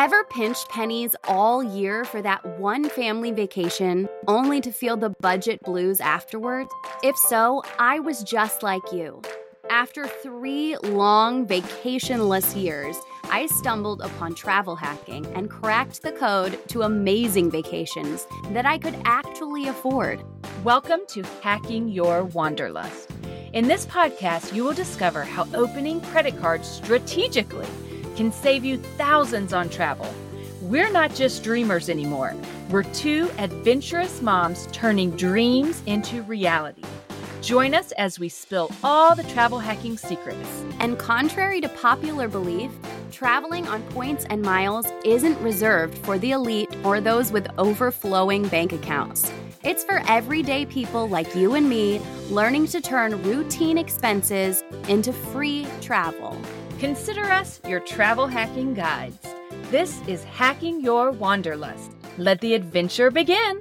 Ever 0.00 0.24
pinched 0.24 0.70
pennies 0.70 1.14
all 1.24 1.62
year 1.62 2.06
for 2.06 2.22
that 2.22 2.58
one 2.58 2.88
family 2.88 3.32
vacation, 3.32 4.08
only 4.26 4.58
to 4.62 4.72
feel 4.72 4.96
the 4.96 5.10
budget 5.20 5.62
blues 5.62 6.00
afterwards? 6.00 6.70
If 7.02 7.18
so, 7.18 7.62
I 7.78 7.98
was 7.98 8.22
just 8.22 8.62
like 8.62 8.94
you. 8.94 9.20
After 9.68 10.08
three 10.08 10.78
long 10.78 11.46
vacationless 11.46 12.58
years, 12.58 12.96
I 13.24 13.44
stumbled 13.44 14.00
upon 14.00 14.34
travel 14.34 14.74
hacking 14.74 15.26
and 15.34 15.50
cracked 15.50 16.00
the 16.00 16.12
code 16.12 16.58
to 16.68 16.80
amazing 16.80 17.50
vacations 17.50 18.26
that 18.52 18.64
I 18.64 18.78
could 18.78 18.96
actually 19.04 19.68
afford. 19.68 20.22
Welcome 20.64 21.00
to 21.08 21.22
Hacking 21.42 21.90
Your 21.90 22.24
Wanderlust. 22.24 23.10
In 23.52 23.68
this 23.68 23.84
podcast, 23.84 24.54
you 24.54 24.64
will 24.64 24.72
discover 24.72 25.24
how 25.24 25.46
opening 25.52 26.00
credit 26.00 26.40
cards 26.40 26.66
strategically 26.66 27.68
can 28.20 28.30
save 28.30 28.66
you 28.66 28.76
thousands 28.76 29.54
on 29.54 29.70
travel. 29.70 30.06
We're 30.60 30.90
not 30.90 31.14
just 31.14 31.42
dreamers 31.42 31.88
anymore. 31.88 32.36
We're 32.68 32.82
two 32.82 33.30
adventurous 33.38 34.20
moms 34.20 34.68
turning 34.72 35.12
dreams 35.12 35.82
into 35.86 36.20
reality. 36.24 36.82
Join 37.40 37.72
us 37.72 37.92
as 37.92 38.18
we 38.18 38.28
spill 38.28 38.70
all 38.84 39.14
the 39.14 39.22
travel 39.22 39.58
hacking 39.58 39.96
secrets. 39.96 40.62
And 40.80 40.98
contrary 40.98 41.62
to 41.62 41.70
popular 41.70 42.28
belief, 42.28 42.70
traveling 43.10 43.66
on 43.68 43.82
points 43.84 44.26
and 44.28 44.42
miles 44.42 44.84
isn't 45.02 45.40
reserved 45.40 45.96
for 46.04 46.18
the 46.18 46.32
elite 46.32 46.76
or 46.84 47.00
those 47.00 47.32
with 47.32 47.48
overflowing 47.56 48.46
bank 48.48 48.74
accounts. 48.74 49.32
It's 49.64 49.82
for 49.82 50.02
everyday 50.06 50.66
people 50.66 51.08
like 51.08 51.34
you 51.34 51.54
and 51.54 51.70
me 51.70 52.02
learning 52.28 52.66
to 52.66 52.82
turn 52.82 53.22
routine 53.22 53.78
expenses 53.78 54.62
into 54.88 55.10
free 55.10 55.66
travel. 55.80 56.38
Consider 56.80 57.24
us 57.26 57.60
your 57.68 57.80
travel 57.80 58.26
hacking 58.26 58.72
guides. 58.72 59.18
This 59.70 60.00
is 60.08 60.24
Hacking 60.24 60.80
Your 60.80 61.10
Wanderlust. 61.10 61.92
Let 62.16 62.40
the 62.40 62.54
adventure 62.54 63.10
begin. 63.10 63.60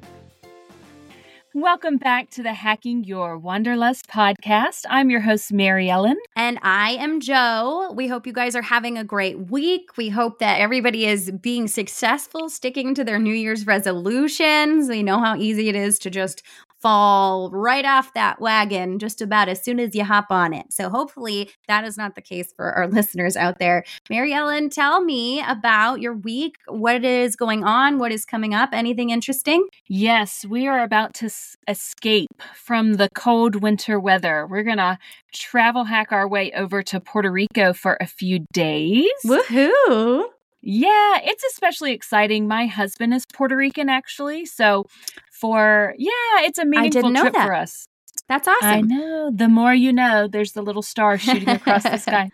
Welcome 1.54 1.98
back 1.98 2.30
to 2.30 2.44
the 2.44 2.54
Hacking 2.54 3.04
Your 3.04 3.38
Wanderlust 3.38 4.08
podcast. 4.08 4.86
I'm 4.90 5.10
your 5.10 5.20
host, 5.20 5.52
Mary 5.52 5.90
Ellen. 5.90 6.16
And 6.38 6.60
I 6.62 6.92
am 6.92 7.20
Jo. 7.20 7.92
We 7.94 8.08
hope 8.08 8.26
you 8.26 8.32
guys 8.32 8.56
are 8.56 8.62
having 8.62 8.98
a 8.98 9.04
great 9.04 9.50
week. 9.50 9.98
We 9.98 10.08
hope 10.08 10.40
that 10.40 10.62
everybody 10.62 11.06
is 11.06 11.30
being 11.30 11.68
successful, 11.68 12.48
sticking 12.48 12.96
to 12.96 13.04
their 13.04 13.20
New 13.20 13.34
Year's 13.34 13.68
resolutions. 13.68 14.88
We 14.88 15.04
know 15.04 15.20
how 15.20 15.36
easy 15.36 15.68
it 15.68 15.76
is 15.76 16.00
to 16.00 16.10
just 16.10 16.42
fall 16.82 17.50
right 17.52 17.86
off 17.86 18.14
that 18.14 18.40
wagon 18.40 19.00
just 19.00 19.22
about 19.22 19.50
as 19.50 19.64
soon 19.64 19.80
as 19.80 19.94
you 19.96 20.04
hop 20.04 20.28
on 20.30 20.54
it. 20.54 20.72
So 20.72 20.90
hopefully 20.90 21.52
that 21.68 21.84
is 21.86 21.98
not 21.98 22.16
the 22.16 22.22
case 22.22 22.54
for 22.56 22.72
our 22.72 22.88
listeners 23.00 23.36
out 23.36 23.60
there. 23.60 23.84
Mary 24.10 24.34
Ellen, 24.34 24.70
tell 24.70 25.02
me 25.02 25.42
about 25.48 26.02
your 26.02 26.14
week. 26.14 26.56
What 26.68 27.04
is 27.04 27.36
going 27.36 27.64
on? 27.64 28.00
What 28.00 28.12
is 28.12 28.26
coming 28.26 28.54
up? 28.54 28.70
Anything 28.74 29.10
interesting? 29.10 29.68
Yes, 29.88 30.46
we 30.46 30.68
are 30.68 30.82
about 30.84 31.14
to 31.16 31.26
s- 31.26 31.56
escape 31.68 32.42
from 32.56 32.94
the 32.94 33.10
cold 33.14 33.62
winter 33.62 34.00
weather. 34.00 34.48
We're 34.50 34.64
going 34.64 34.78
to 34.78 34.98
travel 35.34 35.84
hack 35.84 36.12
our 36.12 36.28
way 36.28 36.52
over 36.54 36.82
to 36.84 37.00
Puerto 37.00 37.32
Rico 37.32 37.74
for 37.74 37.98
a 38.00 38.08
few 38.08 38.46
days. 38.54 39.10
Woohoo! 39.26 40.26
Yeah, 40.62 41.20
it's 41.24 41.44
especially 41.44 41.94
exciting. 41.94 42.48
My 42.48 42.66
husband 42.66 43.14
is 43.14 43.26
Puerto 43.34 43.56
Rican, 43.56 43.90
actually. 43.90 44.46
So, 44.46 44.86
for 45.32 45.94
yeah, 45.98 46.12
it's 46.40 46.58
a 46.60 46.66
meaningful 46.66 47.14
trip 47.14 47.34
that. 47.34 47.46
for 47.48 47.54
us. 47.54 47.88
That's 48.28 48.48
awesome. 48.48 48.68
I 48.68 48.82
know. 48.82 49.32
The 49.34 49.48
more 49.48 49.74
you 49.74 49.94
know, 49.94 50.28
there's 50.28 50.52
the 50.52 50.62
little 50.62 50.82
star 50.82 51.18
shooting 51.18 51.50
across 51.50 51.84
the 51.84 51.98
sky. 51.98 52.32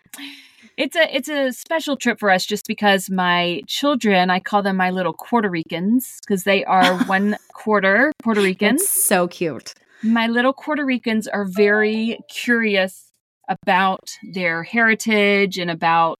It's 0.78 0.96
a 0.96 1.16
it's 1.16 1.30
a 1.30 1.54
special 1.54 1.96
trip 1.96 2.20
for 2.20 2.30
us 2.30 2.46
just 2.46 2.68
because 2.68 3.10
my 3.10 3.62
children, 3.68 4.30
I 4.30 4.40
call 4.40 4.62
them 4.62 4.76
my 4.76 4.90
little 4.90 5.14
Puerto 5.14 5.50
Ricans 5.50 6.20
because 6.26 6.44
they 6.44 6.66
are 6.66 6.98
one 7.06 7.38
quarter 7.54 8.12
Puerto 8.22 8.42
Ricans. 8.42 8.88
So 8.88 9.28
cute. 9.28 9.74
My 10.04 10.28
little 10.28 10.52
Puerto 10.54 10.84
Ricans 10.84 11.28
are 11.28 11.46
very 11.46 12.20
curious 12.30 13.12
about 13.48 14.10
their 14.34 14.64
heritage 14.64 15.58
and 15.58 15.72
about 15.72 16.20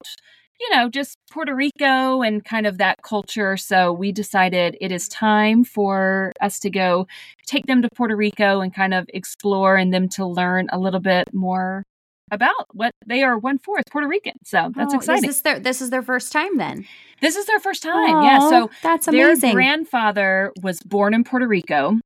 you 0.60 0.70
know, 0.76 0.90
just 0.90 1.18
Puerto 1.32 1.54
Rico 1.54 2.22
and 2.22 2.44
kind 2.44 2.66
of 2.66 2.78
that 2.78 3.02
culture. 3.04 3.58
So 3.58 3.92
we 3.92 4.12
decided 4.12 4.78
it 4.80 4.92
is 4.92 5.08
time 5.10 5.64
for 5.64 6.32
us 6.42 6.60
to 6.60 6.70
go 6.70 7.08
take 7.46 7.66
them 7.66 7.82
to 7.82 7.90
Puerto 7.96 8.16
Rico 8.16 8.62
and 8.62 8.74
kind 8.74 8.94
of 8.94 9.06
explore 9.14 9.76
and 9.76 9.94
them 9.94 10.08
to 10.10 10.26
learn 10.26 10.68
a 10.72 10.80
little 10.80 11.00
bit 11.02 11.34
more 11.34 11.84
about 12.32 12.66
what 12.74 12.92
they 13.06 13.22
are 13.22 13.38
one 13.38 13.60
fourth 13.60 13.84
Puerto 13.92 14.08
Rican. 14.08 14.34
So 14.44 14.72
that's 14.76 14.94
Oh, 14.94 14.98
exciting. 14.98 15.30
Is 15.30 15.36
this 15.36 15.42
their 15.42 15.60
this 15.60 15.82
is 15.82 15.90
their 15.92 16.02
first 16.02 16.32
time 16.32 16.58
then? 16.58 16.86
This 17.22 17.36
is 17.36 17.46
their 17.46 17.60
first 17.60 17.84
time. 17.84 18.24
yeah. 18.24 18.40
So 18.50 18.72
that's 18.82 19.08
amazing. 19.08 19.42
their 19.42 19.54
grandfather 19.54 20.52
was 20.62 20.80
born 20.82 21.14
in 21.14 21.24
Puerto 21.24 21.48
Rico. 21.48 22.00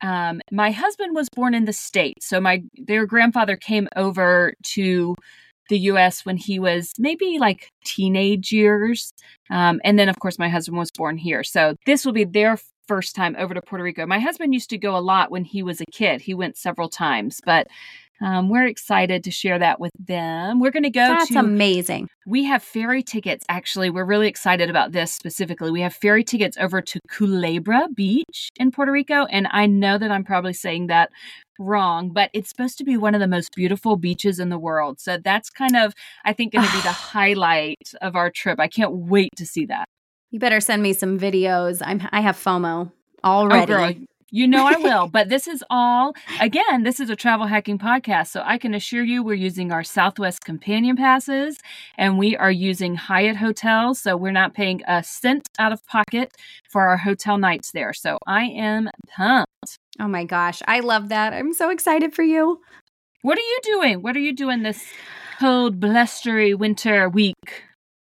Um, 0.00 0.40
my 0.52 0.70
husband 0.70 1.14
was 1.16 1.28
born 1.34 1.54
in 1.54 1.64
the 1.64 1.72
States. 1.72 2.26
So 2.26 2.40
my 2.40 2.62
their 2.76 3.04
grandfather 3.06 3.56
came 3.56 3.88
over 3.96 4.54
to 4.74 5.14
the 5.68 5.78
US 5.80 6.24
when 6.24 6.36
he 6.36 6.58
was 6.58 6.92
maybe 6.98 7.38
like 7.38 7.70
teenage 7.84 8.52
years. 8.52 9.12
Um, 9.50 9.80
and 9.84 9.98
then, 9.98 10.08
of 10.08 10.18
course, 10.18 10.38
my 10.38 10.48
husband 10.48 10.78
was 10.78 10.90
born 10.90 11.16
here. 11.16 11.44
So 11.44 11.74
this 11.86 12.04
will 12.04 12.12
be 12.12 12.24
their 12.24 12.58
first 12.86 13.14
time 13.14 13.36
over 13.38 13.54
to 13.54 13.62
Puerto 13.62 13.84
Rico. 13.84 14.06
My 14.06 14.18
husband 14.18 14.54
used 14.54 14.70
to 14.70 14.78
go 14.78 14.96
a 14.96 14.98
lot 14.98 15.30
when 15.30 15.44
he 15.44 15.62
was 15.62 15.80
a 15.80 15.86
kid, 15.92 16.22
he 16.22 16.34
went 16.34 16.56
several 16.56 16.88
times, 16.88 17.40
but 17.44 17.68
um, 18.20 18.48
we're 18.48 18.66
excited 18.66 19.22
to 19.24 19.30
share 19.30 19.58
that 19.58 19.78
with 19.78 19.92
them. 19.98 20.60
We're 20.60 20.70
going 20.70 20.82
to 20.82 20.90
go 20.90 21.06
That's 21.06 21.28
to 21.28 21.38
amazing. 21.38 22.08
we 22.26 22.44
have 22.44 22.62
ferry 22.62 23.02
tickets. 23.02 23.44
Actually, 23.48 23.90
we're 23.90 24.04
really 24.04 24.28
excited 24.28 24.68
about 24.68 24.92
this 24.92 25.12
specifically. 25.12 25.70
We 25.70 25.82
have 25.82 25.94
ferry 25.94 26.24
tickets 26.24 26.56
over 26.58 26.80
to 26.82 27.00
Culebra 27.08 27.88
Beach 27.94 28.50
in 28.56 28.70
Puerto 28.70 28.90
Rico. 28.90 29.24
And 29.26 29.46
I 29.50 29.66
know 29.66 29.98
that 29.98 30.10
I'm 30.10 30.24
probably 30.24 30.52
saying 30.52 30.88
that 30.88 31.10
wrong, 31.60 32.10
but 32.10 32.30
it's 32.32 32.48
supposed 32.48 32.78
to 32.78 32.84
be 32.84 32.96
one 32.96 33.14
of 33.14 33.20
the 33.20 33.28
most 33.28 33.54
beautiful 33.54 33.96
beaches 33.96 34.40
in 34.40 34.48
the 34.48 34.58
world. 34.58 35.00
So 35.00 35.18
that's 35.18 35.50
kind 35.50 35.76
of, 35.76 35.94
I 36.24 36.32
think, 36.32 36.52
going 36.52 36.66
to 36.66 36.72
be 36.72 36.82
the 36.82 36.92
highlight 36.92 37.92
of 38.00 38.16
our 38.16 38.30
trip. 38.30 38.58
I 38.58 38.68
can't 38.68 38.92
wait 38.92 39.30
to 39.36 39.46
see 39.46 39.66
that. 39.66 39.86
You 40.30 40.38
better 40.38 40.60
send 40.60 40.82
me 40.82 40.92
some 40.92 41.18
videos. 41.18 41.80
I'm 41.84 42.06
I 42.12 42.20
have 42.20 42.36
FOMO 42.36 42.92
already. 43.24 43.72
Oh, 43.72 43.76
girl, 43.76 43.92
you 44.30 44.46
know 44.46 44.66
I 44.66 44.76
will. 44.76 45.08
but 45.12 45.28
this 45.28 45.46
is 45.46 45.64
all, 45.70 46.14
again, 46.40 46.82
this 46.82 47.00
is 47.00 47.10
a 47.10 47.16
travel 47.16 47.46
hacking 47.46 47.78
podcast. 47.78 48.28
So 48.28 48.42
I 48.44 48.58
can 48.58 48.74
assure 48.74 49.02
you 49.02 49.22
we're 49.22 49.34
using 49.34 49.72
our 49.72 49.84
Southwest 49.84 50.44
companion 50.44 50.96
passes 50.96 51.58
and 51.96 52.18
we 52.18 52.36
are 52.36 52.50
using 52.50 52.94
Hyatt 52.94 53.36
hotels. 53.36 54.00
So 54.00 54.16
we're 54.16 54.32
not 54.32 54.54
paying 54.54 54.82
a 54.86 55.02
cent 55.02 55.48
out 55.58 55.72
of 55.72 55.84
pocket 55.86 56.32
for 56.68 56.88
our 56.88 56.96
hotel 56.96 57.38
nights 57.38 57.72
there. 57.72 57.92
So 57.92 58.18
I 58.26 58.44
am 58.44 58.90
pumped. 59.08 59.78
Oh 60.00 60.08
my 60.08 60.24
gosh, 60.24 60.62
I 60.68 60.80
love 60.80 61.08
that. 61.08 61.32
I'm 61.32 61.52
so 61.52 61.70
excited 61.70 62.14
for 62.14 62.22
you. 62.22 62.60
What 63.22 63.36
are 63.36 63.40
you 63.40 63.58
doing? 63.64 64.02
What 64.02 64.16
are 64.16 64.20
you 64.20 64.32
doing 64.32 64.62
this 64.62 64.84
cold, 65.40 65.80
blustery 65.80 66.54
winter 66.54 67.08
week? 67.08 67.64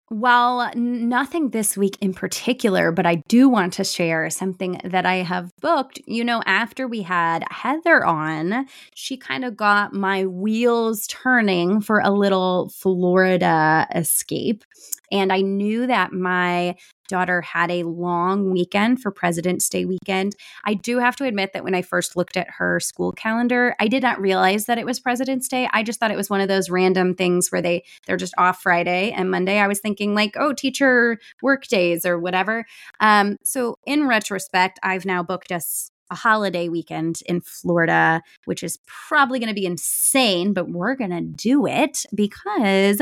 Well, 0.08 0.70
nothing 0.76 1.50
this 1.50 1.76
week 1.76 1.98
in 2.00 2.14
particular, 2.14 2.92
but 2.92 3.06
I 3.06 3.16
do 3.26 3.48
want 3.48 3.72
to 3.74 3.84
share 3.84 4.30
something 4.30 4.80
that 4.84 5.04
I 5.04 5.16
have 5.16 5.50
booked. 5.60 6.00
You 6.06 6.22
know, 6.22 6.42
after 6.46 6.86
we 6.86 7.02
had 7.02 7.42
Heather 7.50 8.04
on, 8.04 8.66
she 8.94 9.16
kind 9.16 9.44
of 9.44 9.56
got 9.56 9.92
my 9.92 10.24
wheels 10.24 11.08
turning 11.08 11.80
for 11.80 11.98
a 11.98 12.10
little 12.12 12.68
Florida 12.68 13.88
escape. 13.96 14.64
And 15.10 15.32
I 15.32 15.40
knew 15.40 15.86
that 15.86 16.12
my 16.12 16.76
daughter 17.08 17.40
had 17.40 17.70
a 17.70 17.84
long 17.84 18.50
weekend 18.50 19.00
for 19.00 19.10
President's 19.10 19.68
Day 19.68 19.84
weekend. 19.84 20.34
I 20.64 20.74
do 20.74 20.98
have 20.98 21.16
to 21.16 21.24
admit 21.24 21.52
that 21.52 21.64
when 21.64 21.74
I 21.74 21.82
first 21.82 22.16
looked 22.16 22.36
at 22.36 22.50
her 22.58 22.80
school 22.80 23.12
calendar, 23.12 23.76
I 23.78 23.88
did 23.88 24.02
not 24.02 24.20
realize 24.20 24.66
that 24.66 24.78
it 24.78 24.86
was 24.86 25.00
President's 25.00 25.48
Day. 25.48 25.68
I 25.72 25.82
just 25.82 26.00
thought 26.00 26.10
it 26.10 26.16
was 26.16 26.30
one 26.30 26.40
of 26.40 26.48
those 26.48 26.70
random 26.70 27.14
things 27.14 27.50
where 27.50 27.62
they 27.62 27.84
they're 28.06 28.16
just 28.16 28.34
off 28.38 28.62
Friday 28.62 29.12
and 29.12 29.30
Monday. 29.30 29.58
I 29.58 29.68
was 29.68 29.80
thinking 29.80 30.14
like, 30.14 30.34
oh, 30.36 30.52
teacher 30.52 31.18
work 31.42 31.66
days 31.66 32.04
or 32.04 32.18
whatever. 32.18 32.64
Um, 33.00 33.36
so 33.44 33.78
in 33.86 34.06
retrospect, 34.08 34.78
I've 34.82 35.04
now 35.04 35.22
booked 35.22 35.52
us 35.52 35.90
a 36.10 36.14
holiday 36.14 36.68
weekend 36.68 37.20
in 37.26 37.40
Florida, 37.40 38.22
which 38.44 38.62
is 38.62 38.78
probably 38.86 39.38
going 39.38 39.48
to 39.48 39.54
be 39.54 39.66
insane, 39.66 40.52
but 40.52 40.68
we're 40.68 40.94
going 40.94 41.10
to 41.10 41.20
do 41.20 41.66
it 41.66 42.04
because 42.14 43.00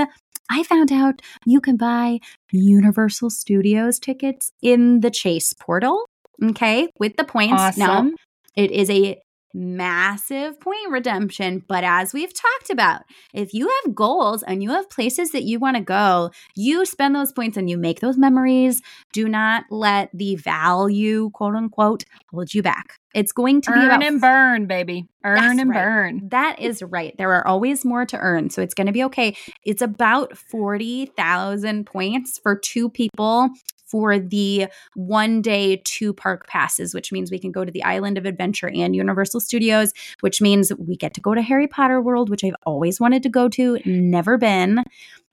I 0.51 0.63
found 0.63 0.93
out 0.93 1.21
you 1.47 1.61
can 1.61 1.77
buy 1.77 2.21
Universal 2.53 3.31
Studios 3.31 3.99
tickets 3.99 4.53
in 4.63 5.01
the 5.01 5.11
Chase 5.11 5.53
portal. 5.53 6.05
Okay, 6.43 6.89
with 6.99 7.17
the 7.17 7.25
points. 7.25 7.77
Now, 7.77 8.11
it 8.57 8.71
is 8.71 8.91
a 8.91 9.21
massive 9.55 10.61
point 10.61 10.91
redemption. 10.91 11.63
But 11.67 11.85
as 11.85 12.13
we've 12.13 12.35
talked 12.35 12.71
about, 12.71 13.03
if 13.33 13.55
you 13.55 13.69
have 13.85 13.95
goals 13.95 14.43
and 14.43 14.63
you 14.63 14.71
have 14.71 14.91
places 14.91 15.31
that 15.31 15.45
you 15.45 15.59
want 15.59 15.77
to 15.77 15.83
go, 15.83 16.31
you 16.57 16.85
spend 16.85 17.15
those 17.15 17.33
points 17.33 17.57
and 17.57 17.71
you 17.71 17.79
make 17.79 18.01
those 18.01 18.19
memories. 18.19 18.83
Do 19.13 19.29
not 19.29 19.65
let 19.71 20.11
the 20.13 20.37
value, 20.37 21.31
quote 21.31 21.55
unquote, 21.55 22.05
hold 22.31 22.53
you 22.53 22.63
back. 22.63 22.99
It's 23.15 23.31
going 23.31 23.61
to 23.63 23.71
be 23.71 23.79
Earn 23.79 24.03
and 24.03 24.21
burn, 24.21 24.67
baby. 24.67 25.07
Earn 25.25 25.61
and 25.61 25.71
right. 25.71 25.85
burn. 25.85 26.29
that 26.31 26.59
is 26.61 26.83
right. 26.83 27.15
There 27.17 27.33
are 27.33 27.47
always 27.47 27.85
more 27.85 28.05
to 28.07 28.19
earn. 28.19 28.51
So 28.51 28.61
it's 28.61 28.75
going 28.75 28.89
to 28.89 28.93
be 28.93 29.05
okay. 29.05 29.37
It's 29.65 29.81
about 29.81 30.37
40,000 30.37 31.87
points 31.87 32.41
for 32.43 32.59
two 32.59 32.91
people 32.91 33.51
for 33.85 34.19
the 34.19 34.67
one 34.95 35.43
day 35.43 35.81
two 35.85 36.13
park 36.13 36.47
passes, 36.47 36.95
which 36.95 37.13
means 37.13 37.31
we 37.31 37.39
can 37.39 37.53
go 37.53 37.65
to 37.65 37.73
the 37.73 37.85
Island 37.85 38.19
of 38.19 38.27
Adventure 38.27 38.69
and 38.69 38.97
Universal 38.97 39.41
Studios, 39.41 39.93
which 40.21 40.41
means 40.41 40.73
we 40.79 40.97
get 40.97 41.15
to 41.15 41.21
go 41.21 41.35
to 41.35 41.43
Harry 41.43 41.67
Potter 41.67 42.01
World, 42.01 42.31
which 42.31 42.45
I've 42.45 42.57
always 42.65 43.01
wanted 43.01 43.23
to 43.25 43.29
go 43.29 43.49
to, 43.51 43.79
never 43.85 44.39
been. 44.39 44.85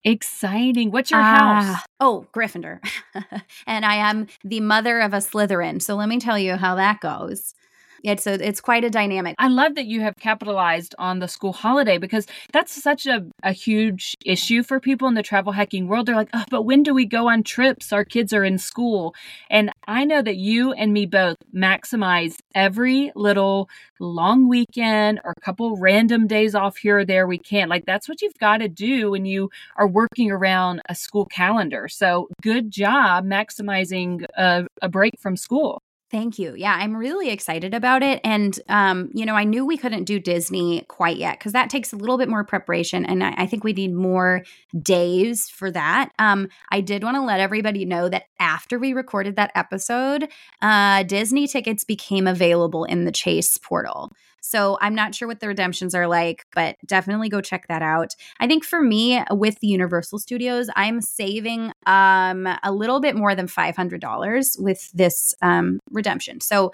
Exciting. 0.04 0.92
What's 0.92 1.12
your 1.12 1.20
uh, 1.20 1.24
house? 1.24 1.84
Oh, 2.00 2.26
Gryffindor. 2.34 2.80
and 3.68 3.86
I 3.86 3.96
am 3.96 4.28
the 4.44 4.60
mother 4.60 5.00
of 5.00 5.14
a 5.14 5.18
Slytherin. 5.18 5.82
So 5.82 5.96
let 5.96 6.10
me 6.10 6.20
tell 6.20 6.40
you 6.40 6.56
how 6.56 6.76
that 6.76 7.02
goes 7.02 7.54
it's 8.04 8.28
a 8.28 8.34
it's 8.46 8.62
quite 8.62 8.84
a 8.84 8.90
dynamic. 8.90 9.36
I 9.40 9.48
love 9.48 9.76
that 9.76 9.86
you 9.86 10.02
have 10.02 10.16
capitalized 10.18 10.96
on 10.98 11.20
the 11.20 11.28
school 11.28 11.54
holiday 11.54 11.98
because 11.98 12.28
that's 12.52 12.82
such 12.82 13.06
a, 13.06 13.26
a 13.44 13.52
huge 13.52 14.16
issue 14.26 14.64
for 14.64 14.80
people 14.80 15.08
in 15.08 15.14
the 15.14 15.24
travel 15.24 15.52
hacking 15.52 15.88
world. 15.88 16.06
They're 16.06 16.16
like, 16.16 16.30
oh, 16.34 16.46
but 16.50 16.64
when 16.64 16.84
do 16.84 16.94
we 16.94 17.06
go 17.06 17.30
on 17.30 17.44
trips? 17.44 17.94
Our 17.94 18.06
kids 18.06 18.34
are 18.34 18.44
in 18.44 18.58
school. 18.58 19.16
And 19.50 19.72
I 19.88 20.06
know 20.06 20.22
that 20.22 20.38
you 20.38 20.74
and 20.74 20.94
me 20.94 21.06
both 21.06 21.38
maximize 21.54 22.38
every 22.56 23.12
little 23.16 23.70
long 24.00 24.48
weekend 24.48 25.20
or 25.24 25.34
a 25.38 25.42
couple 25.42 25.78
random 25.78 26.28
days 26.28 26.56
off 26.56 26.78
here 26.78 27.00
or 27.00 27.06
there 27.06 27.28
we 27.28 27.38
can. 27.38 27.70
Like 27.70 27.86
that's 27.86 28.10
what 28.10 28.22
you've 28.22 28.38
got 28.40 28.58
to 28.58 28.68
do 28.68 29.12
when 29.12 29.26
you 29.26 29.50
are 29.78 29.88
working 29.88 30.32
around 30.32 30.82
a 30.90 30.96
school 30.96 31.26
calendar. 31.26 31.88
So 31.88 32.30
good 32.42 32.72
job 32.72 33.26
maximizing 33.26 34.26
a, 34.36 34.66
a 34.82 34.90
break 34.90 35.20
from 35.20 35.38
school. 35.38 35.82
Thank 36.12 36.38
you. 36.38 36.56
Yeah, 36.56 36.76
I'm 36.78 36.94
really 36.94 37.30
excited 37.30 37.74
about 37.74 38.04
it. 38.04 38.20
And, 38.26 38.60
um, 38.68 39.10
you 39.14 39.26
know, 39.26 39.36
I 39.36 39.46
knew 39.46 39.66
we 39.66 39.78
couldn't 39.78 40.04
do 40.04 40.20
Disney 40.20 40.84
quite 40.90 41.16
yet 41.16 41.40
because 41.40 41.54
that 41.54 41.70
takes 41.70 41.94
a 41.94 41.96
little 41.96 42.18
bit 42.18 42.28
more 42.28 42.44
preparation. 42.44 43.06
And 43.06 43.24
I, 43.24 43.34
I 43.38 43.46
think 43.46 43.64
we 43.64 43.72
need 43.72 43.94
more 43.94 44.44
days 44.78 45.48
for 45.48 45.72
that. 45.72 46.12
Um, 46.20 46.50
I 46.70 46.82
did 46.82 47.06
want 47.06 47.16
to 47.16 47.22
let 47.22 47.40
everybody 47.40 47.86
know 47.86 48.10
that 48.10 48.26
after 48.42 48.78
we 48.78 48.92
recorded 48.92 49.38
that 49.38 49.54
episode, 49.56 50.28
uh, 50.62 51.04
Disney 51.04 51.48
tickets 51.48 51.86
became 51.86 52.28
available 52.28 52.84
in 52.84 53.06
the 53.06 53.12
Chase 53.14 53.58
portal. 53.58 54.12
So 54.42 54.78
I'm 54.82 54.96
not 54.96 55.16
sure 55.16 55.28
what 55.28 55.40
the 55.40 55.48
redemptions 55.48 55.96
are 55.96 56.08
like, 56.08 56.46
but 56.54 56.76
definitely 56.86 57.30
go 57.30 57.42
check 57.42 57.68
that 57.68 57.82
out. 57.82 58.16
I 58.40 58.48
think 58.48 58.66
for 58.66 58.82
me 58.82 59.24
with 59.30 59.60
the 59.60 59.68
Universal 59.68 60.20
Studios, 60.20 60.70
I'm 60.76 61.00
saving 61.02 61.72
um, 61.86 62.48
a 62.64 62.72
little 62.72 63.00
bit 63.00 63.16
more 63.16 63.36
than 63.36 63.48
$500 63.48 64.62
with 64.62 64.92
this 64.92 65.34
um, 65.42 65.80
redemption. 65.92 66.42
So 66.42 66.72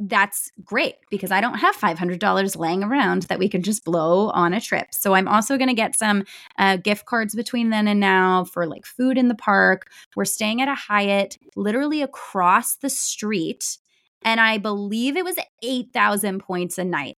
that's 0.00 0.50
great 0.64 0.94
because 1.10 1.32
I 1.32 1.40
don't 1.40 1.58
have 1.58 1.76
$500 1.76 2.56
laying 2.56 2.84
around 2.84 3.22
that 3.24 3.38
we 3.38 3.48
can 3.48 3.62
just 3.62 3.84
blow 3.84 4.30
on 4.30 4.54
a 4.54 4.60
trip. 4.60 4.88
So 4.92 5.14
I'm 5.14 5.26
also 5.26 5.56
going 5.56 5.68
to 5.68 5.74
get 5.74 5.98
some 5.98 6.24
uh, 6.56 6.76
gift 6.76 7.04
cards 7.04 7.34
between 7.34 7.70
then 7.70 7.88
and 7.88 7.98
now 7.98 8.44
for 8.44 8.66
like 8.66 8.86
food 8.86 9.18
in 9.18 9.28
the 9.28 9.34
park. 9.34 9.90
We're 10.14 10.24
staying 10.24 10.62
at 10.62 10.68
a 10.68 10.74
Hyatt 10.74 11.38
literally 11.56 12.02
across 12.02 12.76
the 12.76 12.90
street 12.90 13.78
and 14.22 14.40
I 14.40 14.58
believe 14.58 15.16
it 15.16 15.24
was 15.24 15.36
8,000 15.62 16.40
points 16.40 16.78
a 16.78 16.84
night. 16.84 17.16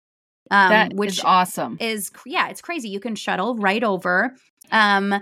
Um, 0.52 0.70
that 0.70 0.94
which 0.94 1.12
is 1.12 1.22
awesome. 1.24 1.78
Is 1.80 2.12
yeah, 2.26 2.50
it's 2.50 2.62
crazy. 2.62 2.90
You 2.90 3.00
can 3.00 3.16
shuttle 3.16 3.56
right 3.56 3.84
over. 3.84 4.34
Um, 4.72 5.14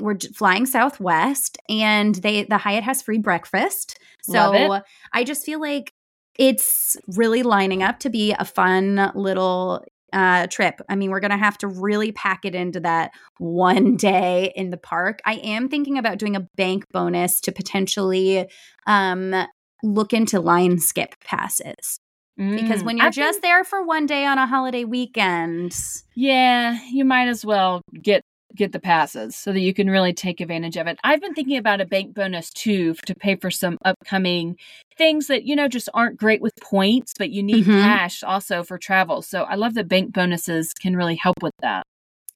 we're 0.00 0.18
flying 0.34 0.64
Southwest, 0.66 1.58
and 1.68 2.14
they 2.14 2.44
the 2.44 2.58
Hyatt 2.58 2.84
has 2.84 3.02
free 3.02 3.18
breakfast. 3.18 3.98
So 4.22 4.80
I 5.12 5.24
just 5.24 5.44
feel 5.44 5.60
like 5.60 5.92
it's 6.38 6.96
really 7.16 7.42
lining 7.42 7.82
up 7.82 7.98
to 8.00 8.10
be 8.10 8.32
a 8.38 8.44
fun 8.44 9.10
little 9.14 9.84
uh, 10.12 10.46
trip. 10.46 10.80
I 10.88 10.96
mean, 10.96 11.10
we're 11.10 11.20
going 11.20 11.30
to 11.30 11.36
have 11.36 11.58
to 11.58 11.68
really 11.68 12.12
pack 12.12 12.44
it 12.44 12.54
into 12.54 12.80
that 12.80 13.10
one 13.38 13.96
day 13.96 14.52
in 14.56 14.70
the 14.70 14.76
park. 14.76 15.20
I 15.24 15.34
am 15.34 15.68
thinking 15.68 15.98
about 15.98 16.18
doing 16.18 16.36
a 16.36 16.46
bank 16.56 16.84
bonus 16.92 17.40
to 17.42 17.52
potentially 17.52 18.48
um, 18.86 19.34
look 19.82 20.12
into 20.12 20.40
line 20.40 20.78
skip 20.78 21.14
passes. 21.24 21.98
Mm, 22.38 22.60
because 22.60 22.82
when 22.82 22.98
you're 22.98 23.06
I 23.06 23.10
just 23.10 23.40
think, 23.40 23.44
there 23.44 23.64
for 23.64 23.82
one 23.82 24.04
day 24.06 24.26
on 24.26 24.38
a 24.38 24.46
holiday 24.46 24.84
weekend, 24.84 25.74
yeah, 26.14 26.78
you 26.90 27.04
might 27.04 27.28
as 27.28 27.44
well 27.44 27.80
get 28.02 28.22
get 28.54 28.72
the 28.72 28.80
passes 28.80 29.36
so 29.36 29.52
that 29.52 29.60
you 29.60 29.74
can 29.74 29.88
really 29.88 30.12
take 30.12 30.40
advantage 30.40 30.76
of 30.76 30.86
it. 30.86 30.98
I've 31.04 31.20
been 31.20 31.34
thinking 31.34 31.58
about 31.58 31.80
a 31.80 31.84
bank 31.84 32.14
bonus 32.14 32.50
too 32.50 32.94
to 33.06 33.14
pay 33.14 33.36
for 33.36 33.50
some 33.50 33.76
upcoming 33.84 34.56
things 34.96 35.26
that 35.26 35.44
you 35.44 35.54
know 35.56 35.68
just 35.68 35.88
aren't 35.94 36.18
great 36.18 36.40
with 36.40 36.54
points, 36.60 37.12
but 37.16 37.30
you 37.30 37.42
need 37.42 37.64
mm-hmm. 37.64 37.82
cash 37.82 38.22
also 38.22 38.62
for 38.62 38.78
travel. 38.78 39.22
So 39.22 39.42
I 39.42 39.54
love 39.54 39.74
that 39.74 39.88
bank 39.88 40.12
bonuses 40.12 40.72
can 40.72 40.96
really 40.96 41.16
help 41.16 41.36
with 41.42 41.54
that. 41.60 41.84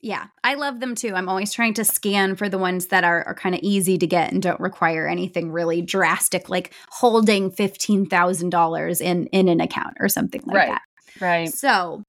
Yeah, 0.03 0.27
I 0.43 0.55
love 0.55 0.81
them 0.81 0.95
too. 0.95 1.15
I'm 1.15 1.29
always 1.29 1.53
trying 1.53 1.75
to 1.75 1.85
scan 1.85 2.35
for 2.35 2.49
the 2.49 2.57
ones 2.57 2.87
that 2.87 3.05
are, 3.05 3.23
are 3.25 3.35
kind 3.35 3.55
of 3.55 3.61
easy 3.63 3.99
to 3.99 4.07
get 4.07 4.33
and 4.33 4.43
don't 4.43 4.61
require 4.61 5.07
anything 5.07 5.53
really 5.53 5.83
drastic, 5.83 6.49
like 6.49 6.73
holding 6.89 7.51
$15,000 7.51 9.01
in, 9.01 9.27
in 9.27 9.49
an 9.49 9.61
account 9.61 9.99
or 10.01 10.09
something 10.09 10.43
like 10.47 10.57
right. 10.57 10.69
that. 10.69 10.83
Right. 11.21 11.49
So 11.51 12.05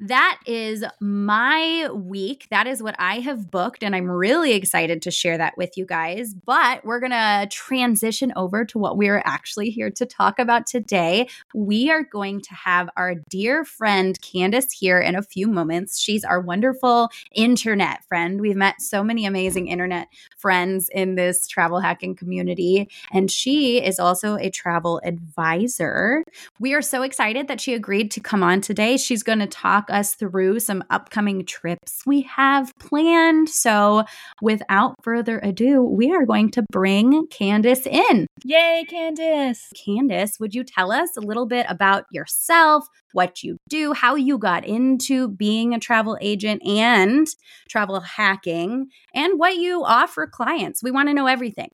that 0.00 0.40
is 0.46 0.84
my 1.00 1.88
week. 1.92 2.46
That 2.50 2.66
is 2.66 2.82
what 2.82 2.94
I 2.98 3.20
have 3.20 3.50
booked. 3.50 3.82
And 3.82 3.96
I'm 3.96 4.10
really 4.10 4.52
excited 4.52 5.02
to 5.02 5.10
share 5.10 5.36
that 5.38 5.56
with 5.56 5.76
you 5.76 5.84
guys. 5.84 6.34
But 6.34 6.84
we're 6.84 7.00
going 7.00 7.10
to 7.10 7.48
transition 7.50 8.32
over 8.36 8.64
to 8.66 8.78
what 8.78 8.96
we 8.96 9.08
are 9.08 9.22
actually 9.24 9.70
here 9.70 9.90
to 9.90 10.06
talk 10.06 10.38
about 10.38 10.66
today. 10.66 11.28
We 11.54 11.90
are 11.90 12.04
going 12.04 12.40
to 12.42 12.54
have 12.54 12.88
our 12.96 13.14
dear 13.14 13.64
friend 13.64 14.18
Candice 14.20 14.72
here 14.72 15.00
in 15.00 15.16
a 15.16 15.22
few 15.22 15.48
moments. 15.48 15.98
She's 16.00 16.24
our 16.24 16.40
wonderful 16.40 17.10
internet 17.34 18.04
friend. 18.04 18.40
We've 18.40 18.56
met 18.56 18.80
so 18.80 19.02
many 19.02 19.26
amazing 19.26 19.68
internet 19.68 20.08
friends 20.36 20.88
in 20.88 21.16
this 21.16 21.46
travel 21.48 21.80
hacking 21.80 22.14
community. 22.14 22.88
And 23.12 23.30
she 23.30 23.82
is 23.82 23.98
also 23.98 24.36
a 24.36 24.50
travel 24.50 25.00
advisor. 25.04 26.24
We 26.60 26.74
are 26.74 26.82
so 26.82 27.02
excited 27.02 27.48
that 27.48 27.60
she 27.60 27.74
agreed 27.74 28.10
to 28.12 28.20
come 28.20 28.42
on 28.42 28.60
today. 28.60 28.96
She's 28.96 29.22
going 29.22 29.40
to 29.40 29.46
talk 29.46 29.87
us 29.90 30.14
through 30.14 30.60
some 30.60 30.84
upcoming 30.90 31.44
trips 31.44 32.02
we 32.06 32.22
have 32.22 32.72
planned. 32.78 33.48
So, 33.48 34.04
without 34.40 34.94
further 35.02 35.38
ado, 35.42 35.82
we 35.82 36.12
are 36.12 36.26
going 36.26 36.50
to 36.52 36.64
bring 36.70 37.26
Candice 37.28 37.86
in. 37.86 38.26
Yay, 38.44 38.84
Candice! 38.90 39.68
Candice, 39.74 40.40
would 40.40 40.54
you 40.54 40.64
tell 40.64 40.92
us 40.92 41.16
a 41.16 41.20
little 41.20 41.46
bit 41.46 41.66
about 41.68 42.04
yourself, 42.10 42.86
what 43.12 43.42
you 43.42 43.58
do, 43.68 43.92
how 43.92 44.14
you 44.14 44.38
got 44.38 44.64
into 44.64 45.28
being 45.28 45.74
a 45.74 45.78
travel 45.78 46.18
agent 46.20 46.62
and 46.66 47.26
travel 47.68 48.00
hacking, 48.00 48.88
and 49.14 49.38
what 49.38 49.56
you 49.56 49.84
offer 49.84 50.26
clients? 50.26 50.82
We 50.82 50.90
want 50.90 51.08
to 51.08 51.14
know 51.14 51.26
everything. 51.26 51.70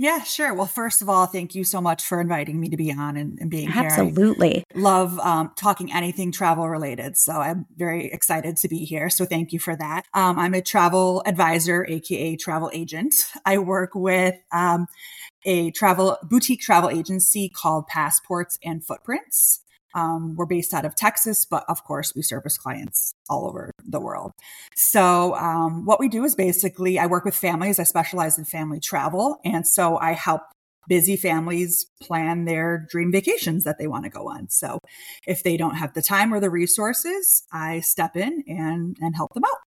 Yeah, 0.00 0.22
sure. 0.22 0.54
Well, 0.54 0.66
first 0.66 1.02
of 1.02 1.08
all, 1.08 1.26
thank 1.26 1.56
you 1.56 1.64
so 1.64 1.80
much 1.80 2.04
for 2.04 2.20
inviting 2.20 2.60
me 2.60 2.68
to 2.68 2.76
be 2.76 2.92
on 2.92 3.16
and, 3.16 3.36
and 3.40 3.50
being 3.50 3.68
Absolutely. 3.68 4.48
here. 4.48 4.58
Absolutely. 4.60 4.64
Love 4.80 5.18
um, 5.18 5.50
talking 5.56 5.92
anything 5.92 6.30
travel 6.30 6.68
related. 6.68 7.16
So 7.16 7.32
I'm 7.32 7.66
very 7.76 8.06
excited 8.06 8.56
to 8.58 8.68
be 8.68 8.84
here. 8.84 9.10
So 9.10 9.24
thank 9.24 9.52
you 9.52 9.58
for 9.58 9.74
that. 9.74 10.06
Um, 10.14 10.38
I'm 10.38 10.54
a 10.54 10.62
travel 10.62 11.24
advisor, 11.26 11.84
AKA 11.88 12.36
travel 12.36 12.70
agent. 12.72 13.12
I 13.44 13.58
work 13.58 13.90
with 13.96 14.36
um, 14.52 14.86
a 15.44 15.72
travel 15.72 16.16
boutique 16.22 16.60
travel 16.60 16.90
agency 16.90 17.48
called 17.48 17.88
Passports 17.88 18.56
and 18.62 18.84
Footprints. 18.84 19.62
Um, 19.94 20.36
we're 20.36 20.46
based 20.46 20.74
out 20.74 20.84
of 20.84 20.94
Texas, 20.94 21.44
but 21.44 21.64
of 21.68 21.84
course, 21.84 22.14
we 22.14 22.22
service 22.22 22.58
clients 22.58 23.14
all 23.28 23.46
over 23.46 23.70
the 23.84 24.00
world. 24.00 24.32
So, 24.76 25.34
um, 25.36 25.84
what 25.84 26.00
we 26.00 26.08
do 26.08 26.24
is 26.24 26.34
basically 26.34 26.98
I 26.98 27.06
work 27.06 27.24
with 27.24 27.34
families. 27.34 27.78
I 27.78 27.84
specialize 27.84 28.38
in 28.38 28.44
family 28.44 28.80
travel. 28.80 29.38
And 29.44 29.66
so 29.66 29.98
I 29.98 30.12
help 30.12 30.42
busy 30.88 31.16
families 31.16 31.86
plan 32.00 32.44
their 32.44 32.86
dream 32.90 33.12
vacations 33.12 33.64
that 33.64 33.78
they 33.78 33.86
want 33.86 34.04
to 34.04 34.10
go 34.10 34.28
on. 34.28 34.48
So, 34.48 34.78
if 35.26 35.42
they 35.42 35.56
don't 35.56 35.76
have 35.76 35.94
the 35.94 36.02
time 36.02 36.32
or 36.32 36.40
the 36.40 36.50
resources, 36.50 37.44
I 37.52 37.80
step 37.80 38.16
in 38.16 38.44
and, 38.46 38.96
and 39.00 39.16
help 39.16 39.34
them 39.34 39.44
out. 39.44 39.67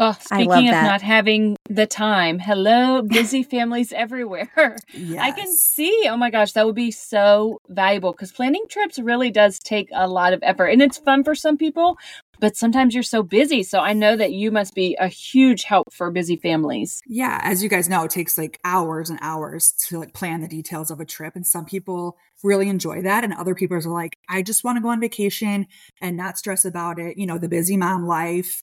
Oh, 0.00 0.16
speaking 0.20 0.68
of 0.68 0.72
that. 0.74 0.84
not 0.84 1.02
having 1.02 1.56
the 1.68 1.86
time, 1.86 2.38
hello, 2.38 3.02
busy 3.02 3.42
families 3.42 3.92
everywhere. 3.92 4.76
Yes. 4.94 5.18
I 5.20 5.32
can 5.32 5.52
see. 5.52 6.06
Oh 6.08 6.16
my 6.16 6.30
gosh, 6.30 6.52
that 6.52 6.64
would 6.64 6.76
be 6.76 6.92
so 6.92 7.58
valuable 7.68 8.12
because 8.12 8.30
planning 8.30 8.64
trips 8.68 9.00
really 9.00 9.32
does 9.32 9.58
take 9.58 9.88
a 9.92 10.06
lot 10.06 10.32
of 10.32 10.40
effort 10.44 10.66
and 10.66 10.80
it's 10.80 10.98
fun 10.98 11.24
for 11.24 11.34
some 11.34 11.56
people, 11.56 11.98
but 12.38 12.56
sometimes 12.56 12.94
you're 12.94 13.02
so 13.02 13.24
busy. 13.24 13.64
So 13.64 13.80
I 13.80 13.92
know 13.92 14.16
that 14.16 14.30
you 14.30 14.52
must 14.52 14.72
be 14.72 14.96
a 15.00 15.08
huge 15.08 15.64
help 15.64 15.92
for 15.92 16.12
busy 16.12 16.36
families. 16.36 17.02
Yeah, 17.08 17.40
as 17.42 17.64
you 17.64 17.68
guys 17.68 17.88
know, 17.88 18.04
it 18.04 18.12
takes 18.12 18.38
like 18.38 18.60
hours 18.64 19.10
and 19.10 19.18
hours 19.20 19.72
to 19.88 19.98
like 19.98 20.14
plan 20.14 20.42
the 20.42 20.48
details 20.48 20.92
of 20.92 21.00
a 21.00 21.04
trip 21.04 21.34
and 21.34 21.44
some 21.44 21.64
people 21.64 22.16
really 22.44 22.68
enjoy 22.68 23.02
that 23.02 23.24
and 23.24 23.34
other 23.34 23.56
people 23.56 23.76
are 23.76 23.80
like 23.80 24.16
I 24.28 24.42
just 24.42 24.62
want 24.62 24.76
to 24.76 24.80
go 24.80 24.90
on 24.90 25.00
vacation 25.00 25.66
and 26.00 26.16
not 26.16 26.38
stress 26.38 26.64
about 26.64 27.00
it, 27.00 27.18
you 27.18 27.26
know, 27.26 27.36
the 27.36 27.48
busy 27.48 27.76
mom 27.76 28.06
life 28.06 28.62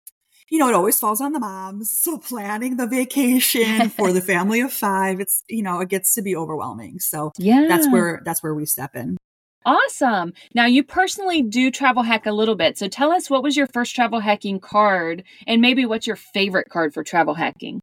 you 0.49 0.59
know, 0.59 0.69
it 0.69 0.75
always 0.75 0.99
falls 0.99 1.21
on 1.21 1.33
the 1.33 1.39
moms. 1.39 1.89
So 1.89 2.17
planning 2.17 2.77
the 2.77 2.87
vacation 2.87 3.89
for 3.89 4.11
the 4.11 4.21
family 4.33 4.61
of 4.61 4.71
five, 4.71 5.19
it's, 5.19 5.43
you 5.49 5.63
know, 5.63 5.79
it 5.79 5.89
gets 5.89 6.13
to 6.15 6.21
be 6.21 6.35
overwhelming. 6.35 6.99
So 6.99 7.31
yeah, 7.37 7.65
that's 7.67 7.89
where, 7.89 8.21
that's 8.23 8.43
where 8.43 8.53
we 8.53 8.65
step 8.65 8.95
in. 8.95 9.17
Awesome. 9.65 10.33
Now 10.53 10.65
you 10.65 10.83
personally 10.83 11.41
do 11.41 11.71
travel 11.71 12.03
hack 12.03 12.27
a 12.27 12.31
little 12.31 12.55
bit. 12.55 12.77
So 12.77 12.87
tell 12.87 13.11
us 13.11 13.29
what 13.29 13.41
was 13.41 13.57
your 13.57 13.65
first 13.67 13.95
travel 13.95 14.19
hacking 14.19 14.59
card 14.59 15.23
and 15.47 15.59
maybe 15.59 15.85
what's 15.85 16.05
your 16.05 16.15
favorite 16.15 16.69
card 16.69 16.93
for 16.93 17.03
travel 17.03 17.33
hacking? 17.33 17.81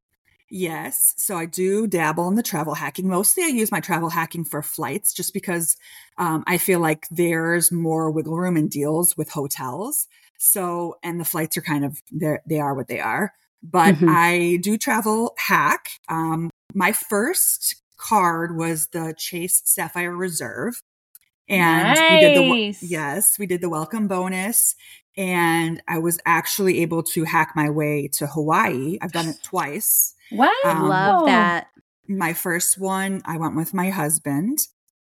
Yes. 0.48 1.14
So 1.16 1.36
I 1.36 1.46
do 1.46 1.86
dabble 1.86 2.28
in 2.28 2.36
the 2.36 2.42
travel 2.42 2.74
hacking. 2.74 3.08
Mostly 3.08 3.42
I 3.42 3.48
use 3.48 3.72
my 3.72 3.80
travel 3.80 4.10
hacking 4.10 4.44
for 4.44 4.62
flights 4.62 5.12
just 5.12 5.32
because 5.32 5.76
um, 6.18 6.44
I 6.46 6.58
feel 6.58 6.78
like 6.78 7.06
there's 7.10 7.72
more 7.72 8.10
wiggle 8.10 8.36
room 8.36 8.56
and 8.56 8.70
deals 8.70 9.16
with 9.16 9.30
hotels. 9.30 10.06
So, 10.44 10.96
and 11.04 11.20
the 11.20 11.24
flights 11.24 11.56
are 11.56 11.62
kind 11.62 11.84
of, 11.84 12.02
they 12.10 12.58
are 12.58 12.74
what 12.74 12.88
they 12.88 12.98
are. 12.98 13.32
But 13.62 13.94
mm-hmm. 13.94 14.08
I 14.08 14.58
do 14.60 14.76
travel 14.76 15.34
hack. 15.38 15.90
Um, 16.08 16.50
my 16.74 16.90
first 16.90 17.76
card 17.96 18.56
was 18.56 18.88
the 18.88 19.14
Chase 19.16 19.62
Sapphire 19.64 20.16
Reserve. 20.16 20.82
And 21.48 21.94
nice. 21.94 22.10
we 22.10 22.20
did 22.20 22.36
the, 22.36 22.86
yes, 22.86 23.38
we 23.38 23.46
did 23.46 23.60
the 23.60 23.68
welcome 23.68 24.08
bonus 24.08 24.74
and 25.16 25.80
I 25.86 25.98
was 25.98 26.18
actually 26.26 26.80
able 26.80 27.04
to 27.04 27.22
hack 27.24 27.52
my 27.54 27.70
way 27.70 28.08
to 28.14 28.26
Hawaii. 28.26 28.98
I've 29.00 29.12
done 29.12 29.28
it 29.28 29.42
twice. 29.44 30.14
Wow. 30.32 30.50
Um, 30.64 30.88
Love 30.88 31.26
that. 31.26 31.68
My 32.08 32.32
first 32.32 32.78
one, 32.78 33.22
I 33.24 33.36
went 33.36 33.54
with 33.54 33.74
my 33.74 33.90
husband. 33.90 34.58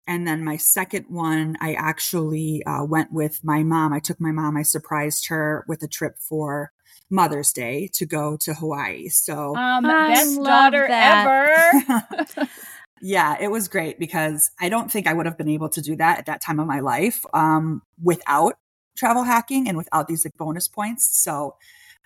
And 0.07 0.27
then 0.27 0.45
my 0.45 0.57
second 0.57 1.07
one, 1.09 1.57
I 1.61 1.75
actually 1.75 2.63
uh, 2.67 2.85
went 2.85 3.13
with 3.13 3.43
my 3.43 3.63
mom. 3.63 3.93
I 3.93 4.01
took 4.01 4.21
my 4.21 4.33
mom, 4.33 4.57
I 4.57 4.63
surprised 4.63 5.29
her 5.29 5.65
with 5.67 5.83
a 5.83 5.89
trip 5.89 6.19
for 6.19 6.73
Mother's 7.11 7.53
Day 7.53 7.89
to 7.95 8.07
go 8.07 8.37
to 8.39 8.55
Hawaii. 8.55 9.09
So, 9.09 9.57
um, 9.57 9.85
best 9.85 10.43
daughter 10.43 10.87
that. 10.89 11.27
ever. 11.27 12.49
yeah, 13.03 13.37
it 13.41 13.49
was 13.49 13.69
great 13.69 13.99
because 13.99 14.51
I 14.61 14.69
don't 14.69 14.91
think 14.91 15.07
I 15.07 15.13
would 15.13 15.27
have 15.27 15.39
been 15.39 15.49
able 15.49 15.69
to 15.71 15.81
do 15.81 15.97
that 15.97 16.19
at 16.19 16.27
that 16.27 16.41
time 16.41 16.61
of 16.61 16.67
my 16.67 16.81
life 16.81 17.25
um, 17.33 17.83
without 18.03 18.57
travel 18.97 19.25
hacking 19.25 19.69
and 19.69 19.77
without 19.77 20.09
these 20.09 20.25
like 20.25 20.37
bonus 20.37 20.69
points. 20.69 21.05
So 21.23 21.57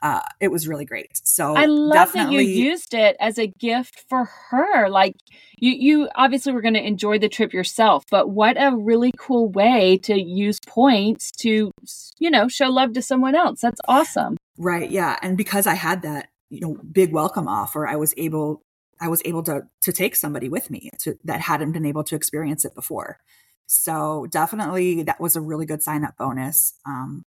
uh, 0.03 0.21
it 0.41 0.49
was 0.49 0.69
really 0.69 0.85
great. 0.85 1.21
So 1.25 1.55
I 1.55 1.67
love 1.67 2.13
that 2.13 2.31
you 2.31 2.41
used 2.41 2.95
it 2.95 3.17
as 3.19 3.39
a 3.39 3.47
gift 3.47 4.01
for 4.09 4.27
her. 4.51 4.89
Like 4.89 5.17
you, 5.59 5.73
you 5.73 6.09
obviously 6.15 6.53
were 6.53 6.61
going 6.61 6.75
to 6.75 6.87
enjoy 6.87 7.19
the 7.19 7.29
trip 7.29 7.53
yourself, 7.53 8.05
but 8.11 8.31
what 8.31 8.57
a 8.59 8.77
really 8.77 9.13
cool 9.17 9.49
way 9.49 9.99
to 10.05 10.21
use 10.21 10.61
points 10.67 11.33
to, 11.33 11.73
you 12.19 12.31
know, 12.31 12.49
show 12.49 12.69
love 12.69 12.93
to 12.93 13.03
someone 13.03 13.35
else. 13.35 13.61
That's 13.61 13.81
awesome. 13.89 14.37
Right. 14.57 14.91
Yeah. 14.91 15.17
And 15.23 15.37
because 15.37 15.67
I 15.67 15.75
had 15.75 16.03
that, 16.03 16.29
you 16.51 16.61
know, 16.61 16.77
big 16.93 17.13
welcome 17.13 17.49
offer, 17.49 17.87
I 17.87 17.97
was 17.97 18.15
able, 18.17 18.63
I 19.01 19.09
was 19.09 19.23
able 19.25 19.43
to 19.45 19.63
to 19.83 19.93
take 19.93 20.17
somebody 20.17 20.49
with 20.49 20.71
me 20.71 20.91
to 21.01 21.17
that 21.25 21.41
hadn't 21.41 21.73
been 21.73 21.87
able 21.87 22.05
to 22.05 22.17
experience 22.17 22.65
it 22.65 22.75
before. 22.75 23.19
So 23.67 24.27
definitely 24.31 25.03
that 25.03 25.21
was 25.21 25.37
a 25.37 25.41
really 25.41 25.67
good 25.67 25.83
sign 25.83 26.05
up 26.05 26.17
bonus. 26.17 26.75
Um, 26.87 27.23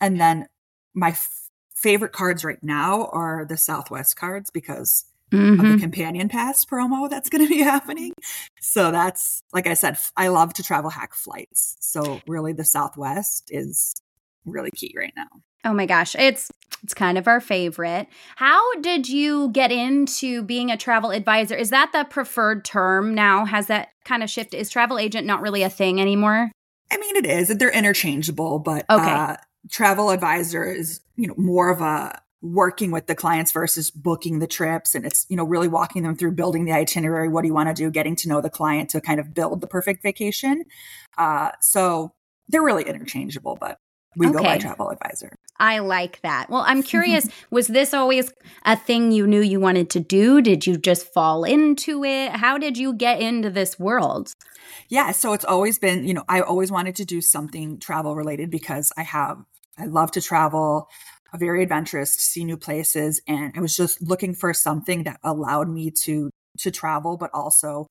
and 0.00 0.20
then 0.20 0.46
my 0.94 1.16
favorite 1.76 2.12
cards 2.12 2.42
right 2.44 2.62
now 2.62 3.06
are 3.12 3.44
the 3.44 3.56
Southwest 3.56 4.16
cards 4.16 4.50
because 4.50 5.04
mm-hmm. 5.30 5.52
of 5.52 5.58
the 5.58 5.64
mm-hmm. 5.64 5.78
companion 5.78 6.28
pass 6.28 6.64
promo 6.64 7.08
that's 7.08 7.28
going 7.28 7.46
to 7.46 7.48
be 7.48 7.60
happening. 7.62 8.12
So 8.60 8.90
that's, 8.90 9.42
like 9.52 9.66
I 9.66 9.74
said, 9.74 9.98
I 10.16 10.28
love 10.28 10.54
to 10.54 10.62
travel 10.62 10.90
hack 10.90 11.14
flights. 11.14 11.76
So 11.80 12.20
really 12.26 12.52
the 12.52 12.64
Southwest 12.64 13.50
is 13.50 13.94
really 14.44 14.70
key 14.70 14.94
right 14.96 15.12
now. 15.16 15.28
Oh 15.64 15.74
my 15.74 15.86
gosh, 15.86 16.14
it's 16.16 16.50
it's 16.84 16.94
kind 16.94 17.18
of 17.18 17.26
our 17.26 17.40
favorite. 17.40 18.06
How 18.36 18.74
did 18.80 19.08
you 19.08 19.48
get 19.50 19.72
into 19.72 20.42
being 20.42 20.70
a 20.70 20.76
travel 20.76 21.10
advisor? 21.10 21.56
Is 21.56 21.70
that 21.70 21.90
the 21.92 22.04
preferred 22.04 22.64
term 22.64 23.14
now? 23.14 23.44
Has 23.44 23.66
that 23.66 23.88
kind 24.04 24.22
of 24.22 24.30
shifted? 24.30 24.58
Is 24.58 24.70
travel 24.70 24.98
agent 24.98 25.26
not 25.26 25.40
really 25.40 25.62
a 25.64 25.70
thing 25.70 26.00
anymore? 26.00 26.52
I 26.92 26.98
mean, 26.98 27.16
it 27.16 27.26
is. 27.26 27.48
They're 27.48 27.72
interchangeable, 27.72 28.60
but 28.60 28.84
okay. 28.88 29.10
Uh, 29.10 29.36
travel 29.70 30.10
advisor 30.10 30.64
is 30.64 31.00
you 31.16 31.26
know 31.26 31.34
more 31.36 31.70
of 31.70 31.80
a 31.80 32.20
working 32.42 32.90
with 32.90 33.06
the 33.06 33.14
clients 33.14 33.50
versus 33.50 33.90
booking 33.90 34.38
the 34.38 34.46
trips 34.46 34.94
and 34.94 35.04
it's 35.04 35.26
you 35.28 35.36
know 35.36 35.44
really 35.44 35.68
walking 35.68 36.02
them 36.02 36.14
through 36.14 36.30
building 36.30 36.64
the 36.64 36.72
itinerary 36.72 37.28
what 37.28 37.42
do 37.42 37.48
you 37.48 37.54
want 37.54 37.68
to 37.68 37.74
do 37.74 37.90
getting 37.90 38.14
to 38.14 38.28
know 38.28 38.40
the 38.40 38.50
client 38.50 38.90
to 38.90 39.00
kind 39.00 39.18
of 39.18 39.34
build 39.34 39.60
the 39.60 39.66
perfect 39.66 40.02
vacation 40.02 40.64
uh, 41.18 41.50
so 41.60 42.12
they're 42.48 42.62
really 42.62 42.84
interchangeable 42.84 43.56
but 43.60 43.78
we 44.16 44.26
okay. 44.26 44.36
go 44.38 44.42
by 44.42 44.58
travel 44.58 44.90
advisor. 44.90 45.36
I 45.58 45.80
like 45.80 46.20
that. 46.22 46.48
Well, 46.48 46.64
I'm 46.66 46.82
curious, 46.94 47.28
was 47.50 47.68
this 47.68 47.92
always 47.92 48.32
a 48.64 48.74
thing 48.76 49.12
you 49.12 49.26
knew 49.26 49.42
you 49.42 49.60
wanted 49.60 49.90
to 49.90 50.00
do? 50.00 50.40
Did 50.40 50.66
you 50.66 50.76
just 50.78 51.12
fall 51.12 51.44
into 51.44 52.02
it? 52.02 52.32
How 52.32 52.58
did 52.58 52.78
you 52.78 52.94
get 52.94 53.20
into 53.20 53.50
this 53.50 53.78
world? 53.78 54.32
Yeah, 54.88 55.12
so 55.12 55.32
it's 55.32 55.44
always 55.44 55.78
been, 55.78 56.06
you 56.06 56.14
know, 56.14 56.24
I 56.28 56.40
always 56.40 56.72
wanted 56.72 56.96
to 56.96 57.04
do 57.04 57.20
something 57.20 57.78
travel 57.78 58.16
related 58.16 58.50
because 58.50 58.92
I 58.96 59.02
have 59.02 59.44
I 59.78 59.86
love 59.86 60.10
to 60.12 60.20
travel, 60.22 60.88
very 61.34 61.62
adventurous, 61.62 62.16
to 62.16 62.22
see 62.22 62.44
new 62.44 62.56
places, 62.56 63.20
and 63.28 63.52
I 63.56 63.60
was 63.60 63.76
just 63.76 64.00
looking 64.02 64.34
for 64.34 64.54
something 64.54 65.04
that 65.04 65.20
allowed 65.22 65.68
me 65.68 65.90
to 66.04 66.30
to 66.58 66.70
travel 66.70 67.18
but 67.18 67.30
also 67.34 67.88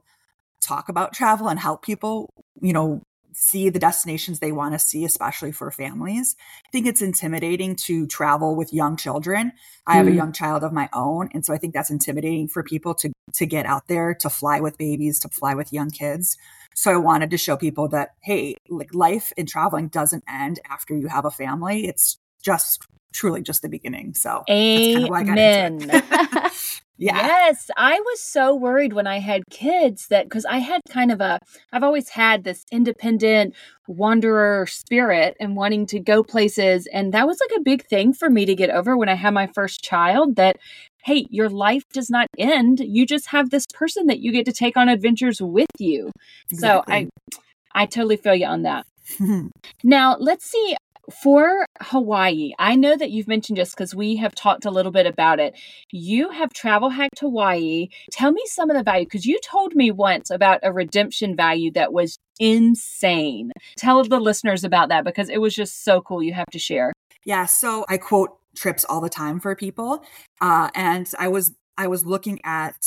talk 0.62 0.90
about 0.90 1.14
travel 1.14 1.48
and 1.50 1.60
help 1.60 1.84
people, 1.84 2.30
you 2.62 2.74
know, 2.74 3.04
see 3.38 3.70
the 3.70 3.80
destinations 3.80 4.40
they 4.40 4.54
want 4.54 4.74
to 4.74 4.80
see, 4.80 5.04
especially 5.04 5.52
for 5.52 5.70
families. 5.70 6.38
I 6.66 6.70
think 6.72 6.88
it's 6.88 7.02
intimidating 7.02 7.76
to 7.76 8.08
travel 8.08 8.56
with 8.56 8.74
young 8.74 8.96
children. 8.96 9.52
I 9.86 9.98
have 9.98 10.06
mm. 10.06 10.14
a 10.14 10.16
young 10.16 10.32
child 10.32 10.64
of 10.64 10.72
my 10.72 10.90
own. 10.94 11.30
And 11.34 11.46
so 11.46 11.54
I 11.54 11.58
think 11.58 11.74
that's 11.74 11.90
intimidating 11.90 12.48
for 12.48 12.64
people 12.64 12.96
to, 12.96 13.12
to 13.34 13.46
get 13.46 13.66
out 13.66 13.88
there, 13.90 14.16
to 14.16 14.30
fly 14.30 14.62
with 14.62 14.78
babies, 14.78 15.20
to 15.20 15.30
fly 15.30 15.54
with 15.54 15.74
young 15.74 15.90
kids. 15.90 16.38
So 16.76 16.92
I 16.92 16.98
wanted 16.98 17.30
to 17.32 17.38
show 17.38 17.58
people 17.58 17.90
that, 17.90 18.12
hey, 18.22 18.56
like 18.70 18.96
life 18.96 19.34
in 19.36 19.46
traveling 19.46 19.90
doesn't 19.90 20.24
end 20.30 20.62
after 20.70 20.96
you 20.96 21.08
have 21.08 21.26
a 21.26 21.32
family. 21.32 21.88
It's 21.88 22.18
just 22.42 22.88
truly 23.14 23.42
just 23.42 23.62
the 23.62 23.70
beginning. 23.70 24.14
So 24.14 24.44
Amen. 24.50 25.92
Yeah. 26.98 27.16
Yes, 27.18 27.70
I 27.76 28.00
was 28.00 28.22
so 28.22 28.56
worried 28.56 28.94
when 28.94 29.06
I 29.06 29.20
had 29.20 29.44
kids 29.50 30.08
that 30.08 30.26
because 30.26 30.46
I 30.46 30.60
had 30.60 30.82
kind 30.90 31.12
of 31.12 31.20
a, 31.20 31.40
I've 31.74 31.84
always 31.84 32.10
had 32.10 32.44
this 32.44 32.64
independent 32.72 33.54
wanderer 33.88 34.66
spirit 34.68 35.36
and 35.40 35.56
wanting 35.58 35.86
to 35.88 36.00
go 36.00 36.24
places. 36.24 36.88
And 36.88 37.14
that 37.14 37.28
was 37.28 37.38
like 37.42 37.60
a 37.60 37.64
big 37.64 37.86
thing 37.86 38.14
for 38.14 38.30
me 38.30 38.46
to 38.46 38.56
get 38.56 38.70
over 38.70 38.96
when 38.96 39.10
I 39.10 39.16
had 39.16 39.34
my 39.34 39.48
first 39.48 39.84
child 39.84 40.38
that, 40.38 40.58
hey, 41.04 41.26
your 41.30 41.50
life 41.50 41.84
does 41.92 42.10
not 42.10 42.28
end. 42.38 42.80
You 42.80 43.06
just 43.06 43.28
have 43.28 43.50
this 43.50 43.66
person 43.74 44.08
that 44.08 44.20
you 44.20 44.32
get 44.32 44.46
to 44.46 44.54
take 44.54 44.78
on 44.78 44.88
adventures 44.88 45.42
with 45.42 45.68
you. 45.78 46.12
Exactly. 46.50 47.10
So 47.30 47.40
I, 47.76 47.82
I 47.84 47.86
totally 47.88 48.18
feel 48.18 48.36
you 48.36 48.46
on 48.46 48.64
that. 48.64 48.86
now, 49.84 50.16
let's 50.18 50.50
see 50.50 50.76
for 51.12 51.66
Hawaii, 51.82 52.52
I 52.60 52.76
know 52.76 52.96
that 52.96 53.12
you've 53.12 53.28
mentioned 53.28 53.58
just 53.58 53.76
because 53.76 53.94
we 53.94 54.16
have 54.18 54.36
talked 54.36 54.66
a 54.66 54.72
little 54.72 54.92
bit 54.92 55.06
about 55.06 55.40
it. 55.40 55.56
You 55.92 56.30
have 56.30 56.54
travel 56.54 56.90
hacked 56.90 57.20
Hawaii. 57.20 57.90
Tell 58.12 58.32
me 58.32 58.42
some 58.46 58.70
of 58.70 58.78
the 58.78 58.84
value 58.84 59.06
because 59.06 59.26
you 59.26 59.40
told 59.42 59.76
me 59.76 59.92
once 59.92 60.30
about 60.30 60.60
a 60.64 60.74
redemption 60.74 61.36
value 61.36 61.72
that 61.72 61.94
was 61.94 62.18
insane. 62.40 63.52
Tell 63.78 64.04
the 64.04 64.20
listeners 64.20 64.64
about 64.64 64.90
that 64.90 65.06
because 65.06 65.30
it 65.30 65.40
was 65.40 65.56
just 65.56 65.84
so 65.84 66.02
cool. 66.02 66.24
You 66.24 66.34
have 66.34 66.50
to 66.52 66.60
share. 66.60 66.94
Yeah. 67.24 67.46
So 67.46 67.86
I 67.90 67.98
quote 67.98 68.38
trips 68.56 68.86
all 68.86 69.02
the 69.02 69.10
time 69.10 69.40
for 69.40 69.56
people. 69.56 70.04
Uh, 70.42 70.70
and 70.76 71.10
I 71.20 71.28
was 71.28 71.54
I 71.78 71.88
was 71.88 72.06
looking 72.06 72.40
at 72.44 72.78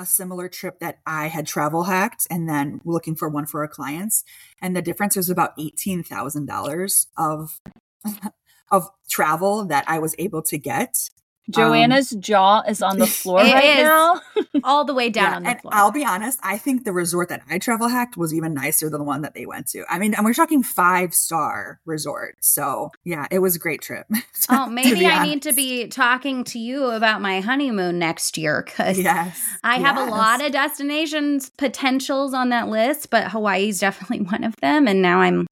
a 0.00 0.06
similar 0.06 0.48
trip 0.48 0.80
that 0.80 0.98
I 1.06 1.26
had 1.28 1.46
travel 1.46 1.84
hacked 1.84 2.26
and 2.30 2.48
then 2.48 2.80
looking 2.84 3.14
for 3.14 3.28
one 3.28 3.44
for 3.44 3.60
our 3.60 3.68
clients. 3.68 4.24
And 4.60 4.74
the 4.74 4.82
difference 4.82 5.14
was 5.14 5.28
about 5.28 5.56
$18,000 5.58 7.06
of, 7.18 7.60
of 8.70 8.90
travel 9.08 9.66
that 9.66 9.84
I 9.86 9.98
was 9.98 10.14
able 10.18 10.42
to 10.42 10.56
get. 10.56 11.10
Joanna's 11.48 12.12
um, 12.12 12.20
jaw 12.20 12.62
is 12.68 12.82
on 12.82 12.98
the 12.98 13.06
floor 13.20 13.38
right 13.38 13.82
now. 13.82 14.20
all 14.64 14.84
the 14.84 14.94
way 14.94 15.08
down 15.08 15.30
yeah, 15.30 15.36
on 15.36 15.42
the 15.42 15.50
and 15.50 15.60
floor. 15.60 15.74
I'll 15.74 15.90
be 15.90 16.04
honest, 16.04 16.38
I 16.42 16.58
think 16.58 16.84
the 16.84 16.92
resort 16.92 17.28
that 17.28 17.42
I 17.48 17.58
travel 17.58 17.88
hacked 17.88 18.16
was 18.16 18.34
even 18.34 18.54
nicer 18.54 18.90
than 18.90 18.98
the 18.98 19.04
one 19.04 19.22
that 19.22 19.34
they 19.34 19.46
went 19.46 19.66
to. 19.68 19.84
I 19.88 19.98
mean, 19.98 20.14
and 20.14 20.24
we're 20.24 20.34
talking 20.34 20.62
five 20.62 21.14
star 21.14 21.80
resort. 21.84 22.36
So 22.40 22.90
yeah, 23.04 23.26
it 23.30 23.40
was 23.40 23.56
a 23.56 23.58
great 23.58 23.82
trip. 23.82 24.06
oh, 24.50 24.66
maybe 24.66 25.06
I 25.06 25.24
need 25.24 25.42
to 25.42 25.52
be 25.52 25.88
talking 25.88 26.44
to 26.44 26.58
you 26.58 26.86
about 26.86 27.20
my 27.20 27.40
honeymoon 27.40 27.98
next 27.98 28.36
year 28.36 28.62
because 28.64 28.98
yes, 28.98 29.40
I 29.64 29.78
have 29.78 29.96
yes. 29.96 30.08
a 30.08 30.10
lot 30.10 30.44
of 30.44 30.52
destinations 30.52 31.50
potentials 31.50 32.34
on 32.34 32.50
that 32.50 32.68
list, 32.68 33.10
but 33.10 33.30
Hawaii's 33.30 33.80
definitely 33.80 34.20
one 34.20 34.44
of 34.44 34.56
them. 34.56 34.86
And 34.86 35.02
now 35.02 35.20
I'm 35.20 35.46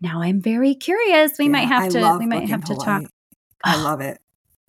now 0.00 0.20
I'm 0.20 0.40
very 0.40 0.74
curious. 0.74 1.32
We 1.38 1.46
yeah, 1.46 1.50
might 1.50 1.68
have 1.68 1.84
I 1.84 1.88
to 1.88 2.16
we 2.18 2.26
might 2.26 2.48
have 2.48 2.64
to 2.64 2.74
Hawaii. 2.74 3.02
talk. 3.02 3.10
I 3.64 3.82
love 3.82 4.00
it. 4.00 4.18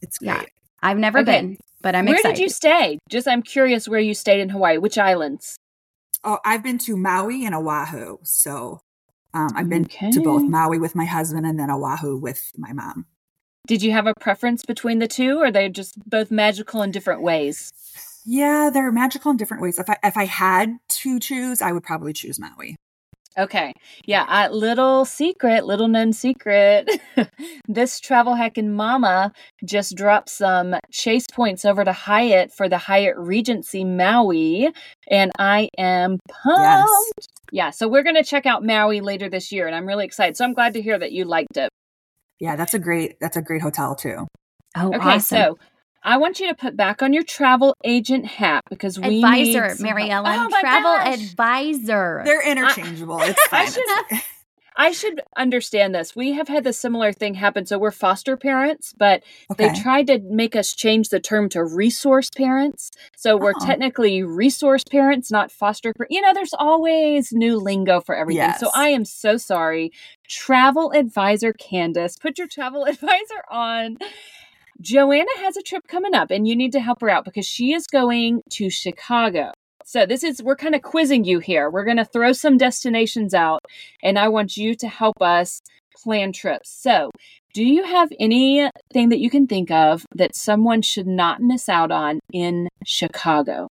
It's 0.04 0.20
great. 0.20 0.28
Yeah. 0.28 0.44
I've 0.82 0.98
never 0.98 1.20
okay. 1.20 1.32
been, 1.42 1.58
but 1.82 1.96
I'm 1.96 2.06
where 2.06 2.16
excited. 2.16 2.36
did 2.36 2.44
you 2.44 2.50
stay? 2.50 3.00
Just 3.10 3.28
I'm 3.28 3.42
curious 3.42 3.88
where 3.88 4.00
you 4.00 4.14
stayed 4.14 4.42
in 4.42 4.50
Hawaii. 4.50 4.78
Which 4.78 4.98
islands? 4.98 5.58
Oh, 6.24 6.40
I've 6.46 6.62
been 6.62 6.78
to 6.80 6.96
Maui 6.96 7.46
and 7.46 7.56
Oahu. 7.56 8.18
So 8.24 8.82
um, 9.34 9.50
I've 9.56 9.70
been 9.70 9.86
okay. 9.86 10.12
to 10.12 10.22
both 10.22 10.44
Maui 10.44 10.78
with 10.78 10.94
my 10.94 11.06
husband 11.06 11.46
and 11.46 11.60
then 11.60 11.72
Oahu 11.72 12.18
with 12.18 12.52
my 12.58 12.74
mom. 12.74 13.06
Did 13.66 13.82
you 13.82 13.92
have 13.94 14.08
a 14.08 14.14
preference 14.20 14.66
between 14.66 15.00
the 15.00 15.08
two, 15.08 15.40
or 15.40 15.50
they 15.50 15.70
just 15.70 15.98
both 16.10 16.30
magical 16.32 16.82
in 16.82 16.92
different 16.92 17.22
ways? 17.22 17.72
Yeah, 18.26 18.70
they're 18.74 18.92
magical 18.92 19.32
in 19.32 19.38
different 19.38 19.64
ways. 19.64 19.80
If 19.80 19.90
I 19.90 19.98
if 20.04 20.18
I 20.18 20.26
had 20.26 20.78
to 20.90 21.20
choose, 21.20 21.62
I 21.62 21.72
would 21.72 21.84
probably 21.84 22.12
choose 22.12 22.40
Maui. 22.40 22.76
Okay. 23.38 23.74
Yeah. 24.06 24.26
Uh, 24.28 24.54
little 24.54 25.06
secret, 25.06 25.66
little 25.66 25.88
known 25.88 26.14
secret. 26.14 26.90
this 27.68 28.00
travel 28.00 28.36
hacking 28.36 28.74
mama 28.74 29.32
just 29.66 29.96
dropped 29.96 30.30
some 30.30 30.76
chase 30.92 31.26
points 31.32 31.66
over 31.66 31.84
to 31.84 31.92
Hyatt 31.92 32.52
for 32.52 32.70
the 32.70 32.78
Hyatt 32.78 33.18
Regency 33.18 33.84
Maui. 33.84 34.72
And 35.10 35.32
I 35.40 35.70
am 35.78 36.20
pumped. 36.30 36.62
Yes. 36.62 37.28
Yeah. 37.52 37.70
So 37.72 37.88
we're 37.88 38.04
going 38.04 38.16
to 38.16 38.24
check 38.24 38.46
out 38.46 38.64
Maui 38.64 39.02
later 39.02 39.30
this 39.30 39.52
year. 39.52 39.68
And 39.68 39.76
I'm 39.76 39.88
really 39.88 40.06
excited. 40.06 40.38
So 40.38 40.46
I'm 40.46 40.54
glad 40.54 40.74
to 40.74 40.82
hear 40.82 41.00
that 41.00 41.12
you 41.12 41.26
liked 41.26 41.58
it. 41.58 41.70
Yeah. 42.40 42.56
That's 42.56 42.74
a 42.74 42.80
great, 42.80 43.20
that's 43.20 43.38
a 43.38 43.42
great 43.42 43.62
hotel 43.62 43.96
too. 43.96 44.28
Oh, 44.76 44.88
okay. 44.88 44.98
Awesome. 44.98 45.38
So 45.38 45.58
I 46.04 46.18
want 46.18 46.40
you 46.40 46.48
to 46.50 46.56
put 46.56 46.76
back 46.76 47.02
on 47.02 47.14
your 47.14 47.24
travel 47.24 47.76
agent 47.84 48.26
hat 48.26 48.64
because 48.70 49.00
we 49.00 49.18
advisor, 49.18 49.68
need 49.68 49.78
some, 49.78 49.84
Mary 49.84 50.10
Ellen, 50.10 50.38
oh 50.38 50.60
travel 50.60 50.92
gosh. 50.92 51.20
advisor. 51.20 52.22
They're 52.26 52.46
interchangeable. 52.46 53.16
I, 53.20 53.28
it's 53.28 53.48
fine. 53.48 53.62
I 53.62 53.70
should, 53.70 54.22
I 54.76 54.92
should 54.92 55.22
understand 55.38 55.96
this. 55.96 56.16
We 56.16 56.34
have 56.34 56.48
had 56.48 56.64
the 56.64 56.74
similar 56.74 57.14
thing 57.14 57.36
happen. 57.36 57.66
So 57.66 57.78
we're 57.78 57.92
foster 57.92 58.36
parents, 58.36 58.94
but 58.98 59.24
okay. 59.52 59.70
they 59.70 59.82
tried 59.82 60.08
to 60.08 60.20
make 60.20 60.56
us 60.56 60.74
change 60.74 61.10
the 61.10 61.20
term 61.20 61.48
to 61.50 61.64
resource 61.64 62.30
parents. 62.30 62.92
So 63.16 63.38
we're 63.38 63.54
oh. 63.56 63.66
technically 63.66 64.24
resource 64.24 64.84
parents, 64.84 65.32
not 65.32 65.52
foster. 65.52 65.94
you 66.10 66.22
know, 66.22 66.34
there's 66.34 66.54
always 66.54 67.32
new 67.32 67.58
lingo 67.58 68.02
for 68.02 68.16
everything. 68.16 68.42
Yes. 68.42 68.60
So 68.60 68.72
I 68.76 68.90
am 68.90 69.06
so 69.06 69.38
sorry. 69.38 69.92
Travel 70.28 70.92
advisor 70.92 71.54
Candice, 71.54 72.20
put 72.20 72.38
your 72.38 72.48
travel 72.48 72.84
advisor 72.88 73.44
on 73.50 73.98
Joanna 74.82 75.30
has 75.38 75.58
a 75.58 75.62
trip 75.62 75.84
coming 75.88 76.14
up 76.14 76.32
and 76.32 76.48
you 76.48 76.56
need 76.56 76.72
to 76.74 76.80
help 76.80 77.02
her 77.02 77.10
out 77.10 77.26
because 77.26 77.48
she 77.48 77.74
is 77.74 77.88
going 77.88 78.42
to 78.52 78.70
Chicago. 78.70 79.52
So 79.86 80.06
this 80.06 80.24
is 80.24 80.42
we're 80.42 80.56
kind 80.56 80.76
of 80.76 80.82
quizzing 80.82 81.26
you 81.26 81.40
here. 81.40 81.70
We're 81.70 81.84
going 81.84 81.98
to 81.98 82.06
throw 82.06 82.34
some 82.34 82.58
destinations 82.58 83.34
out 83.34 83.62
and 84.02 84.18
I 84.18 84.30
want 84.30 84.58
you 84.58 84.76
to 84.76 84.88
help 84.88 85.22
us 85.22 85.62
plan 86.04 86.32
trips. 86.34 86.70
So, 86.70 87.12
do 87.54 87.64
you 87.64 87.84
have 87.84 88.12
anything 88.20 89.10
that 89.10 89.20
you 89.20 89.30
can 89.30 89.46
think 89.46 89.70
of 89.70 90.06
that 90.16 90.36
someone 90.36 90.82
should 90.82 91.06
not 91.06 91.40
miss 91.40 91.70
out 91.70 91.92
on 91.92 92.20
in 92.32 92.68
Chicago? 92.84 93.68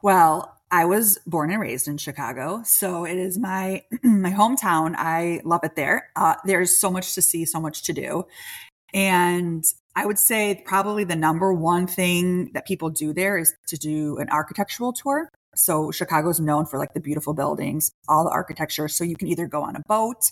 Well, 0.00 0.56
I 0.70 0.84
was 0.84 1.18
born 1.26 1.50
and 1.50 1.60
raised 1.60 1.88
in 1.88 1.98
Chicago, 1.98 2.62
so 2.64 3.04
it 3.04 3.18
is 3.18 3.36
my 3.38 3.82
my 4.02 4.30
hometown. 4.30 4.94
I 4.96 5.40
love 5.44 5.64
it 5.64 5.74
there. 5.74 6.10
Uh, 6.14 6.36
there's 6.44 6.76
so 6.78 6.90
much 6.90 7.14
to 7.14 7.22
see, 7.22 7.44
so 7.44 7.60
much 7.60 7.82
to 7.82 7.92
do, 7.92 8.26
and 8.94 9.64
I 9.96 10.06
would 10.06 10.18
say 10.18 10.62
probably 10.64 11.04
the 11.04 11.16
number 11.16 11.52
one 11.52 11.86
thing 11.86 12.50
that 12.54 12.66
people 12.66 12.90
do 12.90 13.12
there 13.12 13.38
is 13.38 13.52
to 13.68 13.76
do 13.76 14.18
an 14.18 14.28
architectural 14.30 14.92
tour. 14.92 15.28
So 15.54 15.90
Chicago 15.90 16.28
is 16.30 16.40
known 16.40 16.66
for 16.66 16.78
like 16.78 16.94
the 16.94 17.00
beautiful 17.00 17.34
buildings, 17.34 17.90
all 18.08 18.24
the 18.24 18.30
architecture. 18.30 18.88
So 18.88 19.04
you 19.04 19.16
can 19.16 19.28
either 19.28 19.46
go 19.46 19.62
on 19.62 19.76
a 19.76 19.82
boat 19.88 20.30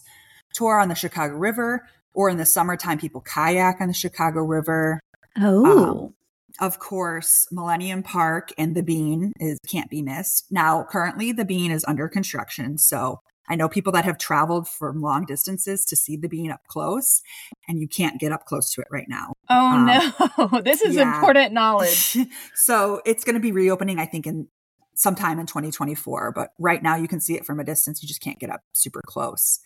tour 0.55 0.79
on 0.81 0.89
the 0.89 0.95
Chicago 0.95 1.35
River, 1.35 1.87
or 2.15 2.31
in 2.31 2.37
the 2.37 2.47
summertime, 2.47 2.99
people 2.99 3.21
kayak 3.21 3.81
on 3.81 3.89
the 3.89 3.95
Chicago 3.95 4.41
River. 4.41 5.01
Oh. 5.37 6.05
Um, 6.07 6.15
of 6.61 6.79
course, 6.79 7.47
Millennium 7.53 8.03
Park 8.03 8.51
and 8.59 8.75
the 8.75 8.83
Bean 8.83 9.33
is 9.39 9.59
can't 9.69 9.91
be 9.91 10.03
missed. 10.03 10.47
Now, 10.51 10.85
currently, 10.89 11.31
the 11.31 11.45
Bean 11.45 11.71
is 11.71 11.85
under 11.87 12.09
construction, 12.09 12.79
so 12.79 13.21
I 13.49 13.57
know 13.57 13.69
people 13.69 13.93
that 13.93 14.05
have 14.05 14.19
traveled 14.19 14.69
from 14.69 15.01
long 15.01 15.25
distances 15.25 15.85
to 15.87 15.97
see 15.97 16.17
the 16.17 16.29
bean 16.29 16.51
up 16.51 16.61
close, 16.69 17.23
and 17.67 17.81
you 17.81 17.89
can't 17.89 18.21
get 18.21 18.33
up 18.33 18.45
close 18.45 18.73
to 18.75 18.81
it 18.81 18.89
right 18.91 19.09
now. 19.09 19.33
Oh 19.49 19.67
um, 19.67 19.87
no, 19.87 20.61
this 20.65 20.83
is 20.83 20.97
yeah. 20.97 21.15
important 21.15 21.53
knowledge. 21.53 22.17
so 22.55 23.01
it's 23.07 23.25
going 23.25 23.35
to 23.35 23.41
be 23.41 23.53
reopening, 23.53 23.99
I 23.99 24.07
think, 24.07 24.27
in 24.27 24.49
sometime 24.95 25.39
in 25.39 25.47
2024. 25.47 26.33
But 26.33 26.51
right 26.59 26.83
now, 26.83 26.97
you 26.97 27.09
can 27.09 27.21
see 27.21 27.35
it 27.35 27.47
from 27.47 27.61
a 27.61 27.65
distance. 27.65 28.03
You 28.03 28.09
just 28.09 28.21
can't 28.21 28.39
get 28.39 28.51
up 28.51 28.61
super 28.73 29.03
close. 29.05 29.61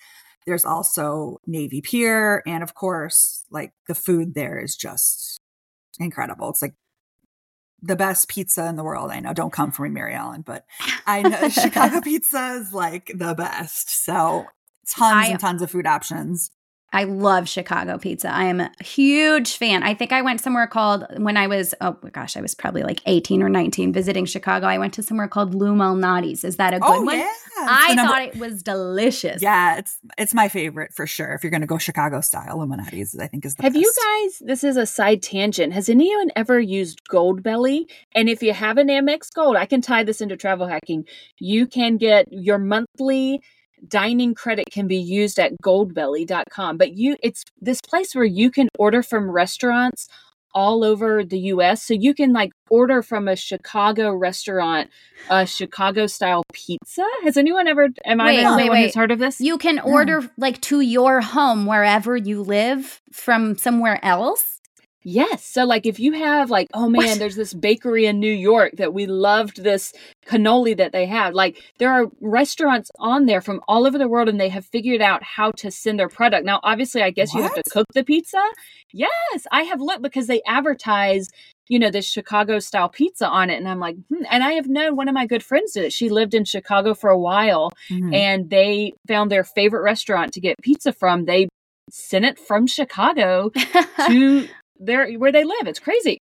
There's 0.46 0.64
also 0.64 1.40
Navy 1.46 1.80
Pier, 1.80 2.42
and 2.46 2.62
of 2.62 2.74
course, 2.74 3.44
like 3.50 3.72
the 3.88 3.94
food 3.94 4.34
there 4.34 4.58
is 4.58 4.76
just 4.76 5.40
incredible. 5.98 6.50
It's 6.50 6.62
like 6.62 6.74
the 7.82 7.96
best 7.96 8.28
pizza 8.28 8.66
in 8.66 8.76
the 8.76 8.84
world. 8.84 9.10
I 9.10 9.20
know, 9.20 9.34
don't 9.34 9.52
come 9.52 9.72
for 9.72 9.82
me, 9.82 9.90
Mary 9.90 10.14
Ellen, 10.14 10.42
but 10.42 10.64
I 11.06 11.22
know 11.22 11.48
Chicago 11.50 12.00
pizza 12.00 12.60
is 12.60 12.72
like 12.72 13.10
the 13.14 13.34
best. 13.34 14.04
So 14.04 14.46
tons 14.88 15.28
I, 15.28 15.30
and 15.30 15.40
tons 15.40 15.62
of 15.62 15.70
food 15.70 15.86
options. 15.86 16.50
I 16.92 17.04
love 17.04 17.48
Chicago 17.48 17.96
pizza. 17.96 18.30
I 18.32 18.44
am 18.44 18.60
a 18.60 18.70
huge 18.82 19.56
fan. 19.56 19.82
I 19.82 19.94
think 19.94 20.12
I 20.12 20.20
went 20.20 20.40
somewhere 20.40 20.66
called 20.66 21.06
when 21.16 21.36
I 21.36 21.46
was 21.46 21.74
oh 21.80 21.96
my 22.02 22.10
gosh, 22.10 22.36
I 22.36 22.42
was 22.42 22.54
probably 22.54 22.82
like 22.82 23.00
18 23.06 23.42
or 23.42 23.48
19 23.48 23.92
visiting 23.92 24.26
Chicago. 24.26 24.66
I 24.66 24.78
went 24.78 24.92
to 24.94 25.02
somewhere 25.02 25.28
called 25.28 25.54
Lou 25.54 25.74
Malnati's. 25.74 26.44
Is 26.44 26.56
that 26.56 26.74
a 26.74 26.80
good 26.80 26.90
oh, 26.90 27.02
one? 27.02 27.18
Yeah. 27.18 27.32
I 27.58 27.94
number- 27.94 28.12
thought 28.12 28.22
it 28.22 28.36
was 28.36 28.62
delicious. 28.62 29.40
Yeah, 29.40 29.78
it's 29.78 29.96
it's 30.18 30.34
my 30.34 30.48
favorite 30.48 30.92
for 30.92 31.06
sure. 31.06 31.32
If 31.32 31.42
you're 31.42 31.50
going 31.50 31.62
to 31.62 31.66
go 31.66 31.78
Chicago 31.78 32.20
style, 32.20 32.58
Lou 32.58 32.66
Malnati's 32.66 33.18
I 33.18 33.26
think 33.26 33.46
is 33.46 33.54
the 33.54 33.62
Have 33.62 33.72
best. 33.72 33.82
you 33.82 33.92
guys 34.04 34.42
this 34.44 34.64
is 34.64 34.76
a 34.76 34.86
side 34.86 35.22
tangent. 35.22 35.72
Has 35.72 35.88
anyone 35.88 36.30
ever 36.36 36.60
used 36.60 37.02
Goldbelly? 37.10 37.90
And 38.14 38.28
if 38.28 38.42
you 38.42 38.52
have 38.52 38.76
an 38.76 38.88
Amex 38.88 39.32
Gold, 39.32 39.56
I 39.56 39.64
can 39.64 39.80
tie 39.80 40.04
this 40.04 40.20
into 40.20 40.36
travel 40.36 40.66
hacking. 40.66 41.06
You 41.38 41.66
can 41.66 41.96
get 41.96 42.26
your 42.30 42.58
monthly 42.58 43.40
dining 43.88 44.34
credit 44.34 44.66
can 44.70 44.86
be 44.86 44.96
used 44.96 45.38
at 45.38 45.52
goldbelly.com 45.62 46.76
but 46.76 46.96
you 46.96 47.16
it's 47.22 47.44
this 47.60 47.80
place 47.80 48.14
where 48.14 48.24
you 48.24 48.50
can 48.50 48.68
order 48.78 49.02
from 49.02 49.30
restaurants 49.30 50.08
all 50.54 50.84
over 50.84 51.24
the 51.24 51.38
US 51.38 51.82
so 51.82 51.94
you 51.94 52.14
can 52.14 52.32
like 52.32 52.52
order 52.70 53.02
from 53.02 53.28
a 53.28 53.36
Chicago 53.36 54.12
restaurant 54.12 54.90
a 55.30 55.46
Chicago 55.46 56.06
style 56.06 56.42
pizza? 56.52 57.06
Has 57.24 57.36
anyone 57.36 57.68
ever 57.68 57.88
am 58.04 58.20
I 58.20 58.36
the 58.36 58.44
only 58.44 58.64
wait, 58.64 58.70
one 58.70 58.82
who's 58.82 58.94
heard 58.94 59.10
of 59.10 59.18
this? 59.18 59.40
You 59.40 59.58
can 59.58 59.78
order 59.78 60.30
like 60.36 60.60
to 60.62 60.80
your 60.80 61.20
home 61.20 61.66
wherever 61.66 62.16
you 62.16 62.42
live 62.42 63.00
from 63.10 63.56
somewhere 63.56 64.04
else 64.04 64.60
Yes. 65.04 65.44
So, 65.44 65.64
like, 65.64 65.86
if 65.86 65.98
you 65.98 66.12
have, 66.12 66.50
like, 66.50 66.68
oh 66.74 66.88
man, 66.88 67.08
what? 67.08 67.18
there's 67.18 67.36
this 67.36 67.54
bakery 67.54 68.06
in 68.06 68.20
New 68.20 68.32
York 68.32 68.74
that 68.76 68.94
we 68.94 69.06
loved 69.06 69.62
this 69.62 69.92
cannoli 70.26 70.76
that 70.76 70.92
they 70.92 71.06
have. 71.06 71.34
Like, 71.34 71.60
there 71.78 71.90
are 71.90 72.06
restaurants 72.20 72.90
on 72.98 73.26
there 73.26 73.40
from 73.40 73.60
all 73.66 73.86
over 73.86 73.98
the 73.98 74.08
world 74.08 74.28
and 74.28 74.40
they 74.40 74.48
have 74.48 74.64
figured 74.66 75.02
out 75.02 75.22
how 75.22 75.50
to 75.52 75.70
send 75.70 75.98
their 75.98 76.08
product. 76.08 76.44
Now, 76.44 76.60
obviously, 76.62 77.02
I 77.02 77.10
guess 77.10 77.32
what? 77.32 77.38
you 77.38 77.42
have 77.44 77.54
to 77.54 77.70
cook 77.70 77.86
the 77.94 78.04
pizza. 78.04 78.42
Yes. 78.92 79.46
I 79.50 79.62
have 79.62 79.80
looked 79.80 80.02
because 80.02 80.28
they 80.28 80.42
advertise, 80.46 81.28
you 81.68 81.78
know, 81.78 81.90
this 81.90 82.08
Chicago 82.08 82.60
style 82.60 82.88
pizza 82.88 83.26
on 83.26 83.50
it. 83.50 83.56
And 83.56 83.68
I'm 83.68 83.80
like, 83.80 83.96
hmm. 84.08 84.24
and 84.30 84.44
I 84.44 84.52
have 84.52 84.68
known 84.68 84.94
one 84.94 85.08
of 85.08 85.14
my 85.14 85.26
good 85.26 85.42
friends 85.42 85.72
did 85.72 85.84
it. 85.84 85.92
She 85.92 86.10
lived 86.10 86.34
in 86.34 86.44
Chicago 86.44 86.94
for 86.94 87.10
a 87.10 87.18
while 87.18 87.72
mm-hmm. 87.90 88.14
and 88.14 88.50
they 88.50 88.92
found 89.08 89.30
their 89.30 89.44
favorite 89.44 89.82
restaurant 89.82 90.32
to 90.34 90.40
get 90.40 90.56
pizza 90.62 90.92
from. 90.92 91.24
They 91.24 91.48
sent 91.90 92.24
it 92.24 92.38
from 92.38 92.66
Chicago 92.66 93.50
to 94.06 94.48
there 94.84 95.12
where 95.14 95.32
they 95.32 95.44
live. 95.44 95.66
It's 95.66 95.78
crazy. 95.78 96.18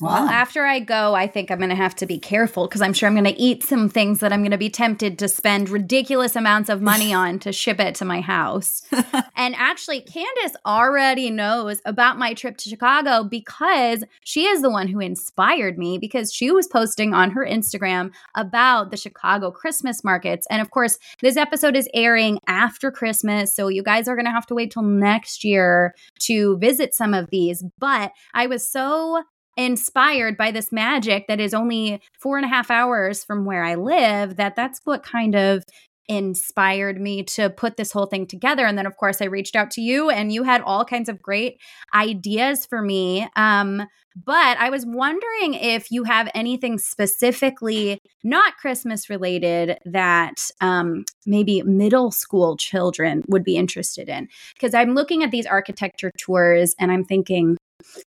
Well, 0.00 0.28
after 0.28 0.64
I 0.64 0.78
go, 0.78 1.14
I 1.14 1.26
think 1.26 1.50
I'm 1.50 1.58
going 1.58 1.70
to 1.70 1.74
have 1.74 1.96
to 1.96 2.06
be 2.06 2.18
careful 2.18 2.68
because 2.68 2.80
I'm 2.80 2.92
sure 2.92 3.08
I'm 3.08 3.14
going 3.14 3.24
to 3.24 3.40
eat 3.40 3.64
some 3.64 3.88
things 3.88 4.20
that 4.20 4.32
I'm 4.32 4.40
going 4.40 4.52
to 4.52 4.58
be 4.58 4.70
tempted 4.70 5.18
to 5.18 5.28
spend 5.28 5.68
ridiculous 5.68 6.36
amounts 6.36 6.68
of 6.68 6.80
money 6.80 7.12
on 7.12 7.40
to 7.40 7.52
ship 7.52 7.80
it 7.80 7.96
to 7.96 8.04
my 8.04 8.20
house. 8.20 8.82
and 9.36 9.56
actually, 9.56 10.00
Candice 10.02 10.54
already 10.64 11.30
knows 11.30 11.80
about 11.84 12.16
my 12.16 12.32
trip 12.32 12.56
to 12.58 12.68
Chicago 12.68 13.24
because 13.24 14.04
she 14.24 14.46
is 14.46 14.62
the 14.62 14.70
one 14.70 14.86
who 14.86 15.00
inspired 15.00 15.78
me 15.78 15.98
because 15.98 16.32
she 16.32 16.52
was 16.52 16.68
posting 16.68 17.12
on 17.12 17.32
her 17.32 17.44
Instagram 17.44 18.12
about 18.36 18.92
the 18.92 18.96
Chicago 18.96 19.50
Christmas 19.50 20.04
markets. 20.04 20.46
And 20.48 20.62
of 20.62 20.70
course, 20.70 20.98
this 21.22 21.36
episode 21.36 21.74
is 21.74 21.88
airing 21.92 22.38
after 22.46 22.92
Christmas. 22.92 23.54
So 23.54 23.66
you 23.66 23.82
guys 23.82 24.06
are 24.06 24.14
going 24.14 24.26
to 24.26 24.32
have 24.32 24.46
to 24.46 24.54
wait 24.54 24.70
till 24.70 24.82
next 24.82 25.42
year 25.42 25.94
to 26.20 26.56
visit 26.58 26.94
some 26.94 27.14
of 27.14 27.30
these. 27.30 27.64
But 27.80 28.12
I 28.32 28.46
was 28.46 28.70
so 28.70 29.24
inspired 29.58 30.36
by 30.36 30.52
this 30.52 30.72
magic 30.72 31.26
that 31.26 31.40
is 31.40 31.52
only 31.52 32.00
four 32.18 32.38
and 32.38 32.46
a 32.46 32.48
half 32.48 32.70
hours 32.70 33.24
from 33.24 33.44
where 33.44 33.64
I 33.64 33.74
live, 33.74 34.36
that 34.36 34.56
that's 34.56 34.80
what 34.84 35.02
kind 35.02 35.34
of 35.34 35.64
inspired 36.08 36.98
me 36.98 37.22
to 37.22 37.50
put 37.50 37.76
this 37.76 37.92
whole 37.92 38.06
thing 38.06 38.26
together. 38.26 38.64
And 38.64 38.78
then, 38.78 38.86
of 38.86 38.96
course, 38.96 39.20
I 39.20 39.26
reached 39.26 39.54
out 39.54 39.70
to 39.72 39.82
you 39.82 40.08
and 40.08 40.32
you 40.32 40.42
had 40.42 40.62
all 40.62 40.84
kinds 40.84 41.10
of 41.10 41.20
great 41.20 41.60
ideas 41.94 42.64
for 42.64 42.80
me. 42.80 43.28
Um, 43.36 43.82
but 44.24 44.56
I 44.58 44.70
was 44.70 44.86
wondering 44.86 45.54
if 45.54 45.92
you 45.92 46.04
have 46.04 46.30
anything 46.34 46.78
specifically 46.78 48.00
not 48.24 48.56
Christmas 48.56 49.10
related 49.10 49.78
that 49.84 50.50
um, 50.60 51.04
maybe 51.26 51.62
middle 51.62 52.10
school 52.10 52.56
children 52.56 53.22
would 53.28 53.44
be 53.44 53.56
interested 53.56 54.08
in. 54.08 54.28
Because 54.54 54.72
I'm 54.72 54.94
looking 54.94 55.22
at 55.22 55.30
these 55.30 55.46
architecture 55.46 56.10
tours 56.18 56.74
and 56.80 56.90
I'm 56.90 57.04
thinking, 57.04 57.57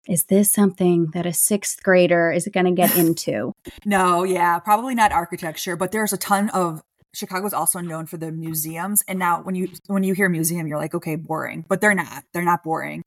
is 0.08 0.24
this 0.24 0.52
something 0.52 1.08
that 1.14 1.26
a 1.26 1.32
sixth 1.32 1.82
grader 1.82 2.30
is 2.30 2.48
going 2.52 2.66
to 2.66 2.72
get 2.72 2.96
into? 2.96 3.52
no, 3.84 4.24
yeah, 4.24 4.58
probably 4.58 4.94
not 4.94 5.12
architecture, 5.12 5.76
but 5.76 5.92
there's 5.92 6.12
a 6.12 6.18
ton 6.18 6.50
of 6.50 6.82
Chicago's 7.14 7.52
also 7.52 7.80
known 7.80 8.06
for 8.06 8.16
the 8.16 8.32
museums. 8.32 9.02
And 9.06 9.18
now 9.18 9.42
when 9.42 9.54
you 9.54 9.68
when 9.86 10.02
you 10.02 10.14
hear 10.14 10.28
museum, 10.28 10.66
you're 10.66 10.78
like, 10.78 10.94
okay, 10.94 11.16
boring. 11.16 11.64
But 11.68 11.80
they're 11.80 11.94
not. 11.94 12.24
They're 12.32 12.42
not 12.42 12.62
boring. 12.62 13.02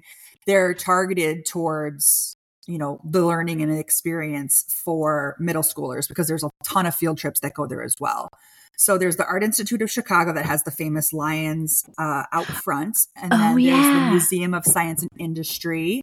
They're 0.46 0.76
targeted 0.76 1.46
towards 1.46 2.38
you 2.68 2.78
know, 2.78 3.00
the 3.04 3.24
learning 3.24 3.62
and 3.62 3.78
experience 3.78 4.66
for 4.68 5.36
middle 5.40 5.62
schoolers 5.62 6.08
because 6.08 6.28
there's 6.28 6.44
a 6.44 6.50
ton 6.64 6.86
of 6.86 6.96
field 6.96 7.18
trips 7.18 7.40
that 7.42 7.54
go 7.54 7.68
there 7.68 7.84
as 7.84 7.96
well. 8.00 8.30
So 8.78 8.98
there's 8.98 9.16
the 9.16 9.26
Art 9.26 9.44
Institute 9.44 9.82
of 9.82 9.90
Chicago 9.90 10.34
that 10.34 10.46
has 10.46 10.64
the 10.64 10.72
famous 10.72 11.14
lions 11.14 11.84
uh, 11.98 12.24
out 12.34 12.46
front, 12.46 13.08
and 13.16 13.32
Oh, 13.34 13.38
then 13.38 13.56
there's 13.64 13.86
the 13.86 14.10
Museum 14.10 14.54
of 14.54 14.66
Science 14.66 15.02
and 15.02 15.12
Industry. 15.18 16.02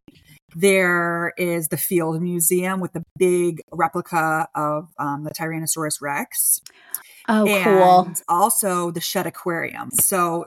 There 0.54 1.32
is 1.36 1.68
the 1.68 1.76
Field 1.76 2.20
Museum 2.22 2.80
with 2.80 2.92
the 2.92 3.02
big 3.18 3.62
replica 3.72 4.48
of 4.54 4.88
um, 4.98 5.24
the 5.24 5.30
Tyrannosaurus 5.30 6.00
Rex 6.00 6.60
Oh, 7.28 7.46
and 7.46 7.64
cool. 8.16 8.24
also 8.28 8.90
the 8.90 9.00
Shedd 9.00 9.26
Aquarium. 9.26 9.90
So 9.92 10.46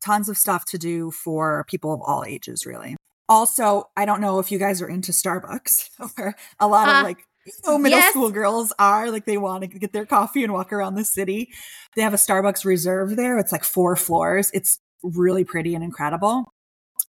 tons 0.00 0.28
of 0.28 0.38
stuff 0.38 0.64
to 0.66 0.78
do 0.78 1.10
for 1.10 1.64
people 1.68 1.92
of 1.92 2.00
all 2.02 2.24
ages, 2.24 2.64
really. 2.64 2.96
Also, 3.28 3.90
I 3.96 4.04
don't 4.04 4.20
know 4.20 4.38
if 4.38 4.52
you 4.52 4.58
guys 4.58 4.80
are 4.82 4.88
into 4.88 5.12
Starbucks 5.12 5.90
or 6.18 6.34
a 6.60 6.68
lot 6.68 6.88
Uh, 6.88 6.98
of 6.98 7.04
like 7.04 7.18
you 7.44 7.52
know, 7.66 7.76
middle 7.78 7.98
yes. 7.98 8.10
school 8.10 8.30
girls 8.30 8.72
are 8.78 9.10
like 9.10 9.24
they 9.24 9.36
want 9.36 9.62
to 9.62 9.66
get 9.78 9.92
their 9.92 10.06
coffee 10.06 10.44
and 10.44 10.52
walk 10.52 10.72
around 10.72 10.94
the 10.94 11.04
city. 11.04 11.48
They 11.96 12.02
have 12.02 12.14
a 12.14 12.18
Starbucks 12.18 12.64
reserve 12.64 13.16
there. 13.16 13.36
It's 13.38 13.50
like 13.52 13.64
four 13.64 13.96
floors. 13.96 14.50
It's 14.54 14.78
really 15.02 15.42
pretty 15.44 15.74
and 15.74 15.82
incredible. 15.82 16.52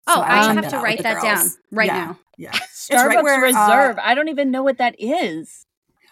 Oh, 0.06 0.14
So 0.14 0.20
I 0.20 0.52
have 0.52 0.68
to 0.70 0.78
write 0.78 1.02
that 1.02 1.22
down 1.22 1.46
right 1.70 1.86
Yeah, 1.86 2.04
now. 2.04 2.18
Yeah. 2.36 2.52
Starbucks 2.74 3.06
right 3.06 3.22
where, 3.22 3.36
uh, 3.36 3.40
Reserve. 3.40 3.98
I 4.02 4.14
don't 4.14 4.28
even 4.28 4.50
know 4.50 4.62
what 4.62 4.78
that 4.78 4.96
is. 4.98 5.64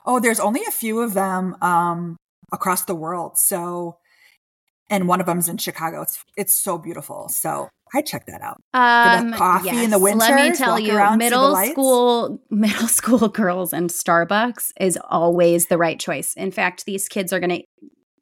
Oh, 0.06 0.20
there's 0.20 0.40
only 0.40 0.62
a 0.66 0.70
few 0.70 1.00
of 1.00 1.14
them 1.14 1.56
um, 1.60 2.16
across 2.52 2.84
the 2.84 2.94
world. 2.94 3.36
So, 3.36 3.98
and 4.88 5.08
one 5.08 5.20
of 5.20 5.26
them's 5.26 5.48
in 5.48 5.58
Chicago. 5.58 6.02
It's 6.02 6.24
it's 6.36 6.56
so 6.56 6.78
beautiful. 6.78 7.28
So 7.28 7.68
I 7.94 8.02
check 8.02 8.26
that 8.26 8.40
out. 8.40 8.60
Um, 8.72 9.32
coffee 9.32 9.84
in 9.84 9.90
the 9.90 9.98
winter. 9.98 10.18
Let 10.18 10.50
me 10.50 10.56
tell 10.56 10.78
you, 10.78 10.96
around, 10.96 11.18
middle 11.18 11.56
school, 11.56 12.40
middle 12.50 12.88
school 12.88 13.28
girls 13.28 13.72
and 13.72 13.90
Starbucks 13.90 14.72
is 14.80 14.98
always 15.08 15.66
the 15.66 15.78
right 15.78 15.98
choice. 15.98 16.34
In 16.34 16.50
fact, 16.50 16.86
these 16.86 17.08
kids 17.08 17.32
are 17.32 17.40
going 17.40 17.50
to 17.50 17.62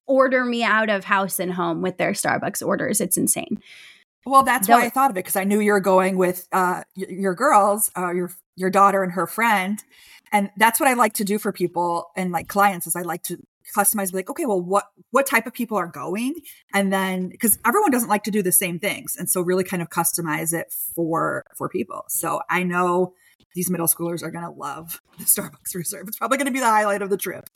order 0.07 0.45
me 0.45 0.63
out 0.63 0.89
of 0.89 1.05
house 1.05 1.39
and 1.39 1.53
home 1.53 1.83
with 1.83 1.99
their 1.99 2.13
Starbucks 2.13 2.67
orders. 2.67 3.01
It's 3.01 3.19
insane. 3.19 3.61
Well, 4.27 4.43
that's 4.43 4.67
That 4.67 4.75
why 4.75 4.81
wa- 4.81 4.87
I 4.87 4.91
thought 4.91 5.11
of 5.11 5.17
it 5.17 5.21
because 5.21 5.37
I 5.37 5.45
knew 5.45 5.61
you 5.61 5.73
were 5.73 5.81
going 5.81 6.19
with 6.19 6.47
uh, 6.53 6.83
your 6.95 7.35
girls, 7.35 7.91
uh, 7.97 8.13
your 8.13 8.31
your 8.57 8.71
daughter 8.71 9.03
and 9.03 9.13
her 9.13 9.27
friend, 9.27 9.83
and 10.33 10.51
that's 10.57 10.81
what 10.81 10.89
I 10.89 10.95
like 10.95 11.15
to 11.15 11.25
do 11.25 11.39
for 11.39 11.53
people 11.53 12.11
and 12.17 12.33
like 12.33 12.49
clients 12.49 12.87
is 12.87 12.97
I 12.97 13.03
like 13.03 13.23
to 13.25 13.39
customize. 13.77 14.13
Like, 14.13 14.31
okay, 14.31 14.47
well, 14.47 14.61
what 14.61 14.87
what 15.11 15.27
type 15.27 15.47
of 15.47 15.53
people 15.55 15.77
are 15.79 15.87
going, 15.87 16.35
and 16.75 16.93
then 16.93 17.29
because 17.29 17.59
everyone 17.67 17.91
doesn't 17.91 18.09
like 18.09 18.25
to 18.25 18.31
do 18.31 18.43
the 18.43 18.53
same 18.53 18.79
things, 18.79 19.17
and 19.17 19.31
so 19.31 19.41
really 19.41 19.65
kind 19.65 19.83
of 19.83 19.89
customize 19.89 20.53
it 20.53 20.73
for 20.95 21.45
for 21.57 21.69
people. 21.69 22.05
So 22.09 22.41
I 22.51 22.63
know 22.65 23.15
these 23.55 23.71
middle 23.71 23.87
schoolers 23.87 24.23
are 24.23 24.31
going 24.31 24.45
to 24.45 24.51
love 24.51 25.01
the 25.19 25.25
Starbucks 25.25 25.75
Reserve. 25.75 26.07
It's 26.09 26.19
probably 26.19 26.39
going 26.39 26.47
to 26.47 26.53
be 26.53 26.61
the 26.61 26.67
highlight 26.67 27.03
of 27.03 27.11
the 27.11 27.17
trip. 27.17 27.49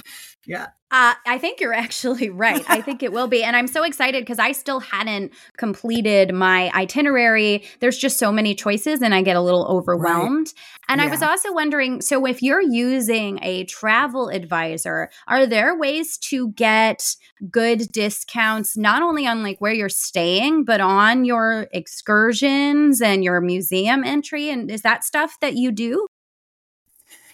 Yeah. 0.47 0.69
Uh, 0.93 1.15
I 1.27 1.39
think 1.39 1.59
you're 1.59 1.73
actually 1.87 2.29
right. 2.29 2.65
I 2.69 2.83
think 2.83 3.03
it 3.03 3.13
will 3.13 3.27
be. 3.27 3.43
And 3.43 3.57
I'm 3.57 3.67
so 3.67 3.83
excited 3.83 4.23
because 4.23 4.39
I 4.39 4.53
still 4.53 4.79
hadn't 4.79 5.33
completed 5.57 6.35
my 6.35 6.71
itinerary. 6.75 7.65
There's 7.81 7.97
just 7.97 8.19
so 8.19 8.31
many 8.31 8.55
choices 8.55 9.01
and 9.01 9.15
I 9.15 9.23
get 9.23 9.37
a 9.37 9.41
little 9.41 9.67
overwhelmed. 9.67 10.53
And 10.89 11.01
I 11.01 11.07
was 11.07 11.23
also 11.23 11.53
wondering 11.53 12.03
so, 12.03 12.27
if 12.27 12.43
you're 12.43 12.61
using 12.61 13.39
a 13.43 13.65
travel 13.65 14.29
advisor, 14.29 15.09
are 15.27 15.47
there 15.47 15.77
ways 15.77 16.19
to 16.19 16.51
get 16.51 17.17
good 17.51 17.91
discounts, 17.93 18.77
not 18.77 19.01
only 19.01 19.27
on 19.27 19.43
like 19.43 19.59
where 19.61 19.73
you're 19.73 19.89
staying, 19.89 20.65
but 20.65 20.83
on 20.83 21.25
your 21.25 21.69
excursions 21.73 23.01
and 23.01 23.25
your 23.25 23.41
museum 23.41 24.05
entry? 24.05 24.51
And 24.51 24.71
is 24.71 24.83
that 24.83 25.03
stuff 25.03 25.39
that 25.41 25.55
you 25.55 25.73
do? 25.73 26.07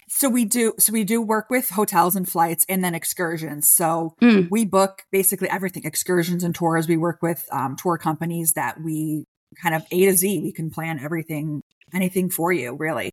So 0.08 0.28
we 0.28 0.44
do 0.44 0.72
so 0.78 0.92
we 0.92 1.04
do 1.04 1.20
work 1.20 1.50
with 1.50 1.68
hotels 1.70 2.16
and 2.16 2.28
flights 2.28 2.64
and 2.68 2.82
then 2.82 2.94
excursions. 2.94 3.68
So 3.70 4.14
Mm. 4.22 4.48
we 4.50 4.64
book 4.64 5.02
basically 5.12 5.48
everything, 5.50 5.84
excursions 5.84 6.42
and 6.44 6.54
tours. 6.54 6.88
We 6.88 6.96
work 6.96 7.20
with 7.22 7.46
um, 7.52 7.76
tour 7.76 7.98
companies 7.98 8.54
that 8.54 8.80
we 8.80 9.24
kind 9.62 9.74
of 9.74 9.82
A 9.90 10.06
to 10.06 10.12
Z. 10.14 10.40
We 10.40 10.52
can 10.52 10.70
plan 10.70 10.98
everything, 10.98 11.62
anything 11.92 12.30
for 12.30 12.52
you, 12.52 12.74
really. 12.74 13.10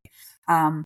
Um, 0.47 0.84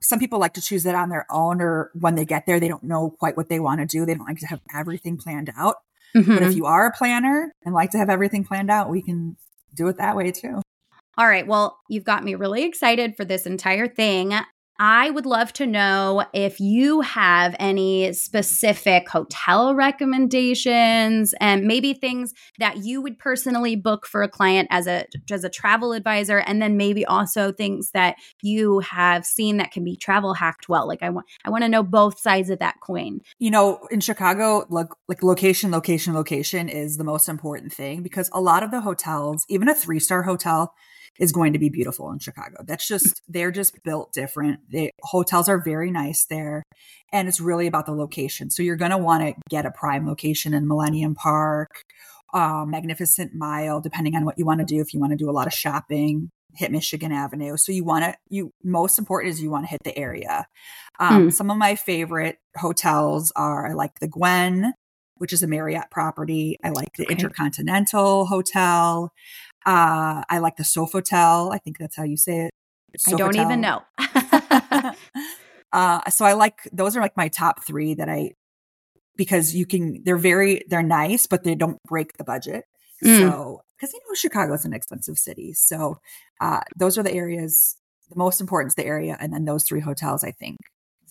some 0.00 0.20
people 0.20 0.38
like 0.38 0.54
to 0.54 0.60
choose 0.60 0.84
that 0.84 0.94
on 0.94 1.08
their 1.08 1.26
own, 1.28 1.60
or 1.60 1.90
when 1.94 2.14
they 2.14 2.24
get 2.24 2.46
there, 2.46 2.60
they 2.60 2.68
don't 2.68 2.84
know 2.84 3.10
quite 3.18 3.36
what 3.36 3.48
they 3.48 3.58
want 3.58 3.80
to 3.80 3.86
do. 3.86 4.06
They 4.06 4.14
don't 4.14 4.28
like 4.28 4.38
to 4.38 4.46
have 4.46 4.60
everything 4.72 5.16
planned 5.16 5.50
out. 5.56 5.76
But 6.14 6.24
Mhm. 6.24 6.42
if 6.50 6.56
you 6.56 6.66
are 6.66 6.86
a 6.86 6.92
planner 6.92 7.52
and 7.64 7.74
like 7.74 7.90
to 7.90 7.98
have 7.98 8.08
everything 8.08 8.44
planned 8.44 8.70
out, 8.70 8.90
we 8.90 9.02
can 9.02 9.36
do 9.74 9.88
it 9.88 9.96
that 9.98 10.16
way 10.16 10.30
too. 10.30 10.62
All 11.16 11.26
right. 11.26 11.46
Well, 11.46 11.78
you've 11.88 12.04
got 12.04 12.22
me 12.22 12.36
really 12.36 12.62
excited 12.64 13.16
for 13.16 13.24
this 13.24 13.44
entire 13.44 13.88
thing. 13.88 14.34
I 14.78 15.10
would 15.10 15.26
love 15.26 15.52
to 15.54 15.66
know 15.66 16.24
if 16.32 16.60
you 16.60 17.00
have 17.00 17.56
any 17.58 18.12
specific 18.12 19.08
hotel 19.08 19.74
recommendations 19.74 21.34
and 21.40 21.64
maybe 21.64 21.94
things 21.94 22.32
that 22.60 22.84
you 22.84 23.02
would 23.02 23.18
personally 23.18 23.74
book 23.74 24.06
for 24.06 24.22
a 24.22 24.28
client 24.28 24.68
as 24.70 24.86
a 24.86 25.06
as 25.30 25.42
a 25.42 25.48
travel 25.50 25.92
advisor 25.92 26.38
and 26.38 26.62
then 26.62 26.76
maybe 26.76 27.04
also 27.04 27.50
things 27.50 27.90
that 27.90 28.16
you 28.40 28.78
have 28.80 29.26
seen 29.26 29.56
that 29.56 29.72
can 29.72 29.82
be 29.82 29.96
travel 29.96 30.34
hacked 30.34 30.68
well. 30.68 30.86
Like 30.86 31.02
I 31.02 31.10
want 31.10 31.26
I 31.44 31.50
want 31.50 31.64
to 31.64 31.68
know 31.68 31.82
both 31.82 32.20
sides 32.20 32.48
of 32.48 32.60
that 32.60 32.76
coin. 32.80 33.20
you 33.38 33.50
know, 33.50 33.80
in 33.90 34.00
Chicago, 34.00 34.64
like, 34.68 34.88
like 35.08 35.22
location, 35.22 35.72
location, 35.72 36.14
location 36.14 36.68
is 36.68 36.96
the 36.96 37.04
most 37.04 37.28
important 37.28 37.72
thing 37.72 38.02
because 38.02 38.30
a 38.32 38.40
lot 38.40 38.62
of 38.62 38.70
the 38.70 38.82
hotels, 38.82 39.44
even 39.48 39.68
a 39.68 39.74
three 39.74 39.98
star 39.98 40.22
hotel, 40.22 40.74
is 41.18 41.32
going 41.32 41.52
to 41.52 41.58
be 41.58 41.68
beautiful 41.68 42.10
in 42.10 42.18
Chicago. 42.18 42.62
That's 42.64 42.86
just 42.86 43.22
they're 43.28 43.50
just 43.50 43.82
built 43.82 44.12
different. 44.12 44.60
The 44.70 44.90
hotels 45.02 45.48
are 45.48 45.58
very 45.60 45.90
nice 45.90 46.24
there, 46.26 46.62
and 47.12 47.28
it's 47.28 47.40
really 47.40 47.66
about 47.66 47.86
the 47.86 47.92
location. 47.92 48.50
So 48.50 48.62
you're 48.62 48.76
going 48.76 48.90
to 48.92 48.98
want 48.98 49.22
to 49.22 49.34
get 49.50 49.66
a 49.66 49.70
prime 49.70 50.06
location 50.06 50.54
in 50.54 50.68
Millennium 50.68 51.14
Park, 51.14 51.82
um, 52.32 52.70
Magnificent 52.70 53.34
Mile, 53.34 53.80
depending 53.80 54.14
on 54.14 54.24
what 54.24 54.38
you 54.38 54.44
want 54.44 54.60
to 54.60 54.66
do. 54.66 54.80
If 54.80 54.94
you 54.94 55.00
want 55.00 55.12
to 55.12 55.16
do 55.16 55.28
a 55.28 55.32
lot 55.32 55.46
of 55.46 55.52
shopping, 55.52 56.30
hit 56.54 56.70
Michigan 56.72 57.12
Avenue. 57.12 57.56
So 57.56 57.72
you 57.72 57.84
want 57.84 58.04
to 58.04 58.14
you 58.28 58.52
most 58.62 58.98
important 58.98 59.32
is 59.32 59.42
you 59.42 59.50
want 59.50 59.64
to 59.64 59.70
hit 59.70 59.82
the 59.84 59.96
area. 59.98 60.46
Um, 61.00 61.28
Mm. 61.28 61.32
Some 61.32 61.50
of 61.50 61.56
my 61.56 61.74
favorite 61.76 62.38
hotels 62.56 63.32
are 63.36 63.66
I 63.68 63.72
like 63.74 64.00
the 64.00 64.08
Gwen, 64.08 64.72
which 65.16 65.32
is 65.32 65.42
a 65.42 65.46
Marriott 65.46 65.90
property. 65.90 66.56
I 66.64 66.70
like 66.70 66.92
the 66.96 67.04
Okay. 67.04 67.12
Intercontinental 67.12 68.26
Hotel. 68.26 69.12
Uh, 69.68 70.22
I 70.30 70.38
like 70.38 70.56
the 70.56 70.62
Sofitel. 70.62 71.54
I 71.54 71.58
think 71.58 71.76
that's 71.76 71.94
how 71.94 72.02
you 72.02 72.16
say 72.16 72.46
it. 72.46 72.50
I 73.06 73.12
don't 73.12 73.36
even 73.36 73.60
know. 73.60 73.82
uh, 75.74 76.10
so 76.10 76.24
I 76.24 76.32
like 76.32 76.60
those 76.72 76.96
are 76.96 77.02
like 77.02 77.18
my 77.18 77.28
top 77.28 77.62
three 77.64 77.92
that 77.92 78.08
I 78.08 78.32
because 79.14 79.54
you 79.54 79.66
can 79.66 80.02
they're 80.04 80.16
very 80.16 80.62
they're 80.68 80.82
nice, 80.82 81.26
but 81.26 81.44
they 81.44 81.54
don't 81.54 81.76
break 81.86 82.16
the 82.16 82.24
budget. 82.24 82.64
Mm. 83.04 83.18
So 83.18 83.60
because 83.76 83.92
you 83.92 84.00
know 84.08 84.14
Chicago 84.14 84.54
is 84.54 84.64
an 84.64 84.72
expensive 84.72 85.18
city, 85.18 85.52
so 85.52 85.98
uh, 86.40 86.60
those 86.74 86.96
are 86.96 87.02
the 87.02 87.12
areas. 87.12 87.76
The 88.08 88.16
most 88.16 88.40
important 88.40 88.70
is 88.70 88.74
the 88.74 88.86
area, 88.86 89.18
and 89.20 89.34
then 89.34 89.44
those 89.44 89.64
three 89.64 89.80
hotels 89.80 90.24
I 90.24 90.30
think 90.30 90.56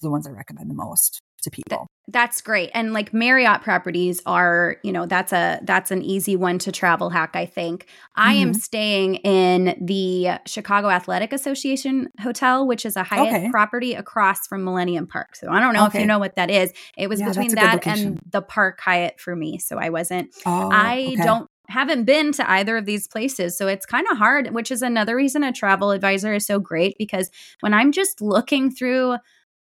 the 0.01 0.09
ones 0.09 0.25
I 0.25 0.31
recommend 0.31 0.71
the 0.71 0.75
most 0.75 1.21
to 1.43 1.51
people. 1.51 1.85
That's 2.09 2.39
great. 2.41 2.71
And 2.73 2.93
like 2.93 3.13
Marriott 3.13 3.63
properties 3.63 4.21
are, 4.25 4.77
you 4.81 4.93
know, 4.93 5.05
that's 5.05 5.33
a 5.33 5.59
that's 5.63 5.91
an 5.91 6.01
easy 6.01 6.37
one 6.37 6.57
to 6.59 6.71
travel 6.71 7.09
hack, 7.09 7.31
I 7.35 7.45
think. 7.45 7.87
I 8.15 8.33
am 8.35 8.53
Mhm. 8.53 8.55
staying 8.55 9.15
in 9.15 9.77
the 9.85 10.39
Chicago 10.45 10.89
Athletic 10.89 11.33
Association 11.33 12.07
Hotel, 12.21 12.65
which 12.65 12.85
is 12.85 12.95
a 12.95 13.03
Hyatt 13.03 13.33
Okay. 13.33 13.49
property 13.49 13.93
across 13.93 14.47
from 14.47 14.63
Millennium 14.63 15.05
Park. 15.05 15.35
So 15.35 15.49
I 15.51 15.59
don't 15.59 15.73
know 15.73 15.85
if 15.85 15.97
you 15.97 16.05
know 16.05 16.17
what 16.17 16.37
that 16.37 16.49
is. 16.49 16.71
It 16.97 17.09
was 17.09 17.19
Yeah, 17.19 17.27
between 17.27 17.49
that's 17.49 17.53
a 17.53 17.57
good 17.57 17.71
that 17.71 17.87
and 17.87 18.21
the 18.31 18.41
Park 18.41 18.79
Hyatt 18.79 19.19
for 19.19 19.35
me, 19.35 19.57
so 19.57 19.77
I 19.77 19.89
wasn't 19.89 20.33
Oh, 20.45 20.71
I 20.71 20.97
okay. 21.09 21.23
don't 21.25 21.49
haven't 21.69 22.05
been 22.05 22.31
to 22.31 22.49
either 22.49 22.77
of 22.77 22.85
these 22.85 23.09
places. 23.09 23.57
So 23.57 23.67
it's 23.67 23.85
kind 23.85 24.07
of 24.09 24.17
hard, 24.17 24.51
which 24.53 24.71
is 24.71 24.81
another 24.81 25.17
reason 25.17 25.43
a 25.43 25.51
travel 25.51 25.91
advisor 25.91 26.33
is 26.33 26.45
so 26.45 26.59
great 26.59 26.95
because 26.97 27.29
when 27.59 27.73
I'm 27.73 27.91
just 27.91 28.21
looking 28.21 28.71
through 28.71 29.17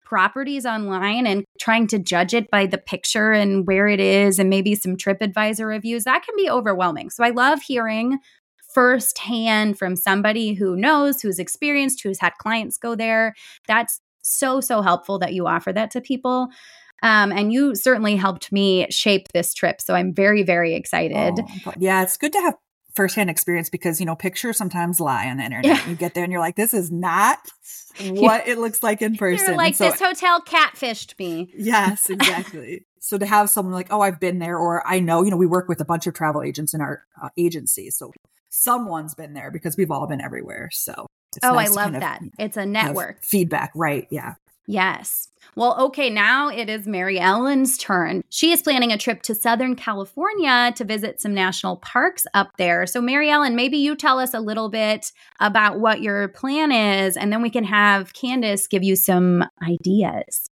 properties 0.07 0.64
online 0.64 1.27
and 1.27 1.45
trying 1.61 1.87
to 1.88 1.99
judge 1.99 2.33
it 2.33 2.51
by 2.51 2.64
the 2.64 2.79
picture 2.79 3.33
and 3.33 3.66
where 3.66 3.88
it 3.88 4.01
is 4.01 4.38
and 4.38 4.49
maybe 4.49 4.75
some 4.75 4.97
TripAdvisor 4.97 5.66
reviews, 5.66 6.05
that 6.05 6.25
can 6.25 6.35
be 6.37 6.49
overwhelming. 6.49 7.11
So 7.11 7.25
I 7.25 7.31
love 7.31 7.61
hearing 7.61 8.19
firsthand 8.73 9.79
from 9.79 9.97
somebody 9.97 10.55
who 10.55 10.77
knows, 10.77 11.21
who's 11.21 11.38
experienced, 11.38 12.03
who's 12.03 12.21
had 12.21 12.33
clients 12.38 12.79
go 12.79 12.95
there. 12.95 13.35
That's 13.66 14.01
so, 14.23 14.61
so 14.61 14.81
helpful 14.81 15.19
that 15.19 15.35
you 15.35 15.47
offer 15.47 15.73
that 15.73 15.90
to 15.90 16.01
people. 16.01 16.49
Um, 17.03 17.31
and 17.33 17.53
you 17.53 17.75
certainly 17.75 18.16
helped 18.16 18.51
me 18.53 18.87
shape 18.90 19.29
this 19.35 19.53
trip. 19.53 19.81
So 19.81 19.95
I'm 19.95 20.14
very, 20.14 20.42
very 20.42 20.75
excited. 20.75 21.35
Oh, 21.66 21.73
yeah, 21.79 22.03
it's 22.03 22.16
good 22.16 22.33
to 22.33 22.40
have 22.40 22.55
firsthand 22.97 23.31
experience 23.31 23.69
because 23.69 24.01
you 24.01 24.07
know 24.07 24.17
pictures 24.17 24.57
sometimes 24.57 24.99
lie 24.99 25.29
on 25.29 25.37
the 25.37 25.45
internet. 25.45 25.65
Yeah. 25.65 25.89
You 25.89 25.95
get 25.95 26.15
there 26.15 26.25
and 26.25 26.33
you're 26.33 26.41
like, 26.41 26.57
this 26.57 26.75
is 26.75 26.91
not 26.91 27.39
what 28.09 28.49
it 28.49 28.59
looks 28.59 28.83
like 28.83 29.03
in 29.03 29.17
person. 29.17 29.49
You're 29.49 29.57
like, 29.57 29.77
so- 29.77 29.91
this 29.91 30.01
hotel 30.01 30.41
catfished 30.41 31.19
me. 31.19 31.53
Yes, 31.57 32.11
exactly. 32.11 32.87
so 32.99 33.19
to 33.19 33.27
have 33.27 33.51
someone 33.51 33.75
like, 33.75 33.93
oh, 33.93 34.01
I've 34.01 34.19
been 34.19 34.39
there, 34.39 34.59
or 34.59 34.85
I 34.87 34.99
know, 34.99 35.23
you 35.23 35.31
know, 35.31 35.37
we 35.37 35.47
work 35.47 35.69
with 35.69 35.81
a 35.81 35.85
bunch 35.85 36.07
of 36.07 36.15
travel 36.15 36.43
agents 36.43 36.75
in 36.75 36.81
our 36.81 37.05
uh, 37.23 37.29
agency, 37.37 37.91
so 37.91 38.11
someone's 38.49 39.15
been 39.15 39.35
there 39.35 39.51
because 39.51 39.77
we've 39.77 39.91
all 39.91 40.07
been 40.09 40.21
everywhere. 40.21 40.71
So 40.73 41.07
oh, 41.43 41.53
nice 41.53 41.69
I 41.69 41.73
love 41.73 41.85
kind 41.85 41.97
of, 41.97 42.01
that. 42.01 42.23
It's 42.39 42.57
a 42.57 42.67
network. 42.67 43.25
Feedback, 43.25 43.73
right. 43.75 44.07
Yeah. 44.11 44.35
Yes. 44.66 45.29
Well, 45.55 45.81
okay, 45.87 46.11
now 46.11 46.48
it 46.48 46.68
is 46.68 46.87
Mary 46.87 47.18
Ellen's 47.18 47.79
turn. 47.79 48.22
She 48.29 48.52
is 48.52 48.61
planning 48.61 48.92
a 48.92 48.98
trip 48.98 49.22
to 49.22 49.35
Southern 49.35 49.74
California 49.74 50.72
to 50.76 50.85
visit 50.85 51.20
some 51.20 51.33
national 51.33 51.79
parks 51.79 52.26
up 52.35 52.50
there. 52.59 52.87
So, 52.87 53.00
Mary 53.00 53.31
Ellen, 53.31 53.57
maybe 53.57 53.79
you 53.79 53.96
tell 53.96 54.18
us 54.18 54.35
a 54.35 54.40
little 54.40 54.68
bit 54.68 55.12
about 55.40 55.81
what 55.81 56.02
your 56.02 56.29
plan 56.29 56.72
is, 56.72 57.16
and 57.16 57.33
then 57.33 57.40
we 57.40 57.48
can 57.48 57.64
have 57.64 58.12
Candice 58.12 58.68
give 58.68 58.83
you 58.83 58.96
some 58.96 59.44
ideas. 59.62 60.50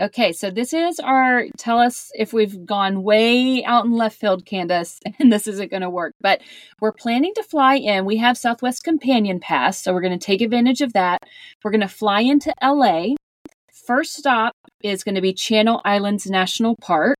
Okay, 0.00 0.32
so 0.32 0.48
this 0.48 0.72
is 0.72 1.00
our 1.00 1.46
tell 1.58 1.80
us 1.80 2.12
if 2.14 2.32
we've 2.32 2.64
gone 2.64 3.02
way 3.02 3.64
out 3.64 3.84
in 3.84 3.90
left 3.90 4.18
field, 4.18 4.46
Candice, 4.46 5.00
and 5.18 5.32
this 5.32 5.48
isn't 5.48 5.70
going 5.70 5.82
to 5.82 5.90
work. 5.90 6.14
But 6.20 6.40
we're 6.80 6.92
planning 6.92 7.34
to 7.34 7.42
fly 7.42 7.74
in. 7.74 8.04
We 8.04 8.16
have 8.18 8.38
Southwest 8.38 8.84
Companion 8.84 9.40
Pass, 9.40 9.82
so 9.82 9.92
we're 9.92 10.00
going 10.00 10.18
to 10.18 10.24
take 10.24 10.40
advantage 10.40 10.80
of 10.80 10.92
that. 10.92 11.24
We're 11.62 11.72
going 11.72 11.80
to 11.80 11.88
fly 11.88 12.20
into 12.20 12.54
LA 12.62 13.16
first 13.88 14.12
stop 14.12 14.52
is 14.82 15.02
going 15.02 15.14
to 15.14 15.22
be 15.22 15.32
Channel 15.32 15.80
Islands 15.82 16.26
National 16.26 16.76
Park. 16.76 17.16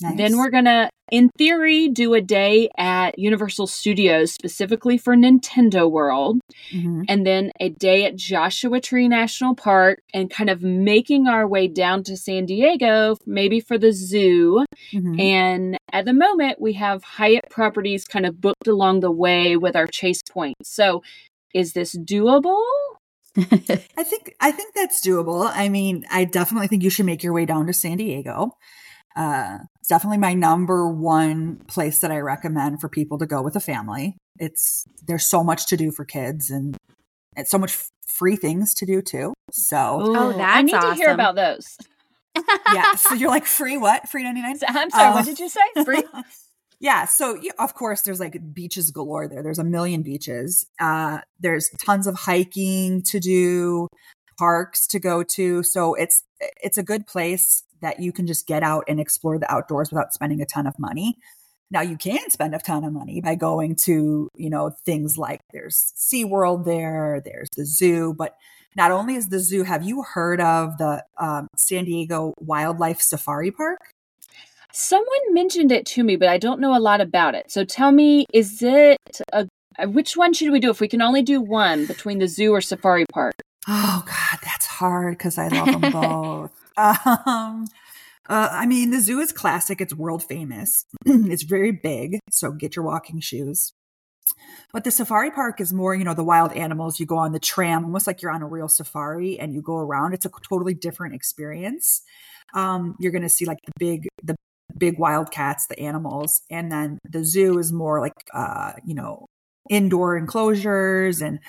Nice. 0.00 0.16
Then 0.18 0.36
we're 0.36 0.50
going 0.50 0.64
to, 0.64 0.90
in 1.10 1.30
theory, 1.38 1.88
do 1.88 2.12
a 2.12 2.20
day 2.20 2.68
at 2.76 3.18
Universal 3.18 3.68
Studios 3.68 4.32
specifically 4.32 4.98
for 4.98 5.14
Nintendo 5.16 5.88
World. 5.90 6.40
Mm-hmm. 6.70 7.02
And 7.08 7.24
then 7.24 7.52
a 7.60 7.70
day 7.70 8.04
at 8.04 8.16
Joshua 8.16 8.80
Tree 8.80 9.08
National 9.08 9.54
Park 9.54 10.00
and 10.12 10.28
kind 10.28 10.50
of 10.50 10.60
making 10.60 11.28
our 11.28 11.46
way 11.46 11.68
down 11.68 12.02
to 12.02 12.16
San 12.16 12.46
Diego, 12.46 13.16
maybe 13.24 13.60
for 13.60 13.78
the 13.78 13.92
zoo. 13.92 14.66
Mm-hmm. 14.92 15.20
And 15.20 15.78
at 15.92 16.04
the 16.04 16.12
moment, 16.12 16.60
we 16.60 16.72
have 16.74 17.04
Hyatt 17.04 17.48
properties 17.48 18.04
kind 18.04 18.26
of 18.26 18.40
booked 18.40 18.66
along 18.66 19.00
the 19.00 19.12
way 19.12 19.56
with 19.56 19.76
our 19.76 19.86
chase 19.86 20.20
points. 20.30 20.74
So 20.74 21.02
is 21.54 21.72
this 21.72 21.96
doable? 21.96 22.62
I 23.96 24.02
think 24.02 24.34
I 24.40 24.50
think 24.50 24.74
that's 24.74 25.04
doable. 25.04 25.50
I 25.52 25.68
mean, 25.68 26.04
I 26.10 26.24
definitely 26.24 26.68
think 26.68 26.82
you 26.82 26.90
should 26.90 27.06
make 27.06 27.22
your 27.22 27.32
way 27.32 27.44
down 27.44 27.66
to 27.66 27.72
San 27.72 27.98
Diego. 27.98 28.52
Uh, 29.14 29.58
it's 29.80 29.88
definitely 29.88 30.18
my 30.18 30.34
number 30.34 30.88
one 30.88 31.56
place 31.68 32.00
that 32.00 32.10
I 32.10 32.18
recommend 32.18 32.80
for 32.80 32.88
people 32.88 33.18
to 33.18 33.26
go 33.26 33.42
with 33.42 33.56
a 33.56 33.60
family. 33.60 34.16
It's 34.38 34.84
there's 35.06 35.28
so 35.28 35.42
much 35.44 35.66
to 35.68 35.76
do 35.76 35.90
for 35.90 36.04
kids 36.04 36.50
and 36.50 36.76
it's 37.36 37.50
so 37.50 37.58
much 37.58 37.78
free 38.06 38.36
things 38.36 38.74
to 38.74 38.86
do 38.86 39.02
too. 39.02 39.34
So 39.52 39.98
oh, 40.00 40.32
that's 40.32 40.40
I 40.40 40.62
need 40.62 40.74
awesome. 40.74 40.90
to 40.90 40.96
hear 40.96 41.10
about 41.10 41.34
those. 41.34 41.76
yeah. 42.72 42.94
So 42.94 43.14
you're 43.16 43.30
like 43.30 43.46
free 43.46 43.76
what? 43.76 44.08
Free 44.08 44.22
ninety 44.22 44.42
nine? 44.42 44.58
I'm 44.68 44.90
sorry. 44.90 45.12
Uh, 45.12 45.14
what 45.14 45.24
did 45.24 45.38
you 45.38 45.48
say? 45.48 45.84
Free? 45.84 46.02
Yeah, 46.78 47.06
so 47.06 47.40
of 47.58 47.74
course 47.74 48.02
there's 48.02 48.20
like 48.20 48.52
beaches 48.52 48.90
galore 48.90 49.28
there. 49.28 49.42
There's 49.42 49.58
a 49.58 49.64
million 49.64 50.02
beaches. 50.02 50.66
Uh, 50.78 51.20
there's 51.40 51.70
tons 51.78 52.06
of 52.06 52.14
hiking 52.14 53.02
to 53.04 53.18
do, 53.18 53.88
parks 54.38 54.86
to 54.88 54.98
go 54.98 55.22
to. 55.22 55.62
So 55.62 55.94
it's 55.94 56.22
it's 56.40 56.76
a 56.76 56.82
good 56.82 57.06
place 57.06 57.62
that 57.80 58.00
you 58.00 58.12
can 58.12 58.26
just 58.26 58.46
get 58.46 58.62
out 58.62 58.84
and 58.88 59.00
explore 59.00 59.38
the 59.38 59.50
outdoors 59.50 59.90
without 59.90 60.12
spending 60.12 60.40
a 60.40 60.46
ton 60.46 60.66
of 60.66 60.78
money. 60.78 61.16
Now 61.70 61.80
you 61.80 61.96
can 61.96 62.30
spend 62.30 62.54
a 62.54 62.58
ton 62.58 62.84
of 62.84 62.92
money 62.92 63.20
by 63.20 63.34
going 63.34 63.76
to, 63.84 64.28
you 64.36 64.50
know, 64.50 64.70
things 64.84 65.18
like 65.18 65.40
there's 65.52 65.92
SeaWorld 65.96 66.64
there, 66.64 67.20
there's 67.24 67.48
the 67.56 67.64
zoo, 67.64 68.14
but 68.16 68.36
not 68.76 68.92
only 68.92 69.16
is 69.16 69.28
the 69.28 69.40
zoo, 69.40 69.64
have 69.64 69.82
you 69.82 70.02
heard 70.02 70.40
of 70.40 70.78
the 70.78 71.04
um, 71.18 71.48
San 71.56 71.86
Diego 71.86 72.34
Wildlife 72.38 73.00
Safari 73.00 73.50
Park? 73.50 73.80
Someone 74.78 75.32
mentioned 75.32 75.72
it 75.72 75.86
to 75.86 76.04
me, 76.04 76.16
but 76.16 76.28
I 76.28 76.36
don't 76.36 76.60
know 76.60 76.76
a 76.76 76.78
lot 76.78 77.00
about 77.00 77.34
it. 77.34 77.50
So 77.50 77.64
tell 77.64 77.92
me, 77.92 78.26
is 78.34 78.62
it 78.62 78.98
a 79.32 79.48
which 79.86 80.18
one 80.18 80.34
should 80.34 80.50
we 80.50 80.60
do 80.60 80.68
if 80.68 80.82
we 80.82 80.88
can 80.88 81.00
only 81.00 81.22
do 81.22 81.40
one 81.40 81.86
between 81.86 82.18
the 82.18 82.28
zoo 82.28 82.52
or 82.52 82.60
safari 82.60 83.06
park? 83.10 83.32
Oh 83.66 84.04
God, 84.04 84.38
that's 84.44 84.66
hard 84.66 85.16
because 85.16 85.38
I 85.38 85.48
love 85.48 85.80
them 85.80 85.80
both. 85.92 86.52
um, 86.76 87.66
uh, 88.28 88.48
I 88.52 88.66
mean, 88.66 88.90
the 88.90 89.00
zoo 89.00 89.18
is 89.18 89.32
classic. 89.32 89.80
It's 89.80 89.94
world 89.94 90.22
famous. 90.22 90.84
it's 91.06 91.44
very 91.44 91.72
big, 91.72 92.18
so 92.30 92.52
get 92.52 92.76
your 92.76 92.84
walking 92.84 93.20
shoes. 93.20 93.72
But 94.74 94.84
the 94.84 94.90
safari 94.90 95.30
park 95.30 95.58
is 95.58 95.72
more, 95.72 95.94
you 95.94 96.04
know, 96.04 96.12
the 96.12 96.22
wild 96.22 96.52
animals. 96.52 97.00
You 97.00 97.06
go 97.06 97.16
on 97.16 97.32
the 97.32 97.40
tram, 97.40 97.86
almost 97.86 98.06
like 98.06 98.20
you're 98.20 98.30
on 98.30 98.42
a 98.42 98.46
real 98.46 98.68
safari, 98.68 99.38
and 99.38 99.54
you 99.54 99.62
go 99.62 99.78
around. 99.78 100.12
It's 100.12 100.26
a 100.26 100.30
totally 100.46 100.74
different 100.74 101.14
experience. 101.14 102.02
Um, 102.52 102.94
you're 102.98 103.12
going 103.12 103.22
to 103.22 103.30
see 103.30 103.46
like 103.46 103.58
the 103.64 103.72
big, 103.78 104.08
the 104.22 104.36
big 104.78 104.98
wildcats, 104.98 105.66
the 105.66 105.78
animals, 105.78 106.42
and 106.50 106.70
then 106.70 106.98
the 107.08 107.24
zoo 107.24 107.58
is 107.58 107.72
more 107.72 108.00
like 108.00 108.12
uh, 108.32 108.72
you 108.84 108.94
know 108.94 109.26
indoor 109.68 110.16
enclosures 110.16 111.20
and 111.20 111.40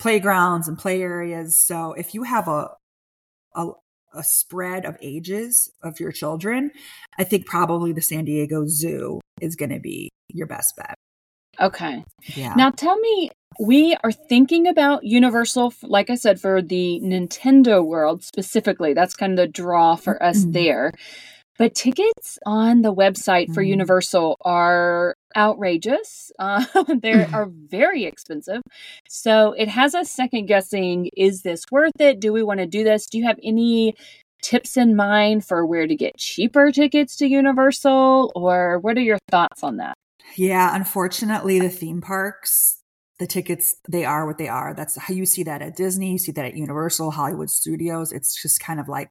playgrounds 0.00 0.68
and 0.68 0.78
play 0.78 1.02
areas. 1.02 1.58
So 1.58 1.92
if 1.92 2.14
you 2.14 2.22
have 2.22 2.48
a 2.48 2.70
a, 3.54 3.68
a 4.14 4.22
spread 4.22 4.84
of 4.84 4.96
ages 5.00 5.70
of 5.82 6.00
your 6.00 6.12
children, 6.12 6.70
I 7.18 7.24
think 7.24 7.46
probably 7.46 7.92
the 7.92 8.02
San 8.02 8.24
Diego 8.24 8.66
Zoo 8.66 9.20
is 9.40 9.56
going 9.56 9.70
to 9.70 9.80
be 9.80 10.10
your 10.28 10.46
best 10.46 10.74
bet. 10.76 10.94
Okay. 11.60 12.04
Yeah. 12.34 12.54
Now 12.54 12.70
tell 12.70 12.98
me, 12.98 13.30
we 13.58 13.96
are 14.04 14.12
thinking 14.12 14.66
about 14.66 15.04
Universal, 15.04 15.72
like 15.82 16.10
I 16.10 16.14
said, 16.14 16.40
for 16.40 16.60
the 16.60 17.00
Nintendo 17.02 17.84
world 17.84 18.22
specifically. 18.22 18.92
That's 18.92 19.16
kind 19.16 19.32
of 19.32 19.36
the 19.38 19.46
draw 19.46 19.96
for 19.96 20.22
us 20.22 20.40
mm-hmm. 20.40 20.52
there. 20.52 20.92
But 21.58 21.74
tickets 21.74 22.38
on 22.44 22.82
the 22.82 22.94
website 22.94 23.46
for 23.54 23.62
mm-hmm. 23.62 23.70
Universal 23.70 24.36
are 24.42 25.14
outrageous. 25.36 26.32
Uh, 26.38 26.64
they 26.88 27.12
mm-hmm. 27.12 27.34
are 27.34 27.46
very 27.50 28.04
expensive. 28.04 28.60
So 29.08 29.52
it 29.52 29.68
has 29.68 29.94
us 29.94 30.10
second 30.10 30.46
guessing 30.46 31.10
is 31.16 31.42
this 31.42 31.64
worth 31.70 31.98
it? 31.98 32.20
Do 32.20 32.32
we 32.32 32.42
want 32.42 32.60
to 32.60 32.66
do 32.66 32.84
this? 32.84 33.06
Do 33.06 33.18
you 33.18 33.24
have 33.24 33.38
any 33.42 33.94
tips 34.42 34.76
in 34.76 34.94
mind 34.94 35.44
for 35.44 35.64
where 35.64 35.86
to 35.86 35.96
get 35.96 36.18
cheaper 36.18 36.70
tickets 36.70 37.16
to 37.16 37.26
Universal? 37.26 38.32
Or 38.34 38.78
what 38.80 38.96
are 38.98 39.02
your 39.02 39.18
thoughts 39.30 39.62
on 39.62 39.78
that? 39.78 39.94
Yeah, 40.36 40.74
unfortunately, 40.74 41.58
the 41.58 41.70
theme 41.70 42.00
parks, 42.00 42.80
the 43.18 43.26
tickets, 43.26 43.76
they 43.88 44.04
are 44.04 44.26
what 44.26 44.38
they 44.38 44.48
are. 44.48 44.74
That's 44.74 44.98
how 44.98 45.14
you 45.14 45.24
see 45.24 45.42
that 45.44 45.62
at 45.62 45.76
Disney, 45.76 46.12
you 46.12 46.18
see 46.18 46.32
that 46.32 46.44
at 46.44 46.56
Universal, 46.56 47.12
Hollywood 47.12 47.50
Studios. 47.50 48.12
It's 48.12 48.40
just 48.40 48.60
kind 48.60 48.78
of 48.78 48.88
like 48.88 49.10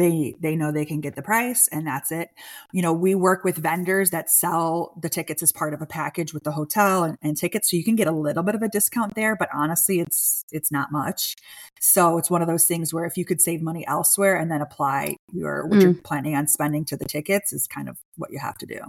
they 0.00 0.34
they 0.40 0.56
know 0.56 0.72
they 0.72 0.84
can 0.84 1.00
get 1.00 1.14
the 1.14 1.22
price 1.22 1.68
and 1.68 1.86
that's 1.86 2.10
it. 2.10 2.30
You 2.72 2.82
know 2.82 2.92
we 2.92 3.14
work 3.14 3.44
with 3.44 3.56
vendors 3.56 4.10
that 4.10 4.30
sell 4.30 4.94
the 5.00 5.08
tickets 5.08 5.42
as 5.42 5.52
part 5.52 5.74
of 5.74 5.82
a 5.82 5.86
package 5.86 6.32
with 6.32 6.44
the 6.44 6.52
hotel 6.52 7.04
and, 7.04 7.18
and, 7.22 7.36
tickets 7.36 7.70
so 7.70 7.76
you 7.76 7.84
can 7.84 7.96
get 7.96 8.06
a 8.06 8.12
little 8.12 8.42
bit 8.42 8.54
of 8.54 8.62
a 8.62 8.68
discount 8.68 9.14
there 9.14 9.36
but 9.36 9.48
honestly 9.54 10.00
it's 10.00 10.44
it's 10.50 10.72
not 10.72 10.90
much. 10.90 11.36
So 11.80 12.18
it's 12.18 12.30
one 12.30 12.42
of 12.42 12.48
those 12.48 12.66
things 12.66 12.92
where 12.92 13.04
if 13.04 13.16
you 13.16 13.24
could 13.24 13.40
save 13.40 13.62
money 13.62 13.86
elsewhere 13.86 14.36
and 14.36 14.50
then 14.50 14.62
apply 14.62 15.16
your 15.32 15.66
what 15.66 15.78
mm. 15.78 15.82
you're 15.82 15.94
planning 15.94 16.34
on 16.34 16.48
spending 16.48 16.84
to 16.86 16.96
the 16.96 17.04
tickets 17.04 17.52
is 17.52 17.66
kind 17.66 17.88
of 17.88 17.98
what 18.16 18.30
you 18.32 18.38
have 18.38 18.58
to 18.58 18.66
do 18.66 18.80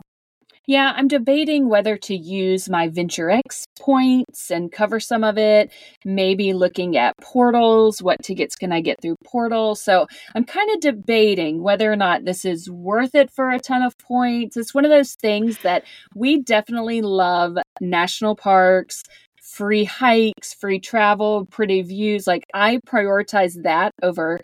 yeah, 0.68 0.94
I'm 0.96 1.08
debating 1.08 1.70
whether 1.70 1.98
to 1.98 2.16
use 2.16 2.70
my 2.70 2.88
Venture 2.88 3.32
X 3.32 3.66
points 3.80 4.52
and 4.52 4.72
cover 4.72 5.00
some 5.00 5.24
of 5.24 5.38
it. 5.38 5.72
Maybe 6.06 6.54
looking 6.54 6.98
at 6.98 7.18
portals. 7.18 8.02
What 8.02 8.22
tickets 8.22 8.56
can 8.56 8.72
I 8.72 8.80
get 8.82 9.02
through 9.02 9.16
portals? 9.26 9.82
So 9.82 10.08
I'm 10.36 10.44
kind 10.46 10.70
of 10.72 10.80
debating 10.80 11.64
whether 11.64 11.92
or 11.92 11.96
not 11.96 12.26
this 12.26 12.46
is 12.46 12.70
worth 12.70 13.16
it 13.16 13.32
for 13.32 13.50
a 13.50 13.60
ton 13.60 13.82
of 13.82 13.98
points. 13.98 14.56
It's 14.56 14.74
one 14.74 14.86
of 14.86 14.92
those 14.92 15.16
things 15.16 15.58
that 15.60 15.84
we 16.16 16.42
definitely 16.42 17.02
love 17.02 17.58
national 17.80 18.36
parks, 18.36 19.04
free 19.42 19.84
hikes, 19.84 20.54
free 20.54 20.80
travel, 20.80 21.48
pretty 21.48 21.82
views. 21.82 22.28
Like 22.28 22.46
I 22.54 22.78
prioritize 22.88 23.64
that 23.64 23.94
over 24.04 24.40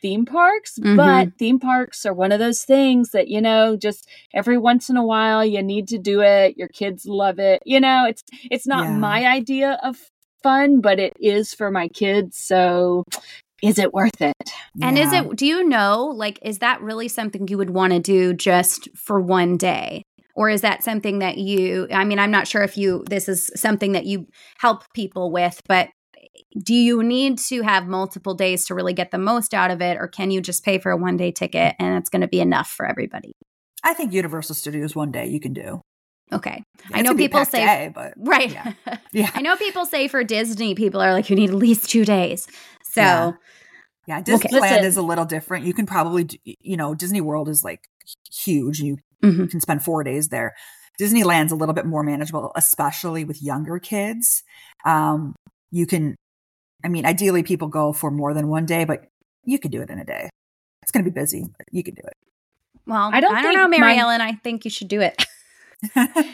theme 0.00 0.24
parks, 0.24 0.78
mm-hmm. 0.78 0.96
but 0.96 1.38
theme 1.38 1.58
parks 1.58 2.06
are 2.06 2.14
one 2.14 2.32
of 2.32 2.38
those 2.38 2.64
things 2.64 3.10
that, 3.10 3.28
you 3.28 3.40
know, 3.40 3.76
just 3.76 4.08
every 4.34 4.58
once 4.58 4.88
in 4.88 4.96
a 4.96 5.04
while 5.04 5.44
you 5.44 5.62
need 5.62 5.88
to 5.88 5.98
do 5.98 6.20
it. 6.20 6.56
Your 6.56 6.68
kids 6.68 7.06
love 7.06 7.38
it. 7.38 7.62
You 7.64 7.80
know, 7.80 8.06
it's 8.08 8.22
it's 8.50 8.66
not 8.66 8.84
yeah. 8.84 8.96
my 8.96 9.26
idea 9.26 9.78
of 9.82 9.96
fun, 10.42 10.80
but 10.80 10.98
it 10.98 11.16
is 11.20 11.54
for 11.54 11.70
my 11.70 11.88
kids. 11.88 12.38
So 12.38 13.04
is 13.62 13.78
it 13.78 13.92
worth 13.92 14.20
it? 14.20 14.34
And 14.82 14.96
yeah. 14.96 15.06
is 15.06 15.12
it 15.12 15.36
do 15.36 15.46
you 15.46 15.68
know 15.68 16.06
like 16.14 16.38
is 16.42 16.58
that 16.58 16.80
really 16.80 17.08
something 17.08 17.48
you 17.48 17.58
would 17.58 17.70
want 17.70 17.92
to 17.92 17.98
do 17.98 18.34
just 18.34 18.88
for 18.96 19.20
one 19.20 19.56
day? 19.56 20.02
Or 20.34 20.48
is 20.48 20.60
that 20.60 20.84
something 20.84 21.18
that 21.18 21.38
you 21.38 21.88
I 21.90 22.04
mean 22.04 22.18
I'm 22.18 22.30
not 22.30 22.46
sure 22.46 22.62
if 22.62 22.76
you 22.76 23.04
this 23.08 23.28
is 23.28 23.50
something 23.56 23.92
that 23.92 24.06
you 24.06 24.26
help 24.58 24.84
people 24.94 25.32
with, 25.32 25.60
but 25.66 25.88
do 26.62 26.74
you 26.74 27.02
need 27.02 27.38
to 27.38 27.62
have 27.62 27.86
multiple 27.86 28.34
days 28.34 28.66
to 28.66 28.74
really 28.74 28.92
get 28.92 29.10
the 29.10 29.18
most 29.18 29.54
out 29.54 29.70
of 29.70 29.80
it 29.80 29.96
or 29.98 30.08
can 30.08 30.30
you 30.30 30.40
just 30.40 30.64
pay 30.64 30.78
for 30.78 30.90
a 30.90 30.96
one 30.96 31.16
day 31.16 31.30
ticket 31.30 31.74
and 31.78 31.96
it's 31.96 32.08
going 32.08 32.22
to 32.22 32.28
be 32.28 32.40
enough 32.40 32.68
for 32.68 32.86
everybody? 32.86 33.32
I 33.84 33.94
think 33.94 34.12
universal 34.12 34.54
studios 34.54 34.96
one 34.96 35.12
day 35.12 35.26
you 35.26 35.40
can 35.40 35.52
do. 35.52 35.80
Okay. 36.32 36.62
Yeah, 36.90 36.96
i 36.98 37.02
know 37.02 37.14
people 37.14 37.44
say 37.44 37.64
day, 37.64 37.92
but 37.94 38.12
right. 38.18 38.52
yeah. 38.52 38.72
yeah. 39.12 39.30
i 39.34 39.40
know 39.40 39.56
people 39.56 39.86
say 39.86 40.08
for 40.08 40.22
disney 40.22 40.74
people 40.74 41.00
are 41.00 41.12
like 41.12 41.30
you 41.30 41.36
need 41.36 41.50
at 41.50 41.56
least 41.56 41.88
two 41.88 42.04
days. 42.04 42.46
So 42.84 43.00
yeah, 43.00 43.32
yeah 44.06 44.22
disneyland 44.22 44.78
okay. 44.78 44.86
is 44.86 44.96
a 44.96 45.02
little 45.02 45.24
different. 45.24 45.64
You 45.64 45.74
can 45.74 45.86
probably 45.86 46.24
do, 46.24 46.36
you 46.44 46.76
know 46.76 46.94
disney 46.94 47.20
world 47.20 47.48
is 47.48 47.64
like 47.64 47.80
huge 48.30 48.80
you 48.80 48.98
mm-hmm. 49.24 49.46
can 49.46 49.60
spend 49.60 49.82
four 49.82 50.04
days 50.04 50.28
there. 50.28 50.54
Disneyland's 51.00 51.52
a 51.52 51.56
little 51.56 51.74
bit 51.74 51.86
more 51.86 52.02
manageable 52.02 52.52
especially 52.56 53.24
with 53.24 53.42
younger 53.42 53.78
kids. 53.78 54.42
Um, 54.84 55.34
you 55.70 55.86
can 55.86 56.16
I 56.84 56.88
mean, 56.88 57.04
ideally 57.06 57.42
people 57.42 57.68
go 57.68 57.92
for 57.92 58.10
more 58.10 58.34
than 58.34 58.48
one 58.48 58.66
day, 58.66 58.84
but 58.84 59.04
you 59.44 59.58
could 59.58 59.70
do 59.70 59.82
it 59.82 59.90
in 59.90 59.98
a 59.98 60.04
day. 60.04 60.28
It's 60.82 60.90
going 60.90 61.04
to 61.04 61.10
be 61.10 61.14
busy, 61.14 61.44
but 61.56 61.66
you 61.70 61.82
could 61.82 61.96
do 61.96 62.02
it. 62.04 62.14
Well, 62.86 63.10
I 63.12 63.20
don't, 63.20 63.34
I 63.34 63.42
don't 63.42 63.54
know, 63.54 63.68
Mary 63.68 63.94
my- 63.94 63.98
Ellen. 63.98 64.20
I 64.20 64.32
think 64.32 64.64
you 64.64 64.70
should 64.70 64.88
do 64.88 65.00
it. 65.00 65.24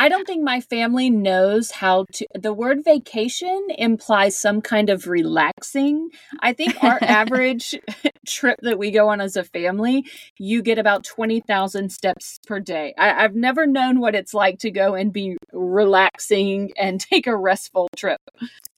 I 0.00 0.08
don't 0.08 0.26
think 0.26 0.42
my 0.42 0.62
family 0.62 1.10
knows 1.10 1.70
how 1.70 2.06
to. 2.14 2.26
The 2.32 2.54
word 2.54 2.82
vacation 2.82 3.68
implies 3.76 4.34
some 4.34 4.62
kind 4.62 4.88
of 4.88 5.06
relaxing. 5.06 6.08
I 6.40 6.54
think 6.54 6.82
our 6.82 6.98
average 7.02 7.78
trip 8.26 8.58
that 8.62 8.78
we 8.78 8.92
go 8.92 9.10
on 9.10 9.20
as 9.20 9.36
a 9.36 9.44
family, 9.44 10.06
you 10.38 10.62
get 10.62 10.78
about 10.78 11.04
20,000 11.04 11.92
steps 11.92 12.38
per 12.46 12.60
day. 12.60 12.94
I, 12.96 13.08
have 13.08 13.34
never 13.34 13.66
known 13.66 14.00
what 14.00 14.14
it's 14.14 14.32
like 14.32 14.58
to 14.60 14.70
go 14.70 14.94
and 14.94 15.12
be 15.12 15.36
relaxing 15.52 16.72
and 16.78 16.98
take 17.12 17.26
a 17.26 17.36
restful 17.36 17.88
trip. 17.94 18.22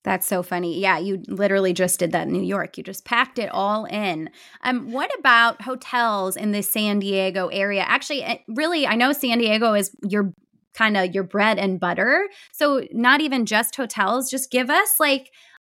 That's 0.02 0.26
so 0.26 0.42
funny. 0.42 0.80
Yeah, 0.80 0.98
you 0.98 1.22
literally 1.28 1.72
just 1.72 2.00
did 2.00 2.10
that 2.10 2.26
in 2.26 2.32
New 2.32 2.42
York. 2.42 2.76
You 2.76 2.82
just 2.82 3.04
packed 3.04 3.38
it 3.38 3.48
all 3.52 3.84
in. 3.84 4.28
Um, 4.64 4.90
what 4.90 5.16
about 5.16 5.62
hotels 5.62 6.36
in 6.36 6.50
the 6.50 6.64
San 6.64 6.98
Diego 6.98 7.46
area? 7.46 7.82
Actually, 7.86 8.24
eh, 8.24 8.38
really, 8.48 8.88
I 8.88 8.96
know 8.96 9.12
San 9.12 9.38
Diego 9.38 9.74
is 9.74 9.92
your 10.02 10.32
kind 10.74 10.96
of 10.96 11.14
your 11.14 11.24
bread 11.24 11.58
and 11.58 11.80
butter. 11.80 12.28
So, 12.52 12.82
not 12.92 13.20
even 13.20 13.46
just 13.46 13.76
hotels, 13.76 14.30
just 14.30 14.50
give 14.50 14.70
us 14.70 14.98
like 14.98 15.30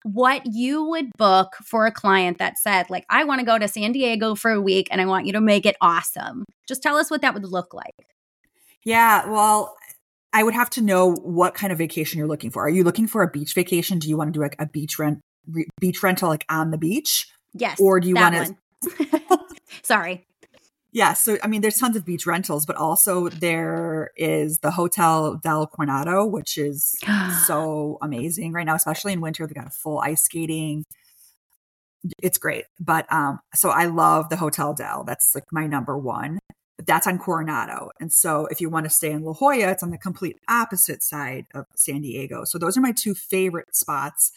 what 0.04 0.42
you 0.44 0.84
would 0.84 1.10
book 1.16 1.56
for 1.64 1.86
a 1.86 1.92
client 1.92 2.38
that 2.38 2.58
said, 2.58 2.90
like, 2.90 3.06
I 3.08 3.24
want 3.24 3.40
to 3.40 3.46
go 3.46 3.58
to 3.58 3.66
San 3.66 3.92
Diego 3.92 4.34
for 4.34 4.50
a 4.50 4.60
week 4.60 4.88
and 4.90 5.00
I 5.00 5.06
want 5.06 5.26
you 5.26 5.32
to 5.32 5.40
make 5.40 5.64
it 5.64 5.76
awesome. 5.80 6.44
Just 6.68 6.82
tell 6.82 6.96
us 6.96 7.10
what 7.10 7.22
that 7.22 7.34
would 7.34 7.44
look 7.44 7.72
like. 7.72 7.94
Yeah, 8.84 9.30
well, 9.30 9.76
I 10.34 10.42
would 10.42 10.52
have 10.52 10.68
to 10.70 10.82
know 10.82 11.14
what 11.14 11.54
kind 11.54 11.72
of 11.72 11.78
vacation 11.78 12.18
you're 12.18 12.28
looking 12.28 12.50
for. 12.50 12.64
Are 12.64 12.70
you 12.70 12.84
looking 12.84 13.06
for 13.06 13.22
a 13.22 13.30
beach 13.30 13.54
vacation? 13.54 13.98
Do 13.98 14.08
you 14.08 14.16
want 14.18 14.28
to 14.28 14.38
do 14.38 14.42
like 14.42 14.56
a 14.58 14.66
beach 14.66 14.98
rent 14.98 15.20
re- 15.50 15.68
beach 15.80 16.02
rental 16.02 16.28
like 16.28 16.44
on 16.50 16.70
the 16.70 16.78
beach? 16.78 17.26
Yes. 17.54 17.80
Or 17.80 17.98
do 17.98 18.08
you 18.08 18.14
want 18.14 18.34
to 18.34 19.38
Sorry 19.82 20.26
yeah, 20.94 21.12
so 21.12 21.36
I 21.42 21.48
mean, 21.48 21.60
there's 21.60 21.78
tons 21.78 21.96
of 21.96 22.04
beach 22.04 22.24
rentals, 22.24 22.64
but 22.64 22.76
also 22.76 23.28
there 23.28 24.12
is 24.16 24.60
the 24.60 24.70
Hotel 24.70 25.40
del 25.42 25.66
Coronado, 25.66 26.24
which 26.24 26.56
is 26.56 26.94
so 27.46 27.98
amazing 28.00 28.52
right 28.52 28.64
now, 28.64 28.76
especially 28.76 29.12
in 29.12 29.20
winter. 29.20 29.44
They've 29.44 29.56
got 29.56 29.66
a 29.66 29.70
full 29.70 29.98
ice 29.98 30.22
skating. 30.22 30.84
It's 32.22 32.38
great, 32.38 32.66
but 32.78 33.12
um, 33.12 33.40
so 33.54 33.70
I 33.70 33.86
love 33.86 34.28
the 34.28 34.36
Hotel 34.36 34.72
Del. 34.72 35.02
That's 35.02 35.34
like 35.34 35.44
my 35.50 35.66
number 35.66 35.98
one. 35.98 36.38
But 36.76 36.86
that's 36.86 37.08
on 37.08 37.18
Coronado, 37.18 37.90
and 38.00 38.12
so 38.12 38.46
if 38.46 38.60
you 38.60 38.70
want 38.70 38.84
to 38.84 38.90
stay 38.90 39.10
in 39.10 39.22
La 39.22 39.32
Jolla, 39.32 39.70
it's 39.70 39.82
on 39.82 39.90
the 39.90 39.98
complete 39.98 40.38
opposite 40.48 41.02
side 41.02 41.46
of 41.54 41.66
San 41.74 42.02
Diego. 42.02 42.44
So 42.44 42.56
those 42.56 42.76
are 42.76 42.80
my 42.80 42.92
two 42.92 43.14
favorite 43.14 43.74
spots, 43.74 44.30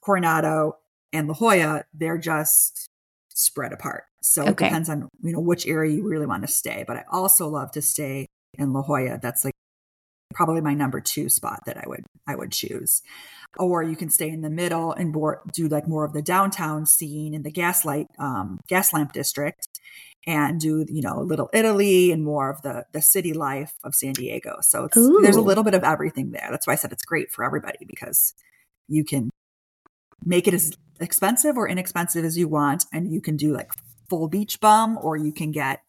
Coronado 0.00 0.76
and 1.12 1.26
La 1.26 1.34
Jolla. 1.34 1.84
They're 1.92 2.18
just 2.18 2.88
spread 3.28 3.72
apart. 3.72 4.04
So 4.26 4.42
okay. 4.42 4.50
it 4.50 4.58
depends 4.58 4.88
on, 4.88 5.08
you 5.22 5.32
know, 5.32 5.40
which 5.40 5.66
area 5.66 5.94
you 5.94 6.06
really 6.06 6.26
want 6.26 6.42
to 6.42 6.48
stay. 6.48 6.84
But 6.86 6.96
I 6.96 7.04
also 7.10 7.48
love 7.48 7.70
to 7.72 7.82
stay 7.82 8.26
in 8.58 8.72
La 8.72 8.82
Jolla. 8.82 9.18
That's 9.22 9.44
like 9.44 9.54
probably 10.34 10.60
my 10.60 10.74
number 10.74 11.00
two 11.00 11.28
spot 11.28 11.60
that 11.66 11.78
I 11.78 11.84
would 11.86 12.04
I 12.26 12.34
would 12.34 12.52
choose. 12.52 13.02
Or 13.58 13.82
you 13.82 13.96
can 13.96 14.10
stay 14.10 14.28
in 14.28 14.42
the 14.42 14.50
middle 14.50 14.92
and 14.92 15.14
do 15.52 15.68
like 15.68 15.88
more 15.88 16.04
of 16.04 16.12
the 16.12 16.22
downtown 16.22 16.84
scene 16.86 17.34
in 17.34 17.42
the 17.42 17.50
gaslight 17.50 18.08
um, 18.18 18.60
gas 18.68 18.92
lamp 18.92 19.12
district, 19.12 19.68
and 20.26 20.60
do 20.60 20.84
you 20.88 21.00
know 21.02 21.20
Little 21.20 21.48
Italy 21.52 22.10
and 22.10 22.24
more 22.24 22.50
of 22.50 22.60
the 22.62 22.84
the 22.92 23.00
city 23.00 23.32
life 23.32 23.74
of 23.84 23.94
San 23.94 24.12
Diego. 24.12 24.56
So 24.60 24.88
there's 25.22 25.36
a 25.36 25.40
little 25.40 25.64
bit 25.64 25.74
of 25.74 25.84
everything 25.84 26.32
there. 26.32 26.48
That's 26.50 26.66
why 26.66 26.74
I 26.74 26.76
said 26.76 26.92
it's 26.92 27.04
great 27.04 27.30
for 27.30 27.44
everybody 27.44 27.86
because 27.86 28.34
you 28.88 29.04
can 29.04 29.30
make 30.24 30.48
it 30.48 30.54
as 30.54 30.72
expensive 31.00 31.56
or 31.56 31.68
inexpensive 31.68 32.24
as 32.24 32.36
you 32.36 32.48
want, 32.48 32.84
and 32.92 33.12
you 33.12 33.20
can 33.20 33.36
do 33.36 33.52
like 33.52 33.70
full 34.08 34.28
beach 34.28 34.60
bum 34.60 34.98
or 35.00 35.16
you 35.16 35.32
can 35.32 35.50
get 35.50 35.82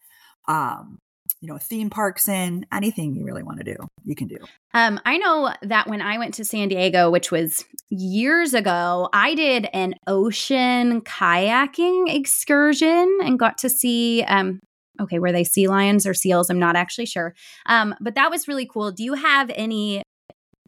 um 0.46 0.98
you 1.40 1.48
know 1.48 1.58
theme 1.58 1.90
parks 1.90 2.28
in 2.28 2.66
anything 2.72 3.14
you 3.14 3.24
really 3.24 3.42
want 3.42 3.58
to 3.58 3.64
do 3.64 3.76
you 4.04 4.14
can 4.14 4.28
do. 4.28 4.38
Um 4.74 5.00
i 5.04 5.18
know 5.18 5.52
that 5.62 5.88
when 5.88 6.00
i 6.00 6.18
went 6.18 6.34
to 6.34 6.44
san 6.44 6.68
diego 6.68 7.10
which 7.10 7.30
was 7.30 7.64
years 7.90 8.54
ago 8.54 9.08
i 9.12 9.34
did 9.34 9.68
an 9.72 9.94
ocean 10.06 11.00
kayaking 11.02 12.14
excursion 12.14 13.18
and 13.22 13.38
got 13.38 13.58
to 13.58 13.68
see 13.68 14.22
um 14.24 14.60
okay 15.00 15.18
were 15.18 15.32
they 15.32 15.44
sea 15.44 15.68
lions 15.68 16.06
or 16.06 16.14
seals? 16.14 16.50
I'm 16.50 16.58
not 16.58 16.76
actually 16.76 17.06
sure. 17.06 17.34
Um 17.66 17.94
but 18.00 18.14
that 18.14 18.30
was 18.30 18.48
really 18.48 18.66
cool. 18.66 18.92
Do 18.92 19.04
you 19.04 19.14
have 19.14 19.50
any 19.54 20.02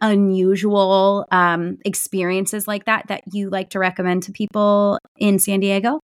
unusual 0.00 1.26
um 1.30 1.78
experiences 1.84 2.66
like 2.66 2.86
that 2.86 3.06
that 3.08 3.22
you 3.32 3.50
like 3.50 3.70
to 3.70 3.78
recommend 3.78 4.22
to 4.22 4.32
people 4.32 4.98
in 5.18 5.38
san 5.38 5.60
diego 5.60 6.00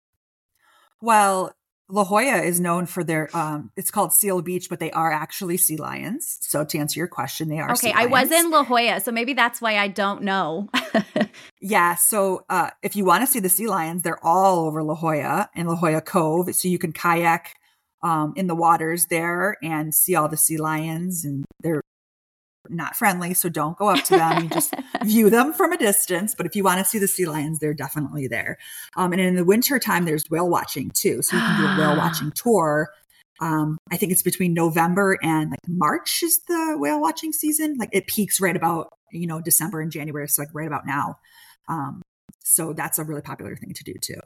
well, 1.04 1.54
La 1.90 2.04
Jolla 2.04 2.38
is 2.38 2.60
known 2.60 2.86
for 2.86 3.04
their 3.04 3.28
um 3.36 3.70
it's 3.76 3.90
called 3.90 4.12
Seal 4.12 4.40
Beach, 4.40 4.68
but 4.70 4.80
they 4.80 4.90
are 4.92 5.12
actually 5.12 5.58
sea 5.58 5.76
lions. 5.76 6.38
So 6.40 6.64
to 6.64 6.78
answer 6.78 6.98
your 6.98 7.08
question, 7.08 7.48
they 7.48 7.58
are 7.58 7.70
Okay, 7.72 7.92
I 7.94 8.06
was 8.06 8.30
in 8.30 8.50
La 8.50 8.64
Jolla, 8.64 9.00
so 9.00 9.12
maybe 9.12 9.34
that's 9.34 9.60
why 9.60 9.76
I 9.76 9.88
don't 9.88 10.22
know. 10.22 10.70
yeah, 11.60 11.94
so 11.94 12.44
uh 12.48 12.70
if 12.82 12.96
you 12.96 13.04
want 13.04 13.22
to 13.22 13.26
see 13.30 13.40
the 13.40 13.50
sea 13.50 13.66
lions, 13.66 14.02
they're 14.02 14.24
all 14.24 14.66
over 14.66 14.82
La 14.82 14.94
Jolla 14.94 15.50
and 15.54 15.68
La 15.68 15.76
Jolla 15.76 16.00
Cove. 16.00 16.54
So 16.54 16.68
you 16.68 16.78
can 16.78 16.92
kayak 16.92 17.54
um 18.02 18.32
in 18.34 18.46
the 18.46 18.54
waters 18.56 19.06
there 19.06 19.56
and 19.62 19.94
see 19.94 20.14
all 20.14 20.28
the 20.28 20.38
sea 20.38 20.56
lions 20.56 21.24
and 21.24 21.44
they're 21.60 21.82
not 22.68 22.96
friendly, 22.96 23.34
so 23.34 23.48
don't 23.48 23.76
go 23.76 23.88
up 23.88 24.04
to 24.04 24.16
them. 24.16 24.44
You 24.44 24.48
just 24.48 24.74
view 25.04 25.30
them 25.30 25.52
from 25.52 25.72
a 25.72 25.78
distance. 25.78 26.34
But 26.34 26.46
if 26.46 26.56
you 26.56 26.64
want 26.64 26.78
to 26.78 26.84
see 26.84 26.98
the 26.98 27.08
sea 27.08 27.26
lions, 27.26 27.58
they're 27.58 27.74
definitely 27.74 28.28
there. 28.28 28.58
Um, 28.96 29.12
and 29.12 29.20
in 29.20 29.34
the 29.36 29.44
winter 29.44 29.78
time, 29.78 30.04
there's 30.04 30.24
whale 30.30 30.48
watching 30.48 30.90
too. 30.90 31.22
So 31.22 31.36
you 31.36 31.42
can 31.42 31.60
do 31.60 31.66
a 31.66 31.78
whale 31.78 31.96
watching 31.98 32.32
tour. 32.32 32.90
Um, 33.40 33.78
I 33.90 33.96
think 33.96 34.12
it's 34.12 34.22
between 34.22 34.54
November 34.54 35.18
and 35.22 35.50
like 35.50 35.58
March 35.66 36.22
is 36.22 36.40
the 36.46 36.76
whale 36.78 37.00
watching 37.00 37.32
season. 37.32 37.76
Like 37.78 37.90
it 37.92 38.06
peaks 38.06 38.40
right 38.40 38.56
about, 38.56 38.88
you 39.10 39.26
know, 39.26 39.40
December 39.40 39.80
and 39.80 39.90
January. 39.90 40.28
So 40.28 40.42
like 40.42 40.54
right 40.54 40.66
about 40.66 40.86
now. 40.86 41.16
Um, 41.68 42.02
so 42.44 42.72
that's 42.72 42.98
a 42.98 43.04
really 43.04 43.22
popular 43.22 43.56
thing 43.56 43.72
to 43.74 43.84
do 43.84 43.94
too. 44.00 44.20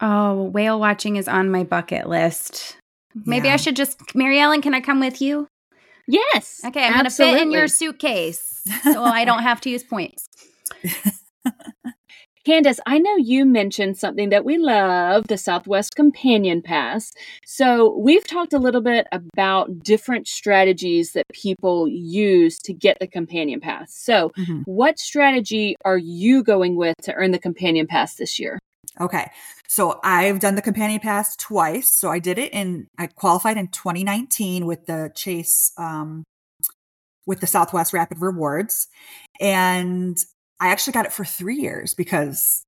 Oh, 0.00 0.44
whale 0.44 0.78
watching 0.78 1.16
is 1.16 1.28
on 1.28 1.50
my 1.50 1.64
bucket 1.64 2.08
list. 2.08 2.76
Maybe 3.26 3.48
yeah. 3.48 3.54
I 3.54 3.56
should 3.56 3.76
just, 3.76 4.14
Mary 4.14 4.38
Ellen, 4.38 4.62
can 4.62 4.74
I 4.74 4.80
come 4.80 5.00
with 5.00 5.20
you? 5.20 5.48
Yes. 6.08 6.62
Okay, 6.64 6.84
I'm 6.84 6.94
going 6.94 7.04
to 7.04 7.10
fit 7.10 7.40
in 7.40 7.52
your 7.52 7.68
suitcase 7.68 8.62
so 8.82 9.04
I 9.04 9.24
don't 9.24 9.42
have 9.42 9.60
to 9.62 9.70
use 9.70 9.84
points. 9.84 10.26
Candice, 12.46 12.78
I 12.86 12.98
know 12.98 13.16
you 13.16 13.44
mentioned 13.44 13.98
something 13.98 14.30
that 14.30 14.42
we 14.42 14.56
love 14.56 15.26
the 15.26 15.36
Southwest 15.36 15.94
Companion 15.94 16.62
Pass. 16.62 17.12
So, 17.44 17.94
we've 17.98 18.26
talked 18.26 18.54
a 18.54 18.58
little 18.58 18.80
bit 18.80 19.06
about 19.12 19.80
different 19.80 20.28
strategies 20.28 21.12
that 21.12 21.26
people 21.34 21.88
use 21.88 22.58
to 22.60 22.72
get 22.72 22.98
the 23.00 23.06
Companion 23.06 23.60
Pass. 23.60 23.94
So, 23.94 24.30
mm-hmm. 24.38 24.62
what 24.64 24.98
strategy 24.98 25.76
are 25.84 25.98
you 25.98 26.42
going 26.42 26.76
with 26.76 26.96
to 27.02 27.12
earn 27.12 27.32
the 27.32 27.38
Companion 27.38 27.86
Pass 27.86 28.14
this 28.14 28.38
year? 28.38 28.58
Okay. 29.00 29.30
So 29.68 30.00
I've 30.02 30.40
done 30.40 30.54
the 30.54 30.62
companion 30.62 31.00
pass 31.00 31.36
twice. 31.36 31.90
So 31.90 32.10
I 32.10 32.18
did 32.18 32.38
it 32.38 32.52
in, 32.52 32.88
I 32.98 33.06
qualified 33.06 33.56
in 33.56 33.68
2019 33.68 34.66
with 34.66 34.86
the 34.86 35.12
Chase, 35.14 35.72
um, 35.76 36.24
with 37.26 37.40
the 37.40 37.46
Southwest 37.46 37.92
Rapid 37.92 38.20
Rewards. 38.20 38.88
And 39.40 40.16
I 40.60 40.68
actually 40.68 40.94
got 40.94 41.06
it 41.06 41.12
for 41.12 41.24
three 41.24 41.56
years 41.56 41.94
because 41.94 42.62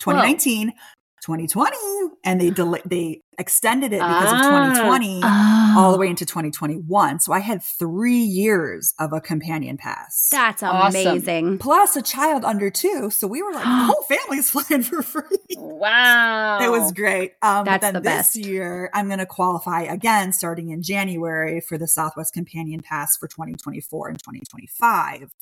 2019, 0.00 0.68
Whoa. 0.68 0.74
2020 1.24 1.76
and 2.22 2.40
they 2.40 2.50
del- 2.50 2.76
they 2.84 3.22
extended 3.38 3.92
it 3.92 3.96
because 3.96 4.30
ah, 4.30 4.36
of 4.36 4.74
2020 4.74 5.20
oh. 5.24 5.74
all 5.76 5.92
the 5.92 5.98
way 5.98 6.06
into 6.06 6.24
2021 6.24 7.18
so 7.18 7.32
i 7.32 7.40
had 7.40 7.62
three 7.62 8.18
years 8.18 8.94
of 8.98 9.12
a 9.12 9.20
companion 9.20 9.76
pass. 9.76 10.28
That's 10.30 10.62
amazing. 10.62 11.46
Awesome. 11.46 11.58
plus 11.58 11.96
a 11.96 12.02
child 12.02 12.44
under 12.44 12.70
two. 12.70 13.10
So 13.10 13.26
we 13.26 13.42
were 13.42 13.52
like 13.52 13.64
the 13.64 13.70
whole 13.70 14.02
family's 14.02 14.50
flying 14.54 14.82
for 14.82 15.02
free. 15.02 15.24
Wow. 15.56 16.58
It 16.60 16.70
was 16.70 16.92
great. 16.92 17.32
Um 17.42 17.64
that's 17.64 17.80
then 17.80 17.94
the 17.94 18.00
this 18.00 18.12
best. 18.12 18.36
year 18.36 18.90
i'm 18.92 19.06
going 19.06 19.18
to 19.18 19.26
qualify 19.26 19.82
again 19.82 20.32
starting 20.32 20.70
in 20.70 20.82
january 20.82 21.60
for 21.60 21.78
the 21.78 21.88
southwest 21.88 22.34
companion 22.34 22.80
pass 22.80 23.16
for 23.16 23.28
2024 23.28 24.08
and 24.08 24.18
2025 24.18 25.34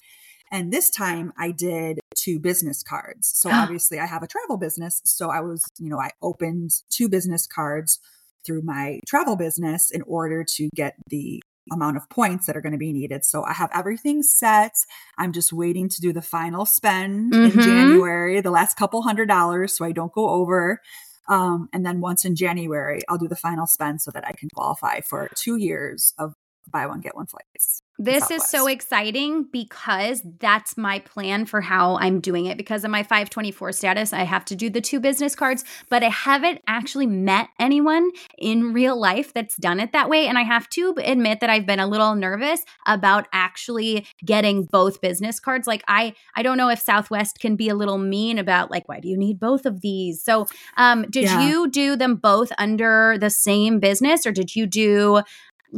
and 0.52 0.70
this 0.70 0.90
time 0.90 1.32
I 1.38 1.50
did 1.50 1.98
two 2.16 2.38
business 2.38 2.82
cards. 2.82 3.30
So 3.34 3.50
obviously 3.52 3.98
I 3.98 4.06
have 4.06 4.22
a 4.22 4.26
travel 4.28 4.56
business. 4.56 5.00
So 5.04 5.30
I 5.30 5.40
was, 5.40 5.64
you 5.78 5.88
know, 5.88 5.98
I 5.98 6.10
opened 6.22 6.70
two 6.90 7.08
business 7.08 7.46
cards 7.46 7.98
through 8.44 8.62
my 8.62 9.00
travel 9.06 9.36
business 9.36 9.90
in 9.90 10.02
order 10.02 10.44
to 10.56 10.68
get 10.74 10.96
the 11.08 11.42
amount 11.70 11.96
of 11.96 12.08
points 12.10 12.46
that 12.46 12.56
are 12.56 12.60
going 12.60 12.72
to 12.72 12.78
be 12.78 12.92
needed. 12.92 13.24
So 13.24 13.44
I 13.44 13.52
have 13.52 13.70
everything 13.72 14.22
set. 14.22 14.74
I'm 15.16 15.32
just 15.32 15.52
waiting 15.52 15.88
to 15.90 16.00
do 16.00 16.12
the 16.12 16.22
final 16.22 16.66
spend 16.66 17.32
mm-hmm. 17.32 17.58
in 17.58 17.64
January, 17.64 18.40
the 18.40 18.50
last 18.50 18.76
couple 18.76 19.02
hundred 19.02 19.26
dollars 19.26 19.76
so 19.76 19.84
I 19.84 19.92
don't 19.92 20.12
go 20.12 20.28
over. 20.30 20.80
Um, 21.28 21.68
and 21.72 21.86
then 21.86 22.00
once 22.00 22.24
in 22.24 22.34
January, 22.34 23.00
I'll 23.08 23.18
do 23.18 23.28
the 23.28 23.36
final 23.36 23.66
spend 23.66 24.02
so 24.02 24.10
that 24.10 24.26
I 24.26 24.32
can 24.32 24.48
qualify 24.54 25.00
for 25.00 25.30
two 25.36 25.56
years 25.56 26.14
of 26.18 26.34
buy 26.70 26.86
one, 26.86 27.00
get 27.00 27.14
one 27.14 27.26
flights. 27.26 27.81
This 28.04 28.32
is 28.32 28.48
so 28.48 28.66
exciting 28.66 29.44
because 29.44 30.22
that's 30.40 30.76
my 30.76 30.98
plan 30.98 31.46
for 31.46 31.60
how 31.60 31.98
I'm 31.98 32.18
doing 32.18 32.46
it. 32.46 32.56
Because 32.56 32.82
of 32.82 32.90
my 32.90 33.04
524 33.04 33.70
status, 33.70 34.12
I 34.12 34.24
have 34.24 34.44
to 34.46 34.56
do 34.56 34.68
the 34.68 34.80
two 34.80 34.98
business 34.98 35.36
cards, 35.36 35.64
but 35.88 36.02
I 36.02 36.08
haven't 36.08 36.62
actually 36.66 37.06
met 37.06 37.50
anyone 37.60 38.10
in 38.38 38.72
real 38.72 38.98
life 38.98 39.32
that's 39.32 39.56
done 39.56 39.78
it 39.78 39.92
that 39.92 40.10
way. 40.10 40.26
And 40.26 40.36
I 40.36 40.42
have 40.42 40.68
to 40.70 40.96
admit 40.98 41.38
that 41.38 41.48
I've 41.50 41.64
been 41.64 41.78
a 41.78 41.86
little 41.86 42.16
nervous 42.16 42.64
about 42.86 43.28
actually 43.32 44.04
getting 44.24 44.64
both 44.64 45.00
business 45.00 45.38
cards. 45.38 45.68
Like 45.68 45.84
I, 45.86 46.14
I 46.34 46.42
don't 46.42 46.56
know 46.56 46.70
if 46.70 46.80
Southwest 46.80 47.38
can 47.38 47.54
be 47.54 47.68
a 47.68 47.74
little 47.76 47.98
mean 47.98 48.36
about 48.36 48.68
like, 48.68 48.88
why 48.88 48.98
do 48.98 49.06
you 49.06 49.16
need 49.16 49.38
both 49.38 49.64
of 49.64 49.80
these? 49.80 50.24
So, 50.24 50.48
um, 50.76 51.06
did 51.08 51.24
yeah. 51.24 51.46
you 51.46 51.70
do 51.70 51.94
them 51.94 52.16
both 52.16 52.50
under 52.58 53.16
the 53.16 53.30
same 53.30 53.78
business, 53.78 54.26
or 54.26 54.32
did 54.32 54.56
you 54.56 54.66
do 54.66 55.22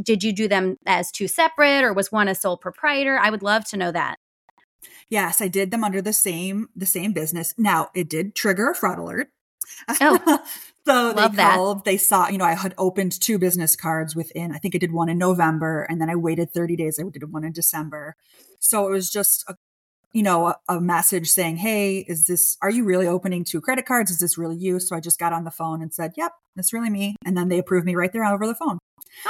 did 0.01 0.23
you 0.23 0.33
do 0.33 0.47
them 0.47 0.77
as 0.85 1.11
two 1.11 1.27
separate 1.27 1.83
or 1.83 1.93
was 1.93 2.11
one 2.11 2.27
a 2.27 2.35
sole 2.35 2.57
proprietor? 2.57 3.17
I 3.17 3.29
would 3.29 3.43
love 3.43 3.65
to 3.65 3.77
know 3.77 3.91
that. 3.91 4.17
Yes, 5.09 5.41
I 5.41 5.47
did 5.47 5.71
them 5.71 5.83
under 5.83 6.01
the 6.01 6.13
same 6.13 6.69
the 6.75 6.85
same 6.85 7.13
business. 7.13 7.53
Now, 7.57 7.89
it 7.95 8.09
did 8.09 8.35
trigger 8.35 8.69
a 8.69 8.75
fraud 8.75 8.99
alert. 8.99 9.29
Oh. 9.99 10.43
so 10.85 11.13
they 11.13 11.29
called, 11.29 11.79
that. 11.79 11.85
they 11.85 11.97
saw, 11.97 12.27
you 12.27 12.37
know, 12.37 12.45
I 12.45 12.53
had 12.53 12.75
opened 12.77 13.19
two 13.19 13.39
business 13.39 13.75
cards 13.75 14.15
within, 14.15 14.51
I 14.51 14.57
think 14.57 14.75
I 14.75 14.77
did 14.77 14.91
one 14.91 15.09
in 15.09 15.17
November 15.17 15.83
and 15.83 15.99
then 15.99 16.09
I 16.09 16.15
waited 16.15 16.51
30 16.51 16.75
days. 16.75 16.99
I 16.99 17.03
did 17.09 17.31
one 17.31 17.43
in 17.43 17.51
December. 17.51 18.15
So 18.59 18.87
it 18.87 18.91
was 18.91 19.09
just 19.09 19.43
a 19.49 19.55
you 20.13 20.23
know, 20.23 20.47
a, 20.47 20.55
a, 20.69 20.79
message 20.79 21.29
saying, 21.29 21.57
Hey, 21.57 21.97
is 22.07 22.25
this, 22.25 22.57
are 22.61 22.69
you 22.69 22.85
really 22.85 23.05
opening 23.05 23.43
two 23.43 23.59
credit 23.59 23.85
cards? 23.85 24.09
Is 24.09 24.19
this 24.19 24.37
really 24.37 24.55
you? 24.55 24.79
So 24.79 24.95
I 24.95 25.01
just 25.01 25.19
got 25.19 25.33
on 25.33 25.43
the 25.43 25.51
phone 25.51 25.81
and 25.81 25.93
said, 25.93 26.13
Yep, 26.15 26.31
that's 26.55 26.71
really 26.71 26.89
me. 26.89 27.17
And 27.25 27.35
then 27.35 27.49
they 27.49 27.59
approved 27.59 27.85
me 27.85 27.95
right 27.95 28.13
there 28.13 28.23
over 28.23 28.47
the 28.47 28.55
phone. 28.55 28.79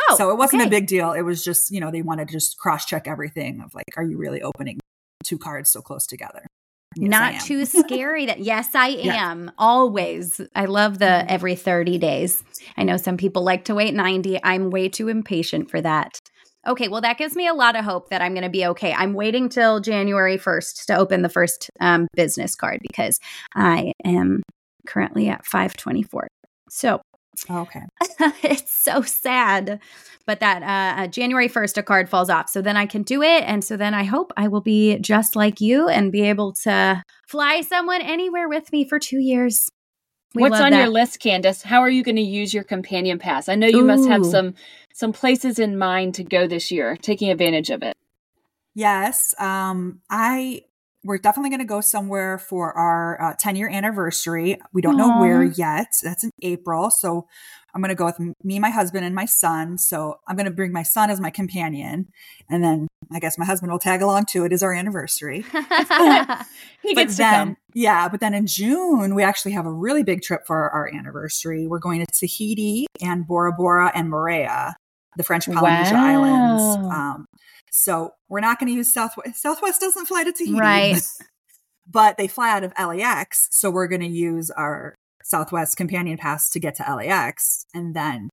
Oh, 0.09 0.15
so 0.17 0.31
it 0.31 0.37
wasn't 0.37 0.61
okay. 0.63 0.67
a 0.67 0.71
big 0.71 0.87
deal. 0.87 1.13
It 1.13 1.21
was 1.21 1.43
just, 1.43 1.71
you 1.71 1.79
know, 1.79 1.91
they 1.91 2.01
wanted 2.01 2.27
to 2.27 2.33
just 2.33 2.57
cross 2.57 2.85
check 2.85 3.07
everything 3.07 3.61
of 3.61 3.73
like, 3.73 3.85
are 3.97 4.03
you 4.03 4.17
really 4.17 4.41
opening 4.41 4.79
two 5.23 5.37
cards 5.37 5.69
so 5.69 5.81
close 5.81 6.05
together? 6.05 6.45
Yes, 6.95 7.09
Not 7.09 7.41
too 7.41 7.65
scary 7.83 8.25
that 8.25 8.39
yes, 8.39 8.73
I 8.73 8.87
am. 8.87 9.51
Always. 9.57 10.39
I 10.55 10.65
love 10.65 10.99
the 10.99 11.05
mm-hmm. 11.05 11.27
every 11.29 11.55
30 11.55 11.97
days. 11.97 12.43
I 12.77 12.83
know 12.83 12.97
some 12.97 13.17
people 13.17 13.43
like 13.43 13.65
to 13.65 13.75
wait 13.75 13.93
90. 13.93 14.39
I'm 14.43 14.69
way 14.69 14.89
too 14.89 15.09
impatient 15.09 15.69
for 15.69 15.81
that. 15.81 16.19
Okay, 16.67 16.87
well, 16.87 17.01
that 17.01 17.19
gives 17.19 17.35
me 17.35 17.47
a 17.47 17.53
lot 17.53 17.75
of 17.75 17.85
hope 17.85 18.09
that 18.09 18.21
I'm 18.21 18.33
going 18.33 18.43
to 18.43 18.49
be 18.49 18.65
okay. 18.65 18.91
I'm 18.91 19.13
waiting 19.13 19.49
till 19.49 19.81
January 19.81 20.37
1st 20.37 20.85
to 20.87 20.97
open 20.97 21.21
the 21.21 21.29
first 21.29 21.69
um, 21.79 22.07
business 22.15 22.55
card 22.55 22.79
because 22.81 23.19
I 23.53 23.91
am 24.03 24.41
currently 24.87 25.27
at 25.29 25.45
524. 25.45 26.27
So, 26.69 27.01
okay. 27.49 27.81
it's 28.43 28.71
so 28.71 29.01
sad. 29.01 29.79
But 30.25 30.39
that 30.39 30.63
uh, 30.63 31.03
uh, 31.03 31.07
January 31.07 31.47
1st, 31.47 31.77
a 31.77 31.83
card 31.83 32.09
falls 32.09 32.29
off. 32.29 32.49
So 32.49 32.61
then 32.61 32.77
I 32.77 32.85
can 32.85 33.03
do 33.03 33.21
it. 33.21 33.43
And 33.43 33.63
so 33.63 33.77
then 33.77 33.93
I 33.93 34.03
hope 34.03 34.31
I 34.35 34.47
will 34.47 34.61
be 34.61 34.97
just 34.99 35.35
like 35.35 35.61
you 35.61 35.87
and 35.87 36.11
be 36.11 36.23
able 36.23 36.53
to 36.63 37.03
fly 37.27 37.61
someone 37.61 38.01
anywhere 38.01 38.49
with 38.49 38.71
me 38.71 38.87
for 38.87 38.99
two 38.99 39.19
years. 39.19 39.69
We 40.33 40.41
What's 40.41 40.59
on 40.59 40.71
that. 40.71 40.79
your 40.79 40.89
list, 40.89 41.21
Candice? 41.21 41.63
How 41.63 41.79
are 41.79 41.89
you 41.89 42.03
going 42.03 42.17
to 42.17 42.21
use 42.21 42.53
your 42.53 42.65
companion 42.65 43.19
pass? 43.19 43.47
I 43.47 43.55
know 43.55 43.67
you 43.67 43.79
Ooh. 43.79 43.87
must 43.87 44.09
have 44.09 44.25
some 44.25 44.53
some 44.93 45.13
places 45.13 45.59
in 45.59 45.77
mind 45.77 46.15
to 46.15 46.23
go 46.23 46.47
this 46.47 46.71
year, 46.71 46.97
taking 46.97 47.29
advantage 47.29 47.69
of 47.69 47.83
it. 47.83 47.95
Yes, 48.73 49.33
um, 49.39 50.01
I 50.09 50.63
we're 51.05 51.19
definitely 51.19 51.51
going 51.51 51.59
to 51.59 51.65
go 51.65 51.81
somewhere 51.81 52.39
for 52.39 52.73
our 52.73 53.21
uh, 53.21 53.35
10 53.39 53.55
year 53.55 53.69
anniversary. 53.69 54.59
We 54.73 54.81
don't 54.81 54.95
Aww. 54.95 54.97
know 54.97 55.19
where 55.19 55.43
yet. 55.43 55.87
That's 56.03 56.23
in 56.23 56.31
April, 56.41 56.89
so 56.89 57.27
I'm 57.75 57.81
going 57.81 57.89
to 57.89 57.95
go 57.95 58.05
with 58.05 58.19
me, 58.43 58.57
my 58.57 58.69
husband, 58.69 59.05
and 59.05 59.13
my 59.13 59.25
son. 59.25 59.77
So 59.77 60.19
I'm 60.27 60.35
going 60.35 60.45
to 60.45 60.51
bring 60.51 60.71
my 60.71 60.81
son 60.83 61.09
as 61.09 61.19
my 61.19 61.29
companion. 61.29 62.07
And 62.49 62.63
then 62.63 62.87
I 63.13 63.19
guess 63.19 63.37
my 63.37 63.45
husband 63.45 63.71
will 63.71 63.79
tag 63.79 64.01
along 64.01 64.25
too. 64.29 64.45
It 64.45 64.53
is 64.53 64.63
our 64.63 64.73
anniversary. 64.73 65.45
he 66.81 66.95
gets 66.95 67.17
then, 67.17 67.47
to 67.47 67.53
come. 67.53 67.57
Yeah. 67.73 68.07
But 68.07 68.21
then 68.21 68.33
in 68.33 68.47
June, 68.47 69.13
we 69.13 69.23
actually 69.23 69.51
have 69.51 69.65
a 69.65 69.71
really 69.71 70.03
big 70.03 70.21
trip 70.21 70.47
for 70.47 70.69
our 70.69 70.89
anniversary. 70.93 71.67
We're 71.67 71.79
going 71.79 71.99
to 71.99 72.07
Tahiti 72.11 72.87
and 73.01 73.27
Bora 73.27 73.51
Bora 73.51 73.91
and 73.93 74.09
Moorea, 74.09 74.73
the 75.17 75.23
French 75.23 75.45
Polynesia 75.45 75.93
wow. 75.93 76.05
Islands. 76.05 76.93
Um, 76.95 77.25
so 77.75 78.11
we're 78.29 78.39
not 78.39 78.59
going 78.59 78.71
to 78.71 78.73
use 78.73 78.93
Southwest. 78.93 79.41
Southwest 79.41 79.81
doesn't 79.81 80.05
fly 80.05 80.23
to 80.23 80.31
Tahiti. 80.31 80.57
Right. 80.57 81.01
But 81.87 82.17
they 82.17 82.27
fly 82.27 82.49
out 82.49 82.63
of 82.63 82.73
LAX. 82.79 83.47
So 83.51 83.69
we're 83.69 83.87
going 83.87 84.01
to 84.01 84.07
use 84.07 84.49
our 84.49 84.95
Southwest 85.23 85.77
Companion 85.77 86.17
Pass 86.17 86.49
to 86.49 86.59
get 86.59 86.73
to 86.77 86.95
LAX 86.95 87.67
and 87.75 87.95
then 87.95 88.31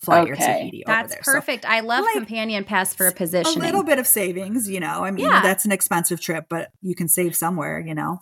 fly 0.00 0.20
okay. 0.20 0.28
your 0.28 0.36
Tahiti 0.36 0.84
That's 0.86 1.12
there. 1.12 1.20
perfect. 1.22 1.64
So, 1.64 1.68
I 1.68 1.80
love 1.80 2.04
like, 2.04 2.14
Companion 2.14 2.64
Pass 2.64 2.94
for 2.94 3.06
a 3.06 3.12
position. 3.12 3.60
A 3.60 3.62
little 3.62 3.82
bit 3.82 3.98
of 3.98 4.06
savings, 4.06 4.70
you 4.70 4.80
know. 4.80 5.04
I 5.04 5.10
mean, 5.10 5.26
yeah. 5.26 5.42
that's 5.42 5.66
an 5.66 5.72
expensive 5.72 6.18
trip, 6.18 6.46
but 6.48 6.70
you 6.80 6.94
can 6.94 7.08
save 7.08 7.36
somewhere, 7.36 7.78
you 7.78 7.94
know. 7.94 8.20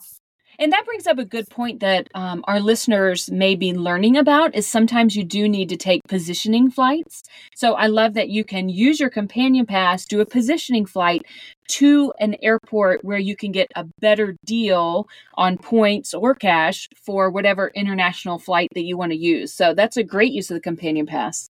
And 0.58 0.72
that 0.72 0.86
brings 0.86 1.06
up 1.06 1.18
a 1.18 1.24
good 1.24 1.48
point 1.50 1.80
that 1.80 2.08
um, 2.14 2.44
our 2.46 2.60
listeners 2.60 3.30
may 3.30 3.54
be 3.54 3.74
learning 3.74 4.16
about 4.16 4.54
is 4.54 4.66
sometimes 4.66 5.16
you 5.16 5.24
do 5.24 5.48
need 5.48 5.68
to 5.68 5.76
take 5.76 6.02
positioning 6.08 6.70
flights. 6.70 7.22
So 7.54 7.74
I 7.74 7.86
love 7.86 8.14
that 8.14 8.30
you 8.30 8.44
can 8.44 8.68
use 8.68 8.98
your 8.98 9.10
companion 9.10 9.66
pass, 9.66 10.04
do 10.04 10.20
a 10.20 10.26
positioning 10.26 10.86
flight 10.86 11.22
to 11.68 12.12
an 12.20 12.36
airport 12.42 13.04
where 13.04 13.18
you 13.18 13.36
can 13.36 13.52
get 13.52 13.70
a 13.74 13.84
better 14.00 14.36
deal 14.44 15.08
on 15.34 15.58
points 15.58 16.14
or 16.14 16.34
cash 16.34 16.88
for 17.04 17.30
whatever 17.30 17.70
international 17.74 18.38
flight 18.38 18.68
that 18.74 18.84
you 18.84 18.96
want 18.96 19.12
to 19.12 19.18
use. 19.18 19.52
So 19.52 19.74
that's 19.74 19.96
a 19.96 20.04
great 20.04 20.32
use 20.32 20.50
of 20.50 20.54
the 20.54 20.60
companion 20.60 21.06
pass. 21.06 21.48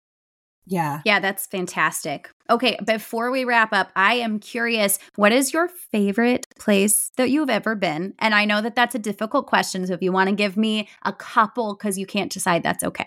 Yeah. 0.71 1.01
Yeah, 1.03 1.19
that's 1.19 1.45
fantastic. 1.47 2.31
Okay, 2.49 2.77
before 2.85 3.29
we 3.29 3.43
wrap 3.43 3.73
up, 3.73 3.91
I 3.93 4.15
am 4.15 4.39
curious 4.39 4.99
what 5.15 5.33
is 5.33 5.51
your 5.51 5.67
favorite 5.67 6.47
place 6.57 7.11
that 7.17 7.29
you've 7.29 7.49
ever 7.49 7.75
been? 7.75 8.13
And 8.19 8.33
I 8.33 8.45
know 8.45 8.61
that 8.61 8.73
that's 8.73 8.95
a 8.95 8.99
difficult 8.99 9.47
question. 9.47 9.85
So 9.85 9.93
if 9.93 10.01
you 10.01 10.13
want 10.13 10.29
to 10.29 10.35
give 10.35 10.55
me 10.55 10.87
a 11.03 11.11
couple 11.11 11.75
because 11.75 11.97
you 11.97 12.05
can't 12.05 12.31
decide, 12.31 12.63
that's 12.63 12.85
okay. 12.85 13.05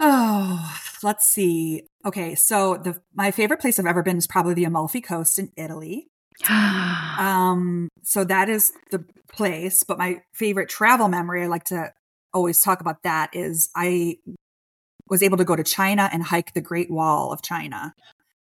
Oh, 0.00 0.78
let's 1.02 1.26
see. 1.26 1.82
Okay, 2.06 2.34
so 2.34 2.78
the 2.78 3.00
my 3.14 3.30
favorite 3.30 3.60
place 3.60 3.78
I've 3.78 3.86
ever 3.86 4.02
been 4.02 4.16
is 4.16 4.26
probably 4.26 4.54
the 4.54 4.64
Amalfi 4.64 5.02
Coast 5.02 5.38
in 5.38 5.52
Italy. 5.58 6.08
um, 6.48 7.88
so 8.02 8.24
that 8.24 8.48
is 8.48 8.72
the 8.90 9.04
place. 9.30 9.82
But 9.82 9.98
my 9.98 10.22
favorite 10.32 10.70
travel 10.70 11.08
memory, 11.08 11.44
I 11.44 11.48
like 11.48 11.64
to 11.64 11.92
always 12.32 12.60
talk 12.60 12.80
about 12.80 13.02
that, 13.02 13.28
is 13.34 13.68
I 13.76 14.16
was 15.08 15.22
able 15.22 15.36
to 15.36 15.44
go 15.44 15.56
to 15.56 15.64
China 15.64 16.08
and 16.12 16.22
hike 16.22 16.54
the 16.54 16.60
Great 16.60 16.90
Wall 16.90 17.32
of 17.32 17.42
China. 17.42 17.94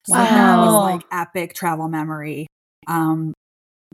So 0.05 0.17
wow. 0.17 0.23
that 0.23 0.57
was 0.57 0.73
like 0.73 1.03
epic 1.11 1.53
travel 1.53 1.87
memory 1.87 2.47
um, 2.87 3.33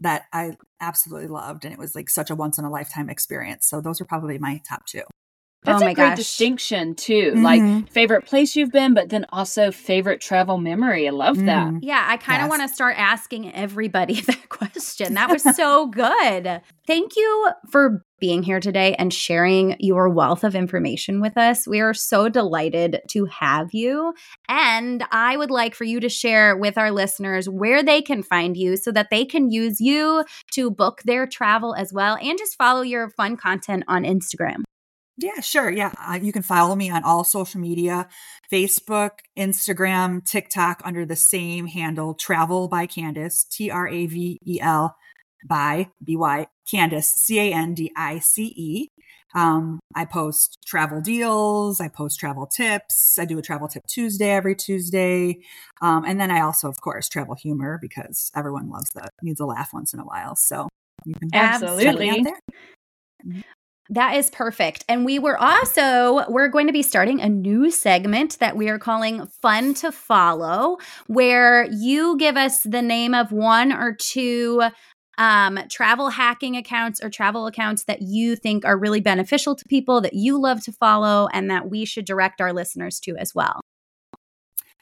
that 0.02 0.24
I 0.34 0.58
absolutely 0.80 1.28
loved. 1.28 1.66
And 1.66 1.74
it 1.74 1.80
was 1.80 1.96
like 1.96 2.10
such 2.10 2.30
a 2.30 2.36
once 2.36 2.58
in 2.58 2.66
a 2.66 2.70
lifetime 2.70 3.10
experience. 3.10 3.68
So 3.68 3.82
those 3.82 4.02
are 4.02 4.06
probably 4.06 4.38
my 4.38 4.62
top 4.68 4.86
two. 4.86 5.04
That's 5.64 5.84
oh 5.84 5.88
a 5.88 5.94
great 5.94 6.10
gosh. 6.10 6.18
distinction 6.18 6.96
too. 6.96 7.34
Mm-hmm. 7.34 7.44
Like 7.44 7.92
favorite 7.92 8.26
place 8.26 8.56
you've 8.56 8.72
been, 8.72 8.94
but 8.94 9.10
then 9.10 9.26
also 9.32 9.72
favorite 9.72 10.22
travel 10.22 10.58
memory. 10.58 11.06
I 11.06 11.12
love 11.12 11.38
that. 11.46 11.68
Mm-hmm. 11.68 11.80
Yeah, 11.82 12.06
I 12.08 12.16
kind 12.16 12.42
of 12.42 12.46
yes. 12.46 12.58
want 12.58 12.70
to 12.70 12.74
start 12.74 12.96
asking 12.98 13.54
everybody 13.54 14.22
that 14.28 14.48
question. 14.48 15.16
That 15.16 15.30
was 15.30 15.44
so 15.44 15.88
good. 15.88 16.62
Thank 16.88 17.18
you 17.18 17.50
for 17.70 18.06
being 18.20 18.42
here 18.42 18.60
today 18.60 18.96
and 18.96 19.14
sharing 19.14 19.76
your 19.80 20.10
wealth 20.10 20.44
of 20.44 20.56
information 20.56 21.22
with 21.22 21.38
us. 21.38 21.68
We 21.68 21.82
are 21.82 21.94
so 21.94 22.30
delighted 22.30 23.02
to 23.10 23.26
have 23.26 23.74
you. 23.74 24.14
And 24.48 25.04
I 25.12 25.36
would 25.38 25.52
like 25.52 25.76
for 25.76 25.84
you 25.84 26.00
to 26.00 26.10
share 26.10 26.56
with 26.56 26.78
our 26.78 26.92
listeners 26.92 27.50
where 27.50 27.84
they 27.84 28.02
can 28.02 28.24
find 28.24 28.56
you 28.56 28.78
so 28.78 28.92
that 28.92 29.10
they 29.10 29.26
can 29.26 29.52
use 29.52 29.80
you 29.80 30.24
to 30.54 30.72
book 30.72 31.02
their 31.04 31.28
travel 31.28 31.76
as 31.76 31.94
well 31.94 32.18
and 32.22 32.38
just 32.38 32.58
follow 32.58 32.82
your 32.82 33.10
fun 33.10 33.38
content 33.38 33.84
on 33.88 34.04
Instagram. 34.04 34.64
Yeah, 35.22 35.42
sure. 35.42 35.70
Yeah. 35.70 35.92
Uh, 36.00 36.20
you 36.22 36.32
can 36.32 36.44
follow 36.44 36.76
me 36.76 36.90
on 36.90 37.04
all 37.04 37.26
social 37.26 37.60
media 37.60 38.08
Facebook, 38.52 39.12
Instagram, 39.38 40.24
TikTok 40.24 40.82
under 40.86 41.06
the 41.06 41.18
same 41.18 41.68
handle, 41.68 42.14
Travel 42.14 42.70
by 42.70 42.88
Candice, 42.88 43.48
T 43.50 43.70
R 43.70 43.88
A 43.88 44.06
V 44.06 44.40
E 44.46 44.60
L 44.62 44.96
by 45.46 45.90
B 46.02 46.16
Y 46.16 46.48
Candice, 46.72 47.04
C 47.04 47.38
A 47.40 47.54
N 47.54 47.74
D 47.74 47.92
I 47.98 48.20
C 48.20 48.54
E. 48.56 48.88
Um, 49.36 49.80
I 49.94 50.06
post 50.06 50.58
travel 50.66 51.02
deals, 51.02 51.80
I 51.80 51.88
post 51.90 52.20
travel 52.20 52.48
tips, 52.48 53.20
I 53.20 53.26
do 53.26 53.38
a 53.38 53.44
travel 53.44 53.68
tip 53.68 53.84
Tuesday 53.88 54.32
every 54.32 54.56
Tuesday. 54.56 55.40
Um, 55.82 56.04
and 56.06 56.20
then 56.20 56.32
I 56.32 56.42
also, 56.42 56.68
of 56.68 56.82
course, 56.82 57.08
travel 57.10 57.36
humor 57.36 57.78
because 57.80 58.32
everyone 58.36 58.70
loves 58.70 58.90
that, 58.96 59.12
needs 59.22 59.40
a 59.40 59.46
laugh 59.46 59.70
once 59.72 59.94
in 59.94 60.00
a 60.00 60.06
while. 60.06 60.36
So 60.36 60.68
you 61.06 61.14
can 61.14 61.30
absolutely. 61.34 62.26
That 63.90 64.16
is 64.16 64.30
perfect. 64.30 64.86
And 64.88 65.04
we 65.04 65.18
were 65.18 65.38
also 65.38 66.24
we're 66.30 66.48
going 66.48 66.68
to 66.68 66.74
be 66.74 66.84
starting 66.84 67.20
a 67.22 67.30
new 67.30 67.72
segment 67.72 68.38
that 68.40 68.56
we 68.56 68.70
are 68.70 68.78
calling 68.78 69.26
Fun 69.42 69.74
to 69.76 69.92
Follow 69.92 70.78
where 71.08 71.66
you 71.72 72.16
give 72.18 72.38
us 72.38 72.62
the 72.62 72.84
name 72.84 73.16
of 73.16 73.32
one 73.32 73.74
or 73.74 73.96
two 73.96 74.62
um, 75.18 75.60
travel 75.70 76.10
hacking 76.10 76.56
accounts 76.56 77.04
or 77.04 77.10
travel 77.10 77.48
accounts 77.48 77.84
that 77.86 78.02
you 78.02 78.36
think 78.36 78.64
are 78.64 78.78
really 78.78 79.02
beneficial 79.02 79.56
to 79.56 79.66
people 79.66 80.02
that 80.02 80.14
you 80.14 80.40
love 80.40 80.64
to 80.64 80.72
follow 80.72 81.28
and 81.34 81.50
that 81.50 81.70
we 81.70 81.84
should 81.84 82.06
direct 82.06 82.40
our 82.40 82.54
listeners 82.54 83.00
to 83.02 83.18
as 83.18 83.34
well. 83.34 83.60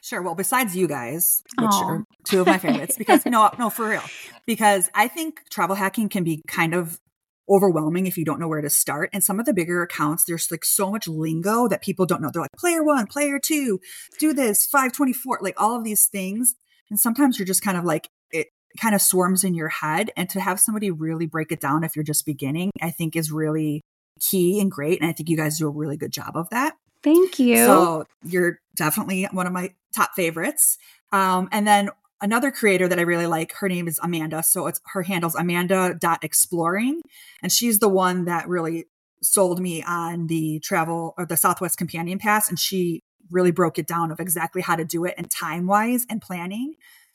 Sure. 0.00 0.22
Well, 0.22 0.36
besides 0.36 0.76
you 0.76 0.86
guys, 0.86 1.42
which 1.58 1.70
Aww. 1.70 1.82
are 1.82 2.04
two 2.24 2.40
of 2.40 2.46
my 2.46 2.58
favorites, 2.58 2.96
because 2.96 3.26
no, 3.26 3.50
no, 3.58 3.68
for 3.68 3.88
real, 3.88 4.02
because 4.46 4.88
I 4.94 5.08
think 5.08 5.42
travel 5.50 5.74
hacking 5.74 6.08
can 6.08 6.22
be 6.24 6.40
kind 6.46 6.72
of 6.72 7.00
overwhelming 7.48 8.06
if 8.06 8.16
you 8.16 8.24
don't 8.24 8.40
know 8.40 8.48
where 8.48 8.60
to 8.60 8.70
start. 8.70 9.10
And 9.12 9.22
some 9.24 9.40
of 9.40 9.46
the 9.46 9.54
bigger 9.54 9.82
accounts, 9.82 10.24
there's 10.24 10.50
like 10.50 10.64
so 10.64 10.90
much 10.90 11.08
lingo 11.08 11.68
that 11.68 11.82
people 11.82 12.06
don't 12.06 12.20
know. 12.20 12.30
They're 12.32 12.42
like 12.42 12.52
player 12.52 12.82
one, 12.82 13.06
player 13.06 13.38
two, 13.38 13.80
do 14.18 14.32
this, 14.32 14.66
524, 14.66 15.40
like 15.42 15.60
all 15.60 15.76
of 15.76 15.84
these 15.84 16.06
things. 16.06 16.54
And 16.90 16.98
sometimes 16.98 17.38
you're 17.38 17.46
just 17.46 17.62
kind 17.62 17.76
of 17.76 17.84
like, 17.84 18.08
it 18.30 18.48
kind 18.80 18.94
of 18.94 19.02
swarms 19.02 19.44
in 19.44 19.54
your 19.54 19.68
head. 19.68 20.10
And 20.16 20.28
to 20.30 20.40
have 20.40 20.60
somebody 20.60 20.90
really 20.90 21.26
break 21.26 21.52
it 21.52 21.60
down 21.60 21.84
if 21.84 21.96
you're 21.96 22.02
just 22.02 22.26
beginning, 22.26 22.70
I 22.80 22.90
think 22.90 23.16
is 23.16 23.30
really 23.32 23.82
key 24.20 24.60
and 24.60 24.70
great. 24.70 25.00
And 25.00 25.08
I 25.08 25.12
think 25.12 25.28
you 25.28 25.36
guys 25.36 25.58
do 25.58 25.66
a 25.66 25.70
really 25.70 25.96
good 25.96 26.12
job 26.12 26.32
of 26.36 26.50
that. 26.50 26.74
Thank 27.02 27.38
you. 27.38 27.56
So 27.56 28.04
you're 28.24 28.58
definitely 28.74 29.28
one 29.30 29.46
of 29.46 29.52
my 29.52 29.72
top 29.94 30.10
favorites. 30.14 30.78
Um, 31.12 31.48
and 31.52 31.66
then 31.66 31.90
another 32.20 32.50
creator 32.50 32.88
that 32.88 32.98
I 32.98 33.02
really 33.02 33.26
like, 33.26 33.52
her 33.54 33.68
name 33.68 33.88
is 33.88 34.00
Amanda. 34.02 34.42
So 34.42 34.66
it's 34.66 34.80
her 34.92 35.02
handle's 35.02 35.34
amanda.exploring. 35.34 37.02
And 37.42 37.52
she's 37.52 37.78
the 37.78 37.88
one 37.88 38.24
that 38.26 38.48
really 38.48 38.86
sold 39.22 39.60
me 39.60 39.82
on 39.82 40.26
the 40.26 40.60
travel 40.60 41.14
or 41.18 41.26
the 41.26 41.36
Southwest 41.36 41.78
Companion 41.78 42.18
Pass. 42.18 42.48
And 42.48 42.58
she 42.58 43.02
really 43.30 43.50
broke 43.50 43.78
it 43.78 43.86
down 43.86 44.10
of 44.10 44.20
exactly 44.20 44.62
how 44.62 44.76
to 44.76 44.84
do 44.84 45.04
it 45.04 45.14
and 45.16 45.30
time 45.30 45.66
wise 45.66 46.06
and 46.08 46.22
planning. 46.22 46.74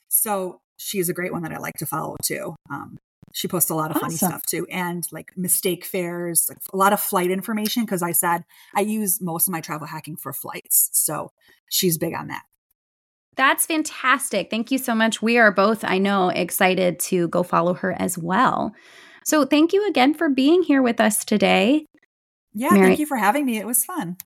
So 0.10 0.62
she's 0.78 1.10
a 1.10 1.14
great 1.14 1.32
one 1.32 1.44
that 1.44 1.54
I 1.54 1.58
like 1.58 1.76
to 1.80 1.86
follow 1.86 2.16
too. 2.24 2.56
Um, 2.70 2.98
she 3.34 3.48
posts 3.48 3.72
a 3.72 3.76
lot 3.76 3.90
of 3.90 4.00
funny 4.00 4.16
stuff 4.16 4.46
too, 4.46 4.68
and 4.70 5.08
like 5.12 5.32
mistake 5.36 5.86
fares, 5.86 6.46
like 6.50 6.60
a 6.72 6.78
lot 6.78 6.94
of 6.94 7.00
flight 7.00 7.32
information. 7.32 7.84
Because 7.84 8.04
I 8.04 8.12
said 8.12 8.44
I 8.76 8.82
use 8.82 9.20
most 9.20 9.48
of 9.48 9.52
my 9.52 9.60
travel 9.60 9.88
hacking 9.88 10.18
for 10.18 10.34
flights, 10.34 10.90
so 10.94 11.32
she's 11.68 11.98
big 11.98 12.14
on 12.14 12.28
that. 12.28 12.44
That's 13.36 13.66
fantastic. 13.66 14.50
Thank 14.50 14.72
you 14.72 14.78
so 14.78 14.94
much. 14.94 15.22
We 15.22 15.38
are 15.38 15.52
both, 15.52 15.84
I 15.84 15.98
know, 15.98 16.30
excited 16.30 17.00
to 17.02 17.28
go 17.30 17.44
follow 17.44 17.74
her 17.74 17.94
as 18.00 18.18
well. 18.18 18.74
So 19.26 19.46
thank 19.46 19.74
you 19.74 19.88
again 19.88 20.14
for 20.14 20.30
being 20.30 20.64
here 20.64 20.82
with 20.82 21.00
us 21.00 21.24
today. 21.26 21.86
Yeah, 22.54 22.72
Mary- 22.72 22.88
thank 22.88 23.00
you 23.00 23.06
for 23.06 23.18
having 23.18 23.46
me. 23.46 23.58
It 23.58 23.66
was 23.66 23.84
fun. 23.84 24.18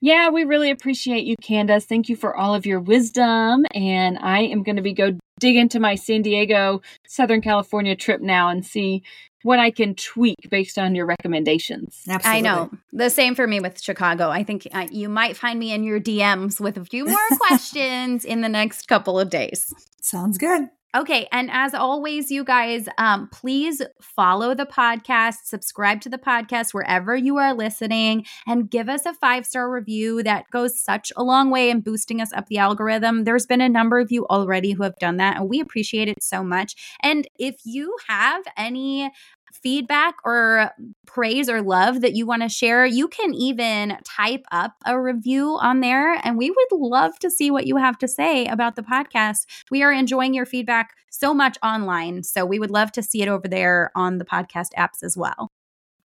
Yeah, 0.00 0.30
we 0.30 0.42
really 0.42 0.70
appreciate 0.72 1.24
you, 1.24 1.36
Candice. 1.36 1.84
Thank 1.84 2.08
you 2.08 2.16
for 2.16 2.36
all 2.36 2.56
of 2.56 2.66
your 2.66 2.80
wisdom. 2.80 3.64
And 3.72 4.18
I 4.18 4.40
am 4.40 4.64
going 4.64 4.76
to 4.76 4.82
be 4.82 4.92
go 4.92 5.16
dig 5.42 5.56
into 5.56 5.80
my 5.80 5.96
San 5.96 6.22
Diego, 6.22 6.80
Southern 7.06 7.42
California 7.42 7.96
trip 7.96 8.20
now 8.20 8.48
and 8.48 8.64
see 8.64 9.02
what 9.42 9.58
I 9.58 9.72
can 9.72 9.96
tweak 9.96 10.48
based 10.48 10.78
on 10.78 10.94
your 10.94 11.04
recommendations. 11.04 12.00
Absolutely. 12.08 12.38
I 12.38 12.40
know. 12.40 12.70
The 12.92 13.10
same 13.10 13.34
for 13.34 13.48
me 13.48 13.58
with 13.58 13.82
Chicago. 13.82 14.30
I 14.30 14.44
think 14.44 14.68
uh, 14.70 14.86
you 14.92 15.08
might 15.08 15.36
find 15.36 15.58
me 15.58 15.72
in 15.72 15.82
your 15.82 15.98
DMs 15.98 16.60
with 16.60 16.78
a 16.78 16.84
few 16.84 17.06
more 17.06 17.28
questions 17.48 18.24
in 18.24 18.40
the 18.40 18.48
next 18.48 18.86
couple 18.86 19.18
of 19.18 19.30
days. 19.30 19.74
Sounds 20.00 20.38
good. 20.38 20.68
Okay. 20.94 21.26
And 21.32 21.50
as 21.50 21.72
always, 21.72 22.30
you 22.30 22.44
guys, 22.44 22.86
um, 22.98 23.28
please 23.32 23.80
follow 24.02 24.54
the 24.54 24.66
podcast, 24.66 25.36
subscribe 25.44 26.02
to 26.02 26.10
the 26.10 26.18
podcast 26.18 26.74
wherever 26.74 27.16
you 27.16 27.38
are 27.38 27.54
listening, 27.54 28.26
and 28.46 28.70
give 28.70 28.90
us 28.90 29.06
a 29.06 29.14
five 29.14 29.46
star 29.46 29.70
review. 29.70 30.22
That 30.22 30.50
goes 30.50 30.78
such 30.78 31.10
a 31.16 31.22
long 31.22 31.50
way 31.50 31.70
in 31.70 31.80
boosting 31.80 32.20
us 32.20 32.30
up 32.34 32.48
the 32.48 32.58
algorithm. 32.58 33.24
There's 33.24 33.46
been 33.46 33.62
a 33.62 33.70
number 33.70 34.00
of 34.00 34.12
you 34.12 34.26
already 34.26 34.72
who 34.72 34.82
have 34.82 34.98
done 34.98 35.16
that, 35.16 35.38
and 35.38 35.48
we 35.48 35.60
appreciate 35.60 36.08
it 36.08 36.22
so 36.22 36.44
much. 36.44 36.74
And 37.02 37.26
if 37.38 37.56
you 37.64 37.96
have 38.08 38.42
any 38.58 39.10
feedback 39.62 40.16
or 40.24 40.70
praise 41.06 41.48
or 41.48 41.62
love 41.62 42.00
that 42.00 42.14
you 42.14 42.26
want 42.26 42.42
to 42.42 42.48
share, 42.48 42.84
you 42.84 43.08
can 43.08 43.34
even 43.34 43.98
type 44.04 44.44
up 44.50 44.74
a 44.84 45.00
review 45.00 45.58
on 45.60 45.80
there. 45.80 46.14
And 46.24 46.36
we 46.36 46.50
would 46.50 46.78
love 46.78 47.18
to 47.20 47.30
see 47.30 47.50
what 47.50 47.66
you 47.66 47.76
have 47.76 47.98
to 47.98 48.08
say 48.08 48.46
about 48.46 48.76
the 48.76 48.82
podcast. 48.82 49.46
We 49.70 49.82
are 49.82 49.92
enjoying 49.92 50.34
your 50.34 50.46
feedback 50.46 50.94
so 51.10 51.34
much 51.34 51.58
online. 51.62 52.22
So 52.22 52.44
we 52.44 52.58
would 52.58 52.70
love 52.70 52.92
to 52.92 53.02
see 53.02 53.22
it 53.22 53.28
over 53.28 53.46
there 53.46 53.90
on 53.94 54.18
the 54.18 54.24
podcast 54.24 54.68
apps 54.76 55.02
as 55.02 55.16
well. 55.16 55.50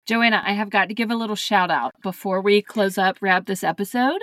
Joanna, 0.05 0.43
I 0.45 0.53
have 0.53 0.69
got 0.69 0.87
to 0.89 0.93
give 0.93 1.09
a 1.09 1.15
little 1.15 1.35
shout 1.35 1.71
out 1.71 1.93
before 2.03 2.39
we 2.39 2.61
close 2.61 2.95
up, 2.97 3.17
wrap 3.21 3.47
this 3.47 3.63
episode. 3.63 4.21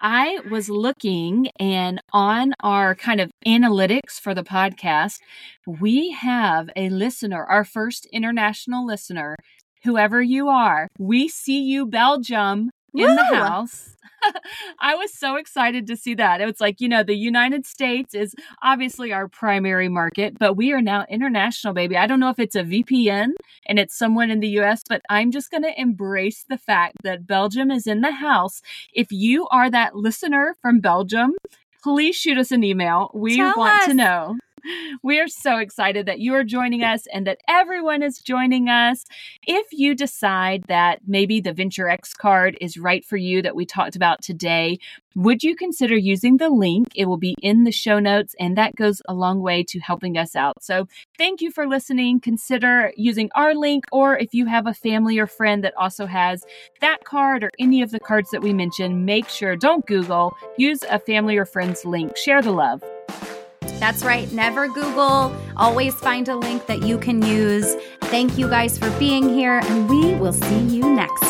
I 0.00 0.38
was 0.48 0.70
looking 0.70 1.48
and 1.58 2.00
on 2.12 2.52
our 2.60 2.94
kind 2.94 3.20
of 3.20 3.32
analytics 3.44 4.20
for 4.20 4.32
the 4.32 4.44
podcast, 4.44 5.18
we 5.66 6.12
have 6.12 6.70
a 6.76 6.88
listener, 6.88 7.44
our 7.44 7.64
first 7.64 8.06
international 8.12 8.86
listener. 8.86 9.34
Whoever 9.82 10.22
you 10.22 10.48
are, 10.48 10.86
we 11.00 11.26
see 11.28 11.60
you, 11.60 11.84
Belgium, 11.86 12.70
in 12.94 13.08
Woo! 13.08 13.16
the 13.16 13.24
house. 13.36 13.90
I 14.80 14.94
was 14.94 15.12
so 15.12 15.36
excited 15.36 15.86
to 15.86 15.96
see 15.96 16.14
that. 16.14 16.40
It 16.40 16.46
was 16.46 16.60
like, 16.60 16.80
you 16.80 16.88
know, 16.88 17.02
the 17.02 17.16
United 17.16 17.66
States 17.66 18.14
is 18.14 18.34
obviously 18.62 19.12
our 19.12 19.28
primary 19.28 19.88
market, 19.88 20.38
but 20.38 20.54
we 20.54 20.72
are 20.72 20.80
now 20.80 21.04
international, 21.08 21.74
baby. 21.74 21.96
I 21.96 22.06
don't 22.06 22.20
know 22.20 22.30
if 22.30 22.38
it's 22.38 22.56
a 22.56 22.62
VPN 22.62 23.32
and 23.66 23.78
it's 23.78 23.96
someone 23.96 24.30
in 24.30 24.40
the 24.40 24.48
US, 24.60 24.82
but 24.88 25.02
I'm 25.08 25.30
just 25.30 25.50
going 25.50 25.62
to 25.62 25.80
embrace 25.80 26.44
the 26.48 26.58
fact 26.58 26.96
that 27.02 27.26
Belgium 27.26 27.70
is 27.70 27.86
in 27.86 28.00
the 28.00 28.12
house. 28.12 28.62
If 28.92 29.08
you 29.10 29.46
are 29.48 29.70
that 29.70 29.96
listener 29.96 30.56
from 30.60 30.80
Belgium, 30.80 31.34
please 31.82 32.16
shoot 32.16 32.38
us 32.38 32.50
an 32.50 32.64
email. 32.64 33.10
We 33.14 33.36
Tell 33.36 33.54
want 33.56 33.80
us. 33.82 33.86
to 33.86 33.94
know. 33.94 34.38
We 35.02 35.20
are 35.20 35.28
so 35.28 35.58
excited 35.58 36.06
that 36.06 36.20
you 36.20 36.34
are 36.34 36.44
joining 36.44 36.82
us 36.82 37.06
and 37.12 37.26
that 37.26 37.38
everyone 37.48 38.02
is 38.02 38.18
joining 38.18 38.68
us. 38.68 39.04
If 39.46 39.66
you 39.72 39.94
decide 39.94 40.64
that 40.68 41.00
maybe 41.06 41.40
the 41.40 41.52
Venture 41.52 41.88
X 41.88 42.14
card 42.14 42.56
is 42.60 42.78
right 42.78 43.04
for 43.04 43.16
you 43.16 43.42
that 43.42 43.56
we 43.56 43.66
talked 43.66 43.96
about 43.96 44.22
today, 44.22 44.78
would 45.14 45.42
you 45.42 45.54
consider 45.54 45.96
using 45.96 46.38
the 46.38 46.48
link? 46.48 46.88
It 46.94 47.06
will 47.06 47.18
be 47.18 47.36
in 47.40 47.64
the 47.64 47.70
show 47.70 48.00
notes, 48.00 48.34
and 48.40 48.56
that 48.56 48.74
goes 48.74 49.00
a 49.08 49.14
long 49.14 49.40
way 49.40 49.62
to 49.68 49.78
helping 49.78 50.18
us 50.18 50.34
out. 50.34 50.62
So, 50.62 50.88
thank 51.18 51.40
you 51.40 51.52
for 51.52 51.68
listening. 51.68 52.18
Consider 52.18 52.92
using 52.96 53.30
our 53.36 53.54
link, 53.54 53.84
or 53.92 54.18
if 54.18 54.34
you 54.34 54.46
have 54.46 54.66
a 54.66 54.74
family 54.74 55.18
or 55.18 55.28
friend 55.28 55.62
that 55.62 55.76
also 55.76 56.06
has 56.06 56.44
that 56.80 57.04
card 57.04 57.44
or 57.44 57.50
any 57.60 57.80
of 57.82 57.92
the 57.92 58.00
cards 58.00 58.30
that 58.30 58.42
we 58.42 58.52
mentioned, 58.52 59.06
make 59.06 59.28
sure 59.28 59.54
don't 59.54 59.86
Google, 59.86 60.36
use 60.58 60.82
a 60.90 60.98
family 60.98 61.36
or 61.36 61.44
friend's 61.44 61.84
link. 61.84 62.16
Share 62.16 62.42
the 62.42 62.50
love. 62.50 62.82
That's 63.84 64.02
right. 64.02 64.32
Never 64.32 64.66
Google. 64.66 65.30
Always 65.58 65.94
find 65.96 66.26
a 66.30 66.34
link 66.34 66.64
that 66.68 66.82
you 66.84 66.96
can 66.96 67.20
use. 67.20 67.74
Thank 68.04 68.38
you 68.38 68.48
guys 68.48 68.78
for 68.78 68.88
being 68.98 69.28
here, 69.28 69.60
and 69.62 69.90
we 69.90 70.14
will 70.14 70.32
see 70.32 70.60
you 70.60 70.94
next 70.94 71.22